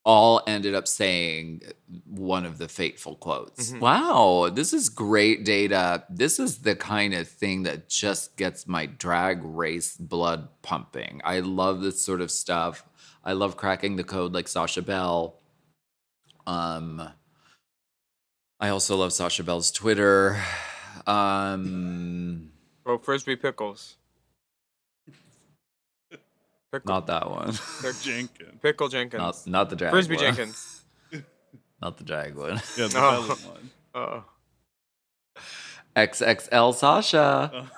All 0.09 0.41
ended 0.47 0.73
up 0.73 0.87
saying 0.87 1.63
one 2.05 2.45
of 2.45 2.59
the 2.59 2.69
fateful 2.69 3.17
quotes. 3.17 3.71
Mhm. 3.73 3.81
Wow, 3.81 4.49
this 4.49 4.71
is 4.71 4.87
great 4.87 5.43
data. 5.43 6.05
This 6.09 6.39
is 6.39 6.59
the 6.59 6.77
kind 6.77 7.13
of 7.13 7.27
thing 7.27 7.63
that 7.63 7.89
just 7.89 8.37
gets 8.37 8.65
my 8.67 8.85
drag 8.85 9.43
race 9.43 9.97
blood 9.97 10.47
pumping. 10.61 11.19
I 11.25 11.41
love 11.41 11.81
this 11.81 12.01
sort 12.01 12.21
of 12.21 12.31
stuff. 12.31 12.85
I 13.21 13.33
love 13.33 13.57
cracking 13.57 13.97
the 13.97 14.05
code 14.05 14.31
like 14.33 14.47
Sasha 14.47 14.81
Bell. 14.81 15.41
Um 16.45 17.09
I 18.61 18.69
also 18.69 18.95
love 18.95 19.11
Sasha 19.11 19.43
Bell's 19.43 19.71
Twitter. 19.71 20.41
Um 21.05 22.51
frisbee 23.03 23.35
pickles. 23.35 23.97
Pickle, 26.71 26.93
Not 26.93 27.07
that 27.07 27.29
one. 27.29 27.53
Jenkins. 28.01 28.59
Pickle 28.61 28.89
Jenkins. 28.89 29.21
Not, 29.21 29.47
not 29.47 29.69
the 29.69 29.75
drag 29.75 29.91
frisbee 29.91 30.15
one. 30.15 30.25
Jenkins. 30.25 30.83
Not 31.81 31.97
the 31.97 32.03
drag 32.03 32.35
one. 32.35 32.61
Yeah, 32.77 32.87
the 32.87 32.93
Oh. 32.97 33.37
one. 33.53 33.71
Uh. 33.95 33.99
Oh. 33.99 34.23
XXL 35.95 36.73
Sasha. 36.75 37.69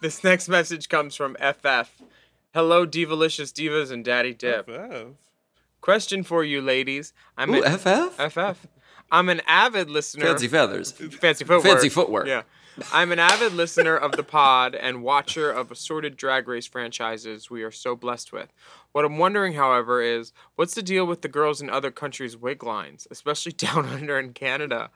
This 0.00 0.22
next 0.24 0.48
message 0.48 0.88
comes 0.88 1.14
from 1.14 1.34
FF. 1.36 2.02
Hello, 2.52 2.86
Divalicious 2.86 3.52
Divas 3.52 3.90
and 3.90 4.04
Daddy 4.04 4.34
Dip. 4.34 4.66
FF. 4.68 5.08
Question 5.80 6.22
for 6.22 6.44
you, 6.44 6.60
ladies. 6.60 7.12
I'm 7.36 7.54
Ooh, 7.54 7.62
an 7.62 7.78
FF? 7.78 8.14
FF. 8.32 8.66
I'm 9.10 9.28
an 9.28 9.40
avid 9.46 9.90
listener. 9.90 10.24
Fancy 10.26 10.48
feathers. 10.48 10.92
Fancy 10.92 11.44
footwear. 11.44 11.72
Fancy 11.74 11.88
footwear. 11.88 12.26
Yeah. 12.26 12.42
I'm 12.92 13.12
an 13.12 13.18
avid 13.18 13.52
listener 13.52 13.96
of 13.96 14.12
the 14.12 14.24
pod 14.24 14.74
and 14.74 15.02
watcher 15.02 15.50
of 15.50 15.70
assorted 15.70 16.16
drag 16.16 16.48
race 16.48 16.66
franchises 16.66 17.50
we 17.50 17.62
are 17.62 17.70
so 17.70 17.94
blessed 17.94 18.32
with. 18.32 18.52
What 18.94 19.04
I'm 19.04 19.18
wondering, 19.18 19.54
however, 19.54 20.00
is 20.00 20.32
what's 20.54 20.74
the 20.74 20.82
deal 20.82 21.04
with 21.04 21.22
the 21.22 21.28
girls 21.28 21.60
in 21.60 21.68
other 21.68 21.90
countries' 21.90 22.36
wig 22.36 22.62
lines, 22.62 23.08
especially 23.10 23.50
down 23.66 23.86
under 23.86 24.20
in 24.20 24.32
Canada? 24.32 24.90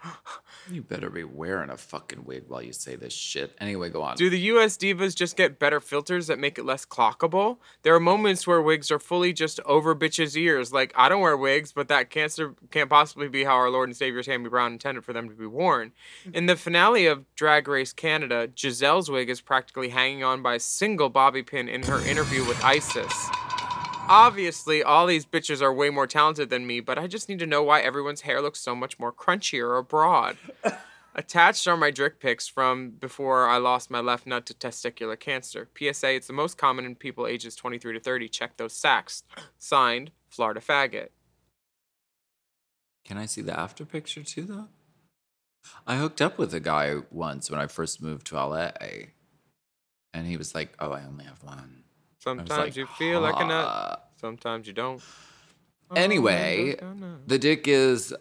You 0.70 0.82
better 0.82 1.10
be 1.10 1.24
wearing 1.24 1.68
a 1.68 1.76
fucking 1.76 2.24
wig 2.24 2.44
while 2.46 2.62
you 2.62 2.72
say 2.72 2.94
this 2.94 3.12
shit. 3.12 3.56
Anyway, 3.60 3.90
go 3.90 4.02
on. 4.02 4.16
Do 4.16 4.30
the 4.30 4.38
US 4.52 4.76
divas 4.76 5.16
just 5.16 5.36
get 5.36 5.58
better 5.58 5.80
filters 5.80 6.28
that 6.28 6.38
make 6.38 6.58
it 6.58 6.64
less 6.64 6.86
clockable? 6.86 7.58
There 7.82 7.92
are 7.92 7.98
moments 7.98 8.46
where 8.46 8.62
wigs 8.62 8.92
are 8.92 9.00
fully 9.00 9.32
just 9.32 9.58
over 9.66 9.96
bitches' 9.96 10.36
ears. 10.36 10.72
Like, 10.72 10.92
I 10.94 11.08
don't 11.08 11.20
wear 11.20 11.36
wigs, 11.36 11.72
but 11.72 11.88
that 11.88 12.08
can't, 12.08 12.38
can't 12.70 12.88
possibly 12.88 13.26
be 13.26 13.42
how 13.42 13.56
our 13.56 13.68
Lord 13.68 13.88
and 13.88 13.96
Savior 13.96 14.22
Tammy 14.22 14.48
Brown 14.48 14.74
intended 14.74 15.04
for 15.04 15.12
them 15.12 15.28
to 15.28 15.34
be 15.34 15.46
worn. 15.46 15.90
Hmm. 16.22 16.34
In 16.34 16.46
the 16.46 16.54
finale 16.54 17.06
of 17.06 17.24
Drag 17.34 17.66
Race 17.66 17.92
Canada, 17.92 18.48
Giselle's 18.54 19.10
wig 19.10 19.28
is 19.28 19.40
practically 19.40 19.88
hanging 19.88 20.22
on 20.22 20.40
by 20.40 20.54
a 20.54 20.60
single 20.60 21.08
bobby 21.08 21.42
pin 21.42 21.68
in 21.68 21.82
her 21.82 21.98
interview 22.06 22.46
with 22.46 22.62
Isis. 22.62 23.28
Obviously, 24.08 24.82
all 24.82 25.06
these 25.06 25.26
bitches 25.26 25.60
are 25.60 25.72
way 25.72 25.90
more 25.90 26.06
talented 26.06 26.48
than 26.50 26.66
me, 26.66 26.80
but 26.80 26.98
I 26.98 27.06
just 27.06 27.28
need 27.28 27.38
to 27.40 27.46
know 27.46 27.62
why 27.62 27.80
everyone's 27.80 28.22
hair 28.22 28.40
looks 28.40 28.60
so 28.60 28.74
much 28.74 28.98
more 28.98 29.12
crunchier 29.12 29.68
or 29.68 29.82
broad. 29.82 30.36
Attached 31.14 31.66
are 31.66 31.76
my 31.76 31.90
Drick 31.90 32.20
pics 32.20 32.46
from 32.46 32.90
before 32.90 33.48
I 33.48 33.58
lost 33.58 33.90
my 33.90 34.00
left 34.00 34.26
nut 34.26 34.46
to 34.46 34.54
testicular 34.54 35.18
cancer. 35.18 35.68
PSA, 35.76 36.14
it's 36.14 36.28
the 36.28 36.32
most 36.32 36.56
common 36.56 36.84
in 36.84 36.94
people 36.94 37.26
ages 37.26 37.56
23 37.56 37.94
to 37.94 38.00
30. 38.00 38.28
Check 38.28 38.56
those 38.56 38.72
sacks. 38.72 39.24
Signed, 39.58 40.12
Florida 40.28 40.60
Faggot. 40.60 41.08
Can 43.04 43.18
I 43.18 43.26
see 43.26 43.40
the 43.42 43.58
after 43.58 43.84
picture 43.84 44.22
too, 44.22 44.44
though? 44.44 44.68
I 45.86 45.96
hooked 45.96 46.22
up 46.22 46.38
with 46.38 46.54
a 46.54 46.60
guy 46.60 46.96
once 47.10 47.50
when 47.50 47.58
I 47.58 47.66
first 47.66 48.00
moved 48.00 48.26
to 48.28 48.36
LA, 48.36 48.70
and 50.14 50.26
he 50.26 50.36
was 50.36 50.54
like, 50.54 50.74
"Oh, 50.78 50.92
I 50.92 51.02
only 51.04 51.24
have 51.24 51.42
one." 51.42 51.84
Sometimes 52.18 52.50
like, 52.50 52.76
you 52.76 52.86
feel 52.86 53.20
like 53.20 53.36
a 53.38 53.44
nut. 53.44 54.10
Sometimes 54.20 54.66
you 54.66 54.72
don't. 54.72 55.02
Anyway, 55.96 56.76
Oh, 56.82 56.94
the 57.26 57.38
dick 57.38 57.66
is. 57.66 58.14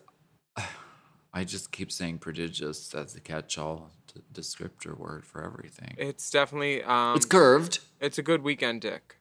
I 1.34 1.44
just 1.44 1.74
keep 1.74 1.92
saying 1.92 2.20
prodigious 2.20 2.96
as 2.96 3.14
the 3.14 3.20
catch-all 3.20 3.92
descriptor 4.34 4.98
word 4.98 5.26
for 5.26 5.44
everything. 5.44 5.94
It's 5.98 6.30
definitely 6.30 6.82
um. 6.84 7.18
it's 7.18 7.26
curved. 7.26 7.80
It's 8.00 8.18
a 8.18 8.24
good 8.24 8.42
weekend 8.42 8.82
dick. 8.82 9.18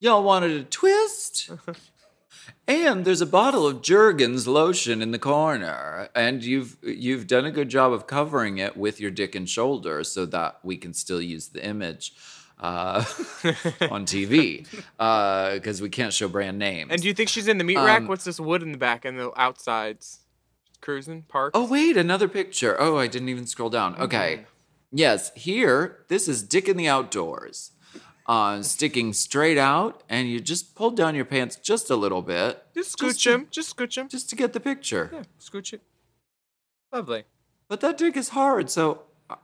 Y'all 0.00 0.22
wanted 0.22 0.52
a 0.52 0.64
twist? 0.64 1.50
and 2.66 3.04
there's 3.04 3.20
a 3.20 3.26
bottle 3.26 3.66
of 3.66 3.82
Jergens 3.82 4.48
lotion 4.48 5.02
in 5.02 5.10
the 5.10 5.18
corner, 5.18 6.08
and 6.14 6.42
you've 6.42 6.78
you've 6.82 7.26
done 7.26 7.44
a 7.44 7.50
good 7.50 7.68
job 7.68 7.92
of 7.92 8.06
covering 8.06 8.58
it 8.58 8.76
with 8.76 9.00
your 9.00 9.10
dick 9.10 9.34
and 9.34 9.48
shoulder 9.48 10.02
so 10.02 10.26
that 10.26 10.58
we 10.62 10.76
can 10.76 10.94
still 10.94 11.20
use 11.20 11.48
the 11.48 11.64
image 11.64 12.14
uh, 12.62 13.04
on 13.90 14.06
TV 14.06 14.66
because 14.96 15.82
we 15.82 15.90
can't 15.90 16.12
show 16.12 16.28
brand 16.28 16.58
names. 16.58 16.90
And 16.90 17.02
do 17.02 17.08
you 17.08 17.14
think 17.14 17.28
she's 17.28 17.48
in 17.48 17.58
the 17.58 17.64
meat 17.64 17.76
rack? 17.76 18.02
Um, 18.02 18.06
What's 18.08 18.24
this 18.24 18.40
wood 18.40 18.62
in 18.62 18.72
the 18.72 18.78
back 18.78 19.04
and 19.04 19.18
the 19.18 19.32
outsides? 19.36 20.20
Cruising 20.80 21.22
park. 21.22 21.52
Oh 21.54 21.68
wait, 21.68 21.96
another 21.96 22.28
picture. 22.28 22.80
Oh, 22.80 22.96
I 22.98 23.06
didn't 23.06 23.28
even 23.28 23.46
scroll 23.46 23.70
down. 23.70 23.96
Okay. 24.00 24.46
Yes, 24.90 25.32
here, 25.34 26.04
this 26.08 26.28
is 26.28 26.42
Dick 26.42 26.68
in 26.68 26.76
the 26.76 26.88
Outdoors. 26.88 27.70
Uh, 28.26 28.62
sticking 28.62 29.12
straight 29.12 29.58
out, 29.58 30.02
and 30.08 30.28
you 30.28 30.38
just 30.38 30.76
pulled 30.76 30.96
down 30.96 31.14
your 31.14 31.24
pants 31.24 31.56
just 31.56 31.90
a 31.90 31.96
little 31.96 32.22
bit. 32.22 32.62
just 32.74 32.96
just 32.98 33.18
scooch 33.18 33.22
to- 33.24 33.34
him. 33.34 33.48
Just 33.50 33.76
scooch 33.76 33.96
him. 33.96 34.08
Just 34.08 34.30
to 34.30 34.36
get 34.36 34.52
the 34.52 34.60
picture. 34.60 35.10
Yeah, 35.12 35.22
scooch 35.40 35.72
it. 35.72 35.82
Lovely. 36.92 37.24
But 37.68 37.80
that 37.80 37.98
dick 37.98 38.16
is 38.16 38.28
hard, 38.30 38.70
so 38.70 39.02
uh, 39.30 39.36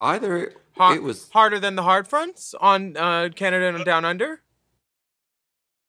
either 0.00 0.52
It 0.78 1.02
was 1.02 1.30
harder 1.30 1.58
than 1.60 1.76
the 1.76 1.82
hard 1.82 2.08
fronts 2.08 2.54
on 2.60 2.96
uh, 2.96 3.28
Canada 3.34 3.74
and 3.74 3.84
Down 3.84 4.04
Under. 4.04 4.40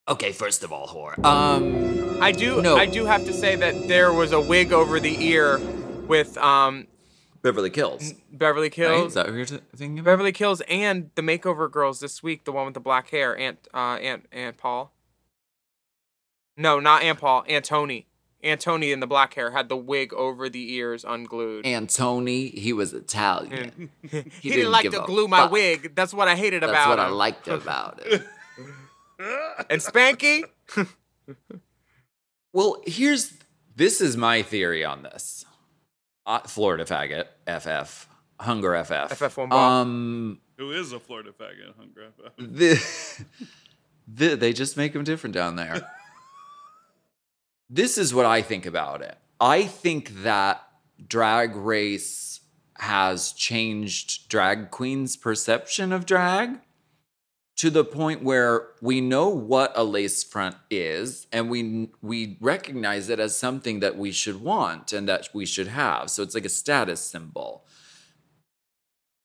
okay. 0.07 0.31
First 0.31 0.63
of 0.63 0.71
all, 0.71 0.88
whore. 0.88 1.23
Um, 1.25 2.21
I 2.21 2.31
do. 2.31 2.61
No. 2.61 2.77
I 2.77 2.86
do 2.86 3.05
have 3.05 3.25
to 3.25 3.33
say 3.33 3.55
that 3.55 3.88
there 3.88 4.13
was 4.13 4.31
a 4.31 4.39
wig 4.39 4.71
over 4.71 4.99
the 4.99 5.23
ear 5.25 5.57
with 6.07 6.38
um, 6.38 6.88
Beverly 7.41 7.69
Kills. 7.69 8.13
Beverly 8.31 8.65
Right? 8.67 8.71
Kills. 8.73 9.07
Is 9.09 9.13
that 9.15 9.25
what 9.27 9.36
you're 9.36 9.45
thinking 9.45 9.99
about? 9.99 10.11
Beverly 10.11 10.31
Kills 10.31 10.61
and 10.69 11.09
the 11.15 11.21
makeover 11.21 11.69
girls 11.71 11.99
this 11.99 12.21
week, 12.21 12.43
the 12.45 12.51
one 12.51 12.65
with 12.65 12.73
the 12.75 12.79
black 12.79 13.09
hair, 13.09 13.36
Aunt 13.38 13.67
uh 13.73 13.77
Aunt 14.01 14.25
Aunt 14.31 14.57
Paul. 14.57 14.91
No, 16.57 16.79
not 16.79 17.03
Aunt 17.03 17.19
Paul, 17.19 17.43
Antony. 17.49 18.07
Antony 18.43 18.91
in 18.91 18.99
the 18.99 19.07
black 19.07 19.33
hair 19.33 19.51
had 19.51 19.69
the 19.69 19.77
wig 19.77 20.13
over 20.13 20.49
the 20.49 20.73
ears 20.73 21.03
unglued. 21.03 21.65
Antony, 21.65 22.49
he 22.49 22.73
was 22.73 22.93
Italian. 22.93 23.89
he, 24.01 24.09
didn't 24.09 24.31
didn't 24.43 24.71
like 24.71 24.89
to 24.91 25.03
a 25.03 25.05
glue 25.05 25.27
my 25.27 25.47
wig. 25.47 25.95
That's 25.95 26.13
what 26.13 26.27
I 26.27 26.36
hated 26.36 26.61
That's 26.61 26.71
about 26.71 26.86
it. 26.86 26.97
That's 26.97 26.97
what 26.97 26.99
I 26.99 27.09
liked 27.09 27.47
about 27.47 28.01
it. 28.05 28.23
And 29.69 29.81
Spanky, 29.81 30.43
Well, 32.51 32.81
here's 32.86 33.33
this 33.75 34.01
is 34.01 34.15
my 34.17 34.41
theory 34.41 34.83
on 34.83 35.03
this. 35.03 35.45
Uh, 36.25 36.39
Florida 36.39 36.86
faggot, 36.86 37.25
FF, 37.45 38.07
hunger 38.39 38.83
FF. 38.83 39.17
FF 39.17 39.38
one 39.38 39.49
ball. 39.49 39.59
Um, 39.81 40.39
Who 40.57 40.71
is 40.71 40.91
a 40.91 40.99
Florida 40.99 41.31
faggot, 41.31 41.75
Hunger 41.77 42.11
FF? 42.17 42.33
the, 42.38 43.45
the, 44.07 44.36
they 44.36 44.53
just 44.53 44.75
make 44.75 44.93
them 44.93 45.03
different 45.03 45.33
down 45.33 45.55
there. 45.55 45.89
This 47.70 47.97
is 47.97 48.13
what 48.13 48.26
I 48.26 48.41
think 48.41 48.66
about 48.66 49.01
it. 49.01 49.18
I 49.39 49.63
think 49.63 50.24
that 50.24 50.61
drag 51.07 51.55
race 51.55 52.41
has 52.78 53.32
changed 53.32 54.30
drag 54.30 54.72
queens' 54.72 55.16
perception 55.16 55.91
of 55.91 56.05
drag 56.05 56.59
to 57.57 57.70
the 57.70 57.86
point 57.86 58.22
where 58.22 58.68
we 58.82 58.99
know 58.99 59.30
what 59.30 59.72
a 59.76 59.84
lace 59.84 60.24
front 60.24 60.57
is 60.70 61.26
and 61.32 61.49
we 61.49 61.89
we 62.01 62.38
recognize 62.41 63.09
it 63.09 63.20
as 63.20 63.38
something 63.38 63.80
that 63.80 63.97
we 63.97 64.11
should 64.11 64.41
want 64.41 64.91
and 64.91 65.07
that 65.07 65.30
we 65.34 65.45
should 65.45 65.68
have. 65.68 66.09
So 66.09 66.22
it's 66.22 66.36
like 66.36 66.45
a 66.45 66.49
status 66.49 66.99
symbol. 66.99 67.66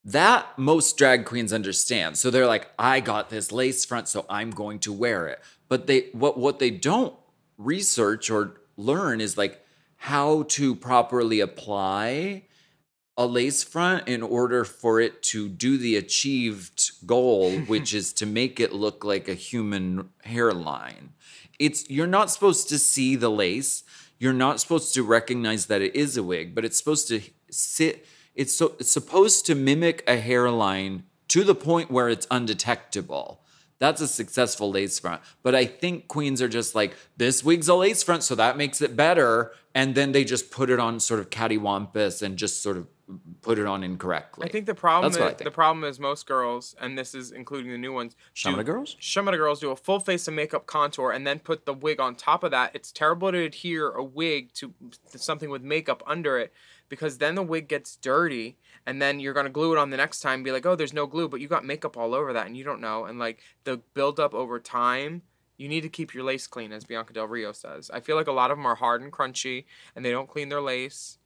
That 0.05 0.59
most 0.59 0.97
drag 0.97 1.26
queens 1.26 1.53
understand. 1.53 2.16
So 2.16 2.30
they're 2.30 2.47
like, 2.47 2.70
I 2.78 3.01
got 3.01 3.28
this 3.28 3.53
lace 3.53 3.84
front, 3.84 4.09
so 4.09 4.24
I'm 4.30 4.51
going 4.51 4.78
to 4.80 4.93
wear 4.93 5.26
it. 5.26 5.41
But 5.68 5.86
they 5.86 6.09
what 6.12 6.38
what 6.38 6.59
they 6.59 6.70
don't 6.70 7.14
research 7.61 8.30
or 8.30 8.61
learn 8.76 9.20
is 9.20 9.36
like 9.36 9.64
how 9.96 10.44
to 10.44 10.74
properly 10.74 11.40
apply 11.40 12.44
a 13.16 13.26
lace 13.26 13.62
front 13.62 14.08
in 14.08 14.22
order 14.22 14.64
for 14.64 14.98
it 14.98 15.22
to 15.22 15.46
do 15.48 15.76
the 15.76 15.94
achieved 15.94 17.06
goal, 17.06 17.52
which 17.66 17.92
is 17.92 18.12
to 18.14 18.26
make 18.26 18.58
it 18.58 18.72
look 18.72 19.04
like 19.04 19.28
a 19.28 19.34
human 19.34 20.08
hairline. 20.24 21.12
It's 21.58 21.88
you're 21.90 22.06
not 22.06 22.30
supposed 22.30 22.68
to 22.70 22.78
see 22.78 23.16
the 23.16 23.28
lace. 23.28 23.84
You're 24.18 24.32
not 24.32 24.61
supposed 24.61 24.94
to 24.94 25.02
recognize 25.02 25.66
that 25.66 25.82
it 25.82 25.94
is 25.94 26.16
a 26.16 26.22
wig, 26.22 26.54
but 26.54 26.64
it's 26.64 26.78
supposed 26.78 27.08
to 27.08 27.20
sit. 27.50 28.06
It's 28.34 28.54
so 28.54 28.74
it's 28.78 28.90
supposed 28.90 29.44
to 29.46 29.54
mimic 29.54 30.02
a 30.06 30.16
hairline 30.16 31.04
to 31.28 31.44
the 31.44 31.54
point 31.54 31.90
where 31.90 32.08
it's 32.08 32.26
undetectable. 32.30 33.42
That's 33.81 34.01
a 34.01 34.07
successful 34.07 34.70
lace 34.70 34.99
front. 34.99 35.22
But 35.43 35.55
I 35.55 35.64
think 35.64 36.07
queens 36.07 36.41
are 36.43 36.49
just 36.49 36.74
like, 36.74 36.95
this 37.16 37.43
wig's 37.43 37.66
a 37.66 37.74
lace 37.74 38.03
front, 38.03 38.22
so 38.22 38.35
that 38.37 38.57
makes 38.57 38.81
it 38.81 38.95
better. 38.95 39.53
And 39.74 39.95
then 39.95 40.12
they 40.12 40.22
just 40.22 40.51
put 40.51 40.70
it 40.70 40.78
on 40.78 41.01
sort 41.01 41.18
of 41.18 41.31
cattywampus 41.31 42.22
and 42.22 42.37
just 42.37 42.62
sort 42.62 42.76
of 42.76 42.87
put 43.41 43.59
it 43.59 43.66
on 43.66 43.83
incorrectly. 43.83 44.47
I 44.47 44.53
think 44.53 44.66
the 44.66 44.74
problem 44.74 45.11
That's 45.11 45.18
what 45.18 45.28
I 45.28 45.31
is, 45.31 45.39
think. 45.39 45.45
the 45.45 45.55
problem 45.55 45.85
is 45.85 45.99
most 45.99 46.26
girls, 46.26 46.76
and 46.81 46.97
this 46.97 47.14
is 47.14 47.33
including 47.33 47.72
the 47.72 47.78
new 47.78 47.93
ones. 47.93 48.14
Shamana 48.37 48.64
girls? 48.64 48.97
Shamana 49.01 49.37
girls 49.37 49.61
do 49.61 49.70
a 49.70 49.76
full 49.76 49.99
face 49.99 50.28
of 50.28 50.35
makeup 50.35 50.66
contour 50.66 51.11
and 51.11 51.26
then 51.26 51.39
put 51.39 51.66
the 51.66 51.74
wig 51.74 52.01
on 52.01 52.14
top 52.14 52.45
of 52.45 52.51
that. 52.51 52.70
It's 52.74 52.93
terrible 52.93 53.33
to 53.33 53.39
adhere 53.39 53.91
a 53.91 54.05
wig 54.05 54.53
to 54.55 54.74
something 55.07 55.51
with 55.51 55.62
makeup 55.62 56.03
under 56.07 56.39
it 56.39 56.53
because 56.91 57.16
then 57.16 57.36
the 57.36 57.43
wig 57.43 57.68
gets 57.68 57.97
dirty 57.97 58.59
and 58.84 59.01
then 59.01 59.20
you're 59.20 59.32
gonna 59.32 59.49
glue 59.49 59.72
it 59.72 59.78
on 59.78 59.88
the 59.88 59.97
next 59.97 60.20
time 60.20 60.34
and 60.34 60.45
be 60.45 60.53
like, 60.53 60.66
oh, 60.66 60.74
there's 60.74 60.93
no 60.93 61.07
glue, 61.07 61.28
but 61.28 61.41
you 61.41 61.49
got 61.49 61.64
makeup 61.64 61.97
all 61.97 62.14
over 62.14 62.34
that 62.34 62.47
and 62.47 62.57
you 62.57 62.64
don't 62.64 62.80
know. 62.82 63.07
And 63.07 63.18
like 63.18 63.38
the 63.64 63.78
buildup 63.95 64.34
over 64.34 64.61
time, 64.61 65.22
you 65.57 65.68
need 65.68 65.82
to 65.82 65.88
keep 65.88 66.12
your 66.12 66.24
lace 66.24 66.47
clean, 66.47 66.72
as 66.72 66.84
Bianca 66.84 67.12
Del 67.12 67.26
Rio 67.26 67.53
says. 67.53 67.91
I 67.91 68.01
feel 68.01 68.16
like 68.16 68.26
a 68.26 68.32
lot 68.32 68.51
of 68.51 68.59
them 68.59 68.66
are 68.66 68.74
hard 68.74 69.01
and 69.03 69.12
crunchy 69.12 69.64
and 69.95 70.05
they 70.05 70.11
don't 70.11 70.28
clean 70.28 70.49
their 70.51 70.61
lace. 70.61 71.18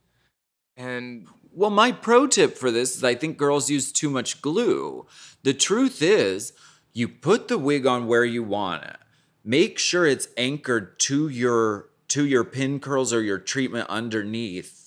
And 0.77 1.27
Well, 1.51 1.71
my 1.71 1.93
pro 1.93 2.27
tip 2.27 2.57
for 2.57 2.71
this 2.71 2.97
is 2.97 3.03
I 3.03 3.15
think 3.15 3.39
girls 3.39 3.71
use 3.71 3.91
too 3.91 4.11
much 4.11 4.43
glue. 4.43 5.07
The 5.43 5.55
truth 5.55 6.03
is, 6.03 6.53
you 6.93 7.09
put 7.09 7.49
the 7.49 7.59
wig 7.59 7.87
on 7.87 8.07
where 8.07 8.25
you 8.25 8.43
want 8.43 8.85
it. 8.85 8.97
Make 9.43 9.79
sure 9.79 10.07
it's 10.07 10.29
anchored 10.37 10.99
to 11.01 11.29
your 11.29 11.89
to 12.09 12.27
your 12.27 12.45
pin 12.45 12.81
curls 12.81 13.13
or 13.13 13.23
your 13.23 13.39
treatment 13.39 13.89
underneath 13.89 14.84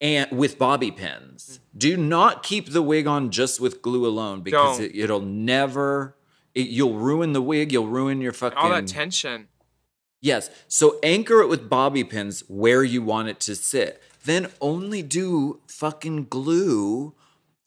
and 0.00 0.30
with 0.30 0.58
bobby 0.58 0.90
pins. 0.90 1.60
Mm-hmm. 1.60 1.78
Do 1.78 1.96
not 1.96 2.42
keep 2.42 2.70
the 2.70 2.82
wig 2.82 3.06
on 3.06 3.30
just 3.30 3.60
with 3.60 3.82
glue 3.82 4.06
alone 4.06 4.42
because 4.42 4.78
Don't. 4.78 4.86
it, 4.86 4.98
it'll 4.98 5.20
never 5.20 6.16
it, 6.54 6.68
you'll 6.68 6.94
ruin 6.94 7.32
the 7.32 7.42
wig, 7.42 7.72
you'll 7.72 7.88
ruin 7.88 8.20
your 8.20 8.32
fucking 8.32 8.58
all 8.58 8.70
that 8.70 8.86
tension. 8.86 9.48
Yes. 10.20 10.50
So 10.66 10.98
anchor 11.02 11.40
it 11.40 11.48
with 11.48 11.68
bobby 11.68 12.04
pins 12.04 12.42
where 12.48 12.82
you 12.82 13.02
want 13.02 13.28
it 13.28 13.40
to 13.40 13.54
sit. 13.54 14.02
Then 14.24 14.48
only 14.60 15.02
do 15.02 15.60
fucking 15.68 16.26
glue 16.26 17.14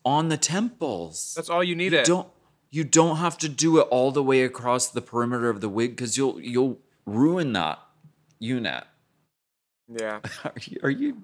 on 0.04 0.30
the 0.30 0.38
temples. 0.38 1.34
That's 1.36 1.50
all 1.50 1.64
you 1.64 1.76
need 1.76 1.94
you 1.94 2.00
it. 2.00 2.06
Don't 2.06 2.28
you 2.70 2.84
don't 2.84 3.18
have 3.18 3.38
to 3.40 3.50
do 3.50 3.80
it 3.80 3.88
all 3.90 4.12
the 4.12 4.24
way 4.24 4.44
across 4.44 4.88
the 4.88 5.02
perimeter 5.02 5.50
of 5.50 5.62
the 5.62 5.70
wig 5.70 5.92
because 5.92 6.18
you'll 6.18 6.40
you'll 6.42 6.80
ruin 7.06 7.54
that 7.54 7.80
unit. 8.40 8.84
Yeah. 9.88 10.20
Are 10.44 10.54
you, 10.66 10.80
are 10.84 10.90
you 10.90 11.22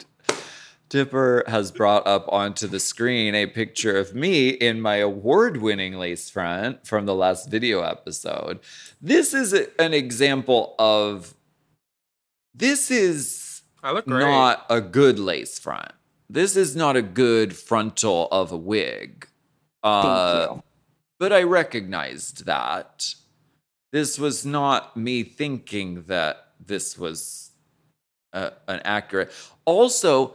Dipper 0.89 1.43
has 1.47 1.71
brought 1.71 2.07
up 2.07 2.25
onto 2.31 2.67
the 2.67 2.79
screen 2.79 3.35
a 3.35 3.45
picture 3.45 3.97
of 3.97 4.15
me 4.15 4.49
in 4.49 4.79
my 4.81 4.97
award-winning 4.97 5.93
lace 5.95 6.29
front 6.29 6.87
from 6.87 7.05
the 7.05 7.15
last 7.15 7.49
video 7.49 7.81
episode. 7.81 8.59
This 9.01 9.33
is 9.33 9.53
an 9.53 9.93
example 9.93 10.75
of 10.79 11.33
this 12.53 12.89
is 12.89 13.61
I 13.83 13.91
look 13.91 14.07
great. 14.07 14.21
not 14.21 14.65
a 14.69 14.81
good 14.81 15.19
lace 15.19 15.59
front. 15.59 15.91
This 16.29 16.55
is 16.55 16.75
not 16.75 16.95
a 16.95 17.01
good 17.01 17.55
frontal 17.55 18.27
of 18.31 18.51
a 18.51 18.57
wig. 18.57 19.27
Uh, 19.83 20.47
you. 20.49 20.63
But 21.19 21.33
I 21.33 21.43
recognized 21.43 22.45
that. 22.45 23.13
This 23.93 24.19
was 24.19 24.45
not 24.45 24.97
me 24.97 25.23
thinking 25.23 26.03
that 26.03 26.51
this 26.65 26.97
was 26.97 27.51
uh, 28.33 28.49
an 28.67 28.81
accurate. 28.83 29.31
Also, 29.63 30.33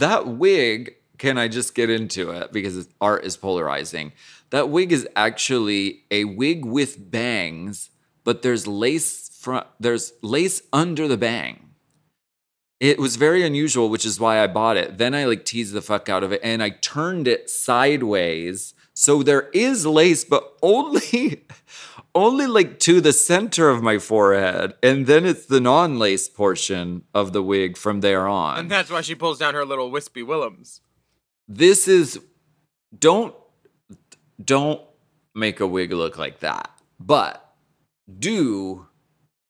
that 0.00 0.26
wig, 0.26 0.96
can 1.18 1.38
I 1.38 1.48
just 1.48 1.74
get 1.74 1.90
into 1.90 2.30
it 2.30 2.52
because 2.52 2.88
art 3.00 3.24
is 3.24 3.36
polarizing? 3.36 4.12
That 4.50 4.68
wig 4.68 4.92
is 4.92 5.06
actually 5.14 6.04
a 6.10 6.24
wig 6.24 6.64
with 6.64 7.10
bangs, 7.10 7.90
but 8.24 8.42
there's 8.42 8.66
lace 8.66 9.28
front, 9.28 9.66
there's 9.78 10.12
lace 10.22 10.62
under 10.72 11.06
the 11.06 11.16
bang. 11.16 11.70
It 12.80 12.98
was 12.98 13.16
very 13.16 13.44
unusual, 13.44 13.90
which 13.90 14.06
is 14.06 14.18
why 14.18 14.42
I 14.42 14.46
bought 14.46 14.78
it. 14.78 14.96
Then 14.96 15.14
I 15.14 15.26
like 15.26 15.44
teased 15.44 15.74
the 15.74 15.82
fuck 15.82 16.08
out 16.08 16.24
of 16.24 16.32
it 16.32 16.40
and 16.42 16.62
I 16.62 16.70
turned 16.70 17.28
it 17.28 17.50
sideways. 17.50 18.74
So 18.94 19.22
there 19.22 19.50
is 19.52 19.84
lace, 19.84 20.24
but 20.24 20.54
only 20.62 21.44
only 22.14 22.46
like 22.46 22.78
to 22.80 23.00
the 23.00 23.12
center 23.12 23.68
of 23.68 23.82
my 23.82 23.98
forehead. 23.98 24.74
And 24.82 25.06
then 25.06 25.24
it's 25.24 25.46
the 25.46 25.60
non-lace 25.60 26.28
portion 26.28 27.04
of 27.14 27.32
the 27.32 27.42
wig 27.42 27.76
from 27.76 28.00
there 28.00 28.26
on. 28.26 28.58
And 28.58 28.70
that's 28.70 28.90
why 28.90 29.00
she 29.00 29.14
pulls 29.14 29.38
down 29.38 29.54
her 29.54 29.64
little 29.64 29.90
wispy 29.90 30.22
Willems. 30.22 30.80
this 31.48 31.88
is 31.88 32.20
don't 32.96 33.34
don't 34.42 34.80
make 35.34 35.60
a 35.60 35.66
wig 35.66 35.92
look 35.92 36.18
like 36.18 36.40
that. 36.40 36.70
But 36.98 37.54
do 38.18 38.86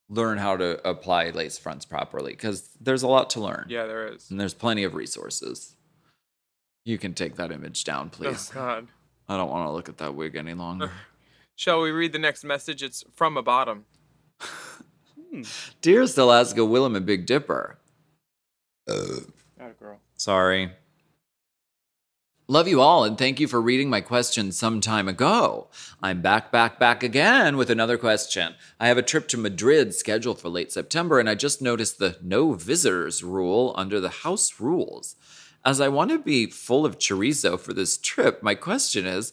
learn 0.09 0.37
how 0.37 0.57
to 0.57 0.87
apply 0.87 1.29
lace 1.29 1.57
fronts 1.57 1.85
properly 1.85 2.33
because 2.33 2.69
there's 2.79 3.03
a 3.03 3.07
lot 3.07 3.29
to 3.31 3.39
learn. 3.39 3.65
Yeah, 3.69 3.85
there 3.85 4.07
is. 4.07 4.29
And 4.29 4.39
there's 4.39 4.53
plenty 4.53 4.83
of 4.83 4.93
resources. 4.93 5.75
You 6.83 6.97
can 6.97 7.13
take 7.13 7.35
that 7.35 7.51
image 7.51 7.83
down, 7.83 8.11
oh, 8.13 8.17
please. 8.17 8.51
Oh, 8.53 8.55
God. 8.59 8.87
I 9.29 9.37
don't 9.37 9.49
want 9.49 9.67
to 9.67 9.71
look 9.71 9.87
at 9.87 9.97
that 9.99 10.15
wig 10.15 10.35
any 10.35 10.53
longer. 10.53 10.91
Shall 11.61 11.81
we 11.81 11.91
read 11.91 12.11
the 12.11 12.17
next 12.17 12.43
message? 12.43 12.81
It's 12.81 13.03
from 13.13 13.37
a 13.37 13.43
bottom. 13.43 13.85
Hmm. 15.31 15.43
Dearest 15.83 16.17
Alaska 16.17 16.61
Willam 16.61 16.97
and 16.97 17.05
Big 17.05 17.27
Dipper. 17.27 17.77
Oh, 18.89 19.19
girl. 19.79 19.99
Sorry. 20.15 20.71
Love 22.47 22.67
you 22.67 22.81
all 22.81 23.03
and 23.03 23.15
thank 23.15 23.39
you 23.39 23.47
for 23.47 23.61
reading 23.61 23.91
my 23.91 24.01
question 24.01 24.51
some 24.51 24.81
time 24.81 25.07
ago. 25.07 25.67
I'm 26.01 26.23
back, 26.23 26.51
back, 26.51 26.79
back 26.79 27.03
again 27.03 27.57
with 27.57 27.69
another 27.69 27.99
question. 27.99 28.55
I 28.79 28.87
have 28.87 28.97
a 28.97 29.03
trip 29.03 29.27
to 29.27 29.37
Madrid 29.37 29.93
scheduled 29.93 30.41
for 30.41 30.49
late 30.49 30.71
September 30.71 31.19
and 31.19 31.29
I 31.29 31.35
just 31.35 31.61
noticed 31.61 31.99
the 31.99 32.17
no 32.23 32.53
visitors 32.53 33.23
rule 33.23 33.75
under 33.77 33.99
the 33.99 34.09
house 34.09 34.59
rules. 34.59 35.15
As 35.63 35.79
I 35.79 35.89
want 35.89 36.09
to 36.09 36.17
be 36.17 36.47
full 36.47 36.87
of 36.87 36.97
chorizo 36.97 37.59
for 37.59 37.71
this 37.71 37.99
trip, 37.99 38.41
my 38.41 38.55
question 38.55 39.05
is 39.05 39.31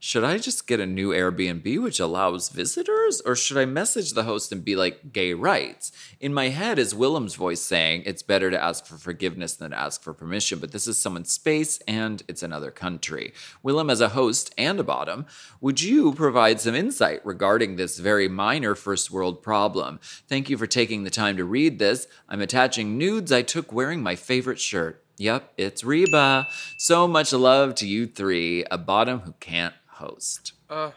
should 0.00 0.22
I 0.22 0.38
just 0.38 0.68
get 0.68 0.78
a 0.78 0.86
new 0.86 1.10
Airbnb 1.10 1.82
which 1.82 1.98
allows 1.98 2.50
visitors, 2.50 3.20
or 3.22 3.34
should 3.34 3.56
I 3.56 3.64
message 3.64 4.12
the 4.12 4.22
host 4.22 4.52
and 4.52 4.64
be 4.64 4.76
like, 4.76 5.12
gay 5.12 5.34
rights? 5.34 5.90
In 6.20 6.32
my 6.32 6.50
head 6.50 6.78
is 6.78 6.94
Willam's 6.94 7.34
voice 7.34 7.60
saying 7.60 8.04
it's 8.06 8.22
better 8.22 8.48
to 8.50 8.62
ask 8.62 8.86
for 8.86 8.96
forgiveness 8.96 9.56
than 9.56 9.72
to 9.72 9.78
ask 9.78 10.02
for 10.02 10.14
permission, 10.14 10.60
but 10.60 10.70
this 10.70 10.86
is 10.86 11.00
someone's 11.00 11.32
space 11.32 11.80
and 11.88 12.22
it's 12.28 12.44
another 12.44 12.70
country. 12.70 13.32
Willam, 13.64 13.90
as 13.90 14.00
a 14.00 14.10
host 14.10 14.54
and 14.56 14.78
a 14.78 14.84
bottom, 14.84 15.26
would 15.60 15.80
you 15.80 16.12
provide 16.12 16.60
some 16.60 16.76
insight 16.76 17.24
regarding 17.26 17.74
this 17.74 17.98
very 17.98 18.28
minor 18.28 18.76
first 18.76 19.10
world 19.10 19.42
problem? 19.42 19.98
Thank 20.28 20.48
you 20.48 20.56
for 20.56 20.68
taking 20.68 21.02
the 21.02 21.10
time 21.10 21.36
to 21.36 21.44
read 21.44 21.80
this. 21.80 22.06
I'm 22.28 22.40
attaching 22.40 22.98
nudes 22.98 23.32
I 23.32 23.42
took 23.42 23.72
wearing 23.72 24.02
my 24.02 24.14
favorite 24.14 24.60
shirt. 24.60 25.02
Yep, 25.16 25.54
it's 25.56 25.82
Reba. 25.82 26.46
So 26.76 27.08
much 27.08 27.32
love 27.32 27.74
to 27.76 27.88
you 27.88 28.06
three, 28.06 28.64
a 28.70 28.78
bottom 28.78 29.20
who 29.20 29.34
can't 29.40 29.74
host. 29.98 30.54
Uh, 30.68 30.92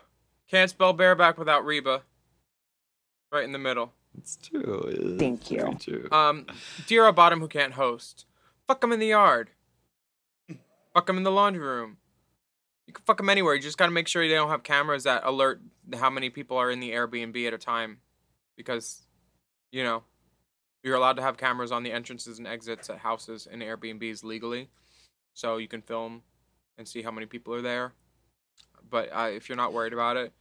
can't 0.50 0.70
spell 0.70 0.94
bareback 0.94 1.38
without 1.38 1.66
Reba. 1.66 2.02
Right 3.32 3.44
in 3.44 3.52
the 3.52 3.60
middle. 3.60 3.94
It's 4.18 4.38
true. 4.38 5.16
Thank 5.18 5.52
you. 5.52 5.78
True. 5.80 6.10
Um, 6.12 6.48
dear 6.88 7.06
a 7.06 7.14
bottom 7.14 7.40
who 7.40 7.48
can't 7.48 7.74
host, 7.74 8.26
fuck 8.68 8.82
them 8.82 8.92
in 8.92 9.00
the 9.00 9.08
yard. 9.08 9.52
Fuck 10.94 11.08
them 11.08 11.18
in 11.18 11.24
the 11.24 11.32
laundry 11.32 11.64
room. 11.64 11.98
You 12.88 12.94
can 12.94 13.06
fuck 13.06 13.18
them 13.18 13.30
anywhere. 13.30 13.56
You 13.56 13.62
just 13.62 13.78
gotta 13.78 13.94
make 13.94 14.10
sure 14.10 14.28
they 14.28 14.34
don't 14.34 14.50
have 14.50 14.64
cameras 14.64 15.04
that 15.04 15.24
alert 15.24 15.62
how 15.96 16.10
many 16.10 16.30
people 16.30 16.58
are 16.58 16.70
in 16.70 16.82
the 16.82 16.92
Airbnb 16.92 17.48
at 17.48 17.54
a 17.54 17.58
time, 17.58 18.00
because, 18.58 19.04
you 19.72 19.84
know, 19.84 20.04
you're 20.84 20.96
allowed 20.96 21.16
to 21.16 21.22
have 21.22 21.38
cameras 21.38 21.72
on 21.72 21.84
the 21.84 21.92
entrances 21.94 22.38
and 22.38 22.48
exits 22.48 22.90
at 22.90 22.98
houses 22.98 23.48
and 23.50 23.62
Airbnbs 23.62 24.26
legally, 24.26 24.68
so 25.34 25.56
you 25.56 25.70
can 25.70 25.82
film 25.82 26.24
and 26.78 26.86
see 26.86 27.02
how 27.02 27.12
many 27.12 27.26
people 27.26 27.54
are 27.54 27.62
there. 27.62 27.94
But 28.90 29.10
uh, 29.14 29.30
if 29.34 29.48
you're 29.50 29.56
not 29.56 29.74
worried 29.74 29.94
about 29.94 30.18
it, 30.18 30.32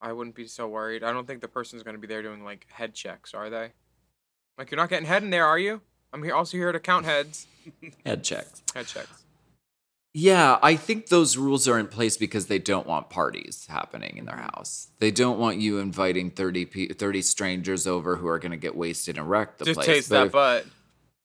I 0.00 0.12
wouldn't 0.12 0.36
be 0.36 0.46
so 0.46 0.68
worried. 0.68 1.02
I 1.04 1.12
don't 1.12 1.26
think 1.26 1.40
the 1.40 1.48
person's 1.48 1.82
gonna 1.82 1.98
be 1.98 2.06
there 2.06 2.22
doing 2.22 2.44
like 2.44 2.66
head 2.70 2.94
checks, 2.94 3.34
are 3.34 3.50
they? 3.50 3.72
Like 4.58 4.70
you're 4.70 4.78
not 4.80 4.88
getting 4.88 5.06
head 5.06 5.22
in 5.22 5.30
there, 5.30 5.46
are 5.46 5.58
you? 5.58 5.80
I'm 6.12 6.22
here 6.22 6.34
also 6.34 6.56
here 6.56 6.72
to 6.72 6.80
count 6.80 7.04
heads. 7.04 7.46
Head 8.06 8.22
checks. 8.24 8.62
Head 8.74 8.86
checks. 8.86 9.24
Yeah, 10.14 10.58
I 10.62 10.76
think 10.76 11.08
those 11.08 11.36
rules 11.36 11.68
are 11.68 11.78
in 11.78 11.88
place 11.88 12.16
because 12.16 12.46
they 12.46 12.58
don't 12.58 12.86
want 12.86 13.10
parties 13.10 13.66
happening 13.68 14.16
in 14.16 14.24
their 14.24 14.36
house. 14.36 14.88
They 14.98 15.10
don't 15.10 15.38
want 15.38 15.58
you 15.58 15.78
inviting 15.78 16.30
30, 16.30 16.64
pe- 16.66 16.88
30 16.88 17.20
strangers 17.20 17.86
over 17.86 18.16
who 18.16 18.26
are 18.28 18.38
going 18.38 18.52
to 18.52 18.56
get 18.56 18.74
wasted 18.74 19.18
and 19.18 19.28
wreck 19.28 19.58
the 19.58 19.66
Just 19.66 19.74
place. 19.76 19.86
taste 19.86 20.08
But 20.08 20.14
that 20.20 20.26
if, 20.26 20.32
butt. 20.32 20.66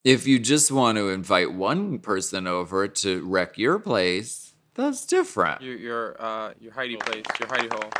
if 0.04 0.28
you 0.28 0.40
just 0.40 0.72
want 0.74 0.98
to 0.98 1.10
invite 1.10 1.54
one 1.54 2.00
person 2.00 2.48
over 2.48 2.86
to 2.90 3.24
wreck 3.26 3.58
your 3.58 3.80
place, 3.80 4.51
that's 4.76 5.06
different. 5.06 5.62
Your 5.62 5.78
your 5.78 6.22
uh 6.22 6.54
your 6.60 6.72
hidey 6.72 7.00
place, 7.00 7.26
your 7.40 7.48
hidey 7.50 7.72
hole. 7.72 7.92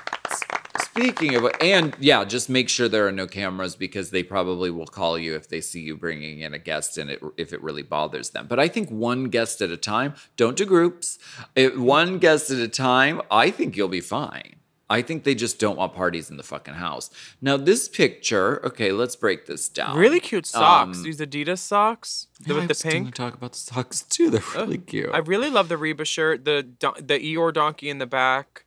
Speaking 0.84 1.36
of, 1.36 1.50
and 1.62 1.96
yeah, 2.00 2.26
just 2.26 2.50
make 2.50 2.68
sure 2.68 2.90
there 2.90 3.08
are 3.08 3.14
no 3.14 3.26
cameras 3.26 3.78
because 3.78 4.10
they 4.10 4.24
probably 4.24 4.70
will 4.70 4.86
call 4.86 5.18
you 5.18 5.36
if 5.36 5.48
they 5.48 5.62
see 5.62 5.80
you 5.80 5.96
bringing 5.96 6.40
in 6.40 6.54
a 6.54 6.60
guest 6.60 6.98
and 6.98 7.10
it, 7.10 7.22
if 7.38 7.54
it 7.54 7.64
really 7.64 7.82
bothers 7.82 8.32
them. 8.32 8.46
But 8.48 8.60
I 8.60 8.68
think 8.68 8.90
one 8.90 9.26
guest 9.26 9.62
at 9.62 9.70
a 9.70 9.78
time, 9.78 10.16
don't 10.36 10.58
do 10.58 10.66
groups. 10.66 11.18
If 11.56 11.78
one 11.78 12.20
guest 12.20 12.52
at 12.52 12.60
a 12.60 12.68
time, 12.68 13.22
I 13.32 13.52
think 13.52 13.78
you'll 13.78 13.88
be 13.88 14.02
fine. 14.02 14.58
I 14.92 15.02
think 15.02 15.24
they 15.24 15.34
just 15.36 15.58
don't 15.58 15.78
want 15.78 15.94
parties 15.94 16.30
in 16.30 16.36
the 16.38 16.44
fucking 16.44 16.74
house. 16.74 17.10
Now, 17.42 17.56
this 17.58 17.88
picture, 17.88 18.64
okay, 18.66 18.92
let's 18.92 19.16
break 19.16 19.46
this 19.46 19.70
down. 19.70 19.98
Really 19.98 20.20
cute 20.20 20.46
socks. 20.46 20.98
Um, 20.98 21.04
These 21.04 21.20
Adidas 21.22 21.60
socks 21.60 22.28
yeah, 22.46 22.56
with 22.56 22.64
I 22.66 22.68
the 22.68 22.76
pink. 22.76 23.16
talk 23.16 23.34
about 23.34 23.54
the 23.54 23.60
socks 23.60 24.02
too. 24.02 24.30
They're 24.30 24.44
really 24.56 24.78
cute. 24.80 25.10
I 25.14 25.20
really 25.20 25.50
love 25.50 25.70
the 25.70 25.78
Reba 25.78 26.04
shirt. 26.06 26.44
The 26.46 26.68
the 27.00 27.18
Eeyore 27.20 27.54
donkey 27.54 27.90
in 27.90 28.00
the 28.00 28.06
back. 28.06 28.66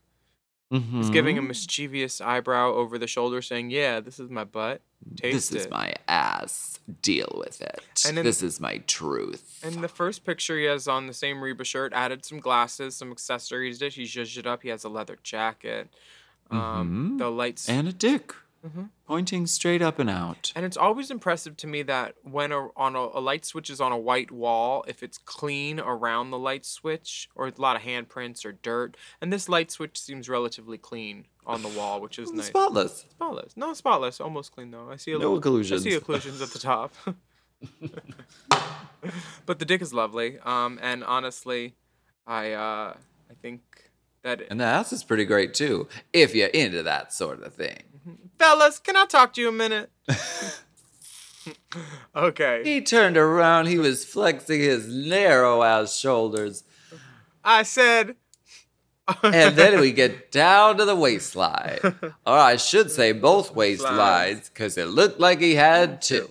He's 0.71 1.11
giving 1.11 1.39
a 1.39 1.43
Mhm. 1.43 1.49
mischievous 1.49 2.21
eyebrow 2.21 2.73
over 2.73 2.99
the 2.99 3.07
shoulder, 3.07 3.41
saying, 3.43 3.71
"Yeah, 3.71 4.01
this 4.01 4.19
is 4.19 4.29
my 4.29 4.43
butt. 4.43 4.81
Taste 5.17 5.51
This 5.53 5.65
is 5.65 5.71
my 5.71 5.95
ass. 6.09 6.79
Deal 7.03 7.35
with 7.39 7.63
it. 7.63 7.83
And 8.07 8.17
then- 8.17 8.25
this 8.25 8.43
is 8.43 8.61
my 8.61 8.79
truth. 8.87 9.61
And 9.63 9.83
the 9.83 9.89
first 9.89 10.25
picture 10.25 10.59
he 10.59 10.65
has 10.65 10.87
on 10.87 11.07
the 11.07 11.15
same 11.15 11.43
Reba 11.43 11.65
shirt 11.65 11.93
added 11.95 12.25
some 12.25 12.41
glasses, 12.41 12.95
some 12.97 13.11
accessories. 13.11 13.81
He 13.81 13.87
zhuzhed 14.05 14.37
it 14.37 14.47
up. 14.47 14.63
He 14.63 14.69
has 14.69 14.85
a 14.85 14.89
leather 14.89 15.17
jacket. 15.23 15.89
Um, 16.51 17.15
Mhm. 17.17 17.19
The 17.19 17.31
lights. 17.31 17.69
and 17.71 17.89
a 17.89 17.93
dick 17.93 18.35
Mhm. 18.65 18.89
pointing 19.07 19.47
straight 19.47 19.83
up 19.83 19.99
and 19.99 20.09
out. 20.09 20.51
And 20.57 20.65
it's 20.65 20.77
always 20.77 21.11
impressive 21.11 21.57
to 21.59 21.67
me 21.67 21.83
that 21.83 22.15
when 22.23 22.51
a, 22.51 22.69
on 22.77 22.97
a, 22.97 23.01
a 23.01 23.21
light 23.21 23.45
switch 23.45 23.69
is 23.69 23.81
on 23.81 23.93
a 23.93 23.99
white 23.99 24.31
wall, 24.31 24.85
if 24.89 25.03
it's 25.03 25.19
clean 25.19 25.79
around 25.79 26.31
the 26.31 26.39
light 26.39 26.65
switch, 26.65 27.29
or 27.35 27.49
a 27.49 27.53
lot 27.59 27.77
of 27.77 27.83
handprints 27.83 28.45
or 28.47 28.53
dirt, 28.53 28.97
and 29.21 29.31
this 29.33 29.49
light 29.49 29.71
switch 29.71 30.01
seems 30.01 30.29
relatively 30.29 30.79
clean 30.79 31.27
on 31.47 31.61
the 31.63 31.69
wall, 31.69 32.01
which 32.01 32.19
is 32.19 32.33
nice. 32.33 32.47
Spotless. 32.47 33.05
Spotless. 33.11 33.55
No, 33.57 33.75
spotless. 33.75 34.19
Almost 34.21 34.53
clean 34.53 34.71
though. 34.71 34.91
I 34.91 34.97
see 34.97 35.13
a 35.13 35.19
No 35.19 35.35
little. 35.35 35.59
I 35.61 35.63
see 35.79 35.91
occlusions 35.99 36.41
at 36.41 36.51
the 36.51 36.59
top. 36.59 36.95
but 39.47 39.59
the 39.59 39.65
dick 39.65 39.83
is 39.83 39.93
lovely. 39.93 40.39
Um, 40.41 40.79
and 40.83 41.05
honestly, 41.05 41.75
I 42.27 42.53
uh, 42.53 42.95
I 43.31 43.35
think 43.43 43.61
that 44.23 44.41
And 44.51 44.61
the 44.61 44.65
ass 44.65 44.93
is 44.93 45.05
pretty 45.05 45.25
great 45.25 45.55
too, 45.55 45.89
if 46.13 46.35
you're 46.35 46.49
into 46.49 46.83
that 46.83 47.13
sort 47.13 47.43
of 47.43 47.55
thing. 47.55 47.94
Fellas, 48.39 48.79
can 48.79 48.97
I 48.97 49.07
talk 49.07 49.33
to 49.35 49.41
you 49.41 49.49
a 49.49 49.53
minute? 49.53 49.91
okay. 52.17 52.63
He 52.65 52.81
turned 52.81 53.17
around, 53.17 53.67
he 53.67 53.79
was 53.79 54.05
flexing 54.05 54.61
his 54.61 54.89
narrow 54.89 55.63
ass 55.63 55.97
shoulders. 55.97 56.65
I 57.45 57.63
said. 57.63 58.17
And 59.23 59.55
then 59.55 59.81
we 59.81 59.93
get 59.93 60.33
down 60.33 60.79
to 60.79 60.87
the 60.87 60.97
waistline. 60.97 61.79
Or 62.27 62.39
I 62.39 62.57
should 62.57 62.91
say 62.91 63.13
both 63.13 63.55
waistlines, 63.55 64.49
because 64.49 64.79
it 64.79 64.89
looked 64.89 65.21
like 65.21 65.41
he 65.41 65.57
had 65.57 66.01
two. 66.01 66.31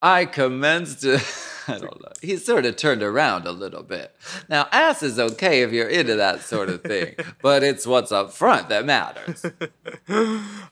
I 0.00 0.26
commenced 0.26 1.00
to. 1.02 1.20
I 1.68 1.78
don't 1.78 2.02
know. 2.02 2.12
He 2.22 2.36
sort 2.36 2.64
of 2.66 2.76
turned 2.76 3.02
around 3.02 3.46
a 3.46 3.52
little 3.52 3.82
bit. 3.82 4.14
Now, 4.48 4.66
ass 4.72 5.02
is 5.02 5.18
okay 5.18 5.62
if 5.62 5.72
you're 5.72 5.88
into 5.88 6.16
that 6.16 6.40
sort 6.40 6.68
of 6.68 6.82
thing, 6.82 7.14
but 7.42 7.62
it's 7.62 7.86
what's 7.86 8.10
up 8.10 8.32
front 8.32 8.68
that 8.70 8.84
matters. 8.84 9.44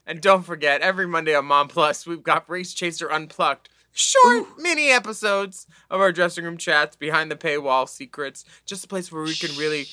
and 0.07 0.21
don't 0.21 0.43
forget, 0.43 0.81
every 0.81 1.07
Monday 1.07 1.35
on 1.35 1.45
Mom 1.45 1.69
Plus, 1.69 2.07
we've 2.07 2.23
got 2.23 2.49
Race 2.49 2.73
Chaser 2.73 3.11
Unplugged. 3.11 3.69
Short 3.93 4.59
mini 4.59 4.91
episodes 4.91 5.67
of 5.89 6.01
our 6.01 6.13
dressing 6.13 6.45
room 6.45 6.59
chats, 6.59 6.97
behind 6.97 7.31
the 7.31 7.37
paywall 7.37 7.89
secrets, 7.89 8.45
just 8.67 8.85
a 8.85 8.89
place 8.89 9.11
where 9.11 9.23
we 9.23 9.35
can 9.35 9.57
really 9.57 9.87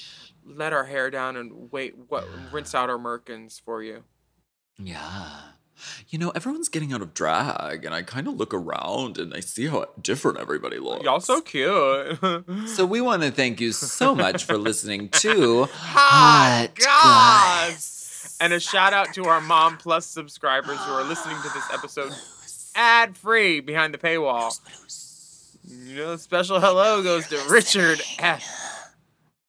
let 0.45 0.73
our 0.73 0.83
hair 0.83 1.09
down 1.09 1.37
and 1.37 1.71
wait, 1.71 1.95
what, 2.09 2.27
rinse 2.51 2.75
out 2.75 2.89
our 2.89 2.97
merkins 2.97 3.61
for 3.61 3.81
you. 3.81 4.03
Yeah. 4.77 5.39
You 6.09 6.19
know, 6.19 6.29
everyone's 6.29 6.69
getting 6.69 6.93
out 6.93 7.01
of 7.01 7.13
drag, 7.13 7.83
and 7.83 7.93
I 7.93 8.03
kind 8.03 8.27
of 8.27 8.35
look 8.35 8.53
around 8.53 9.17
and 9.17 9.33
I 9.33 9.39
see 9.39 9.67
how 9.67 9.85
different 10.01 10.39
everybody 10.39 10.77
looks. 10.77 11.03
Y'all 11.03 11.19
so 11.19 11.41
cute. 11.41 12.19
So 12.67 12.85
we 12.85 13.01
want 13.01 13.23
to 13.23 13.31
thank 13.31 13.59
you 13.59 13.71
so 13.71 14.15
much 14.15 14.45
for 14.45 14.57
listening 14.57 15.09
to 15.09 15.65
Hot 15.65 16.69
Hot 16.73 16.75
Goss! 16.75 18.37
And 18.39 18.53
a 18.53 18.59
shout 18.59 18.93
out 18.93 19.13
to 19.15 19.25
our 19.25 19.41
Mom 19.41 19.77
Plus 19.77 20.05
subscribers 20.05 20.77
who 20.79 20.91
are 20.91 21.03
listening 21.03 21.37
to 21.37 21.49
this 21.53 21.69
episode 21.71 22.11
ad 22.75 23.15
free 23.15 23.59
behind 23.59 23.93
the 23.93 23.97
paywall. 23.97 24.57
You 25.65 25.95
know, 25.95 26.15
special 26.17 26.59
hello 26.59 27.01
goes 27.03 27.27
to 27.27 27.41
Richard 27.49 28.01
F. 28.19 28.43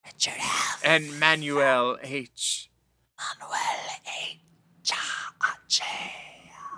Richard 0.05 0.35
F. 0.39 0.81
and 0.85 1.19
Manuel 1.19 1.99
H. 2.03 2.71
Manuel 3.19 3.59
H. 4.83 4.93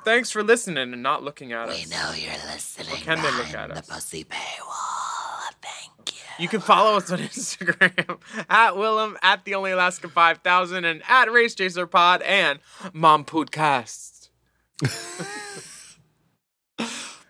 Thanks 0.05 0.31
for 0.31 0.43
listening 0.43 0.93
and 0.93 1.03
not 1.03 1.23
looking 1.25 1.53
at 1.53 1.69
us. 1.69 1.85
We 1.85 1.91
know 1.91 2.13
you're 2.17 2.33
listening. 2.53 2.93
Or 2.93 2.97
can 2.97 3.21
they 3.23 3.31
look 3.33 3.51
behind 3.51 3.73
at 3.73 3.75
the 3.75 3.81
us? 3.81 3.89
pussy 3.89 4.25
paywall. 4.25 5.53
Thank 5.61 6.13
you. 6.15 6.21
You 6.39 6.49
can 6.49 6.61
follow 6.61 6.97
us 6.97 7.11
on 7.11 7.19
Instagram 7.31 8.19
at 8.49 8.75
Willam, 8.75 9.17
at 9.23 9.45
the 9.45 9.55
Only 9.57 9.73
Alaska 9.73 10.09
5000, 10.09 10.85
and 10.85 11.03
at 11.09 11.33
Race 11.33 11.55
Chaser 11.57 11.87
Pod 11.89 12.23
and 12.23 12.61
Mom 12.93 13.25
Podcast. 13.25 14.29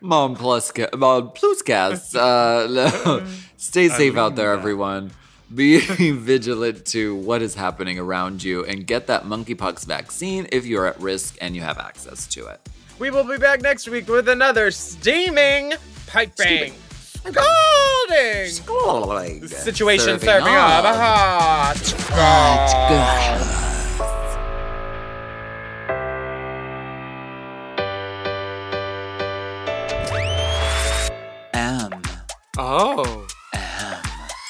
Mom 0.01 0.35
plus 0.35 0.71
ca- 0.71 0.89
Mom 0.95 1.31
plus 1.33 1.61
cast. 1.63 2.15
Uh, 2.15 2.67
no. 2.69 3.25
Stay 3.57 3.89
safe 3.89 4.15
out 4.17 4.35
there, 4.35 4.51
everyone. 4.53 5.11
Be 5.53 5.79
vigilant 6.11 6.85
to 6.87 7.15
what 7.15 7.41
is 7.41 7.55
happening 7.55 7.99
around 7.99 8.43
you 8.43 8.65
and 8.65 8.85
get 8.85 9.07
that 9.07 9.23
monkeypox 9.23 9.85
vaccine 9.85 10.47
if 10.51 10.65
you're 10.65 10.85
at 10.85 10.99
risk 10.99 11.37
and 11.39 11.55
you 11.55 11.61
have 11.61 11.77
access 11.77 12.27
to 12.27 12.47
it. 12.47 12.59
We 12.99 13.11
will 13.11 13.23
be 13.23 13.37
back 13.37 13.61
next 13.61 13.87
week 13.87 14.07
with 14.09 14.27
another 14.27 14.71
steaming, 14.71 15.73
piping, 16.07 16.73
scalding 17.03 18.49
Scalding! 18.49 19.47
situation 19.47 20.19
Serving 20.19 20.27
serving 20.27 20.53
up 20.55 20.83
a 20.83 20.93
hot. 20.93 21.77
M. 31.53 32.01
Oh. 32.57 33.26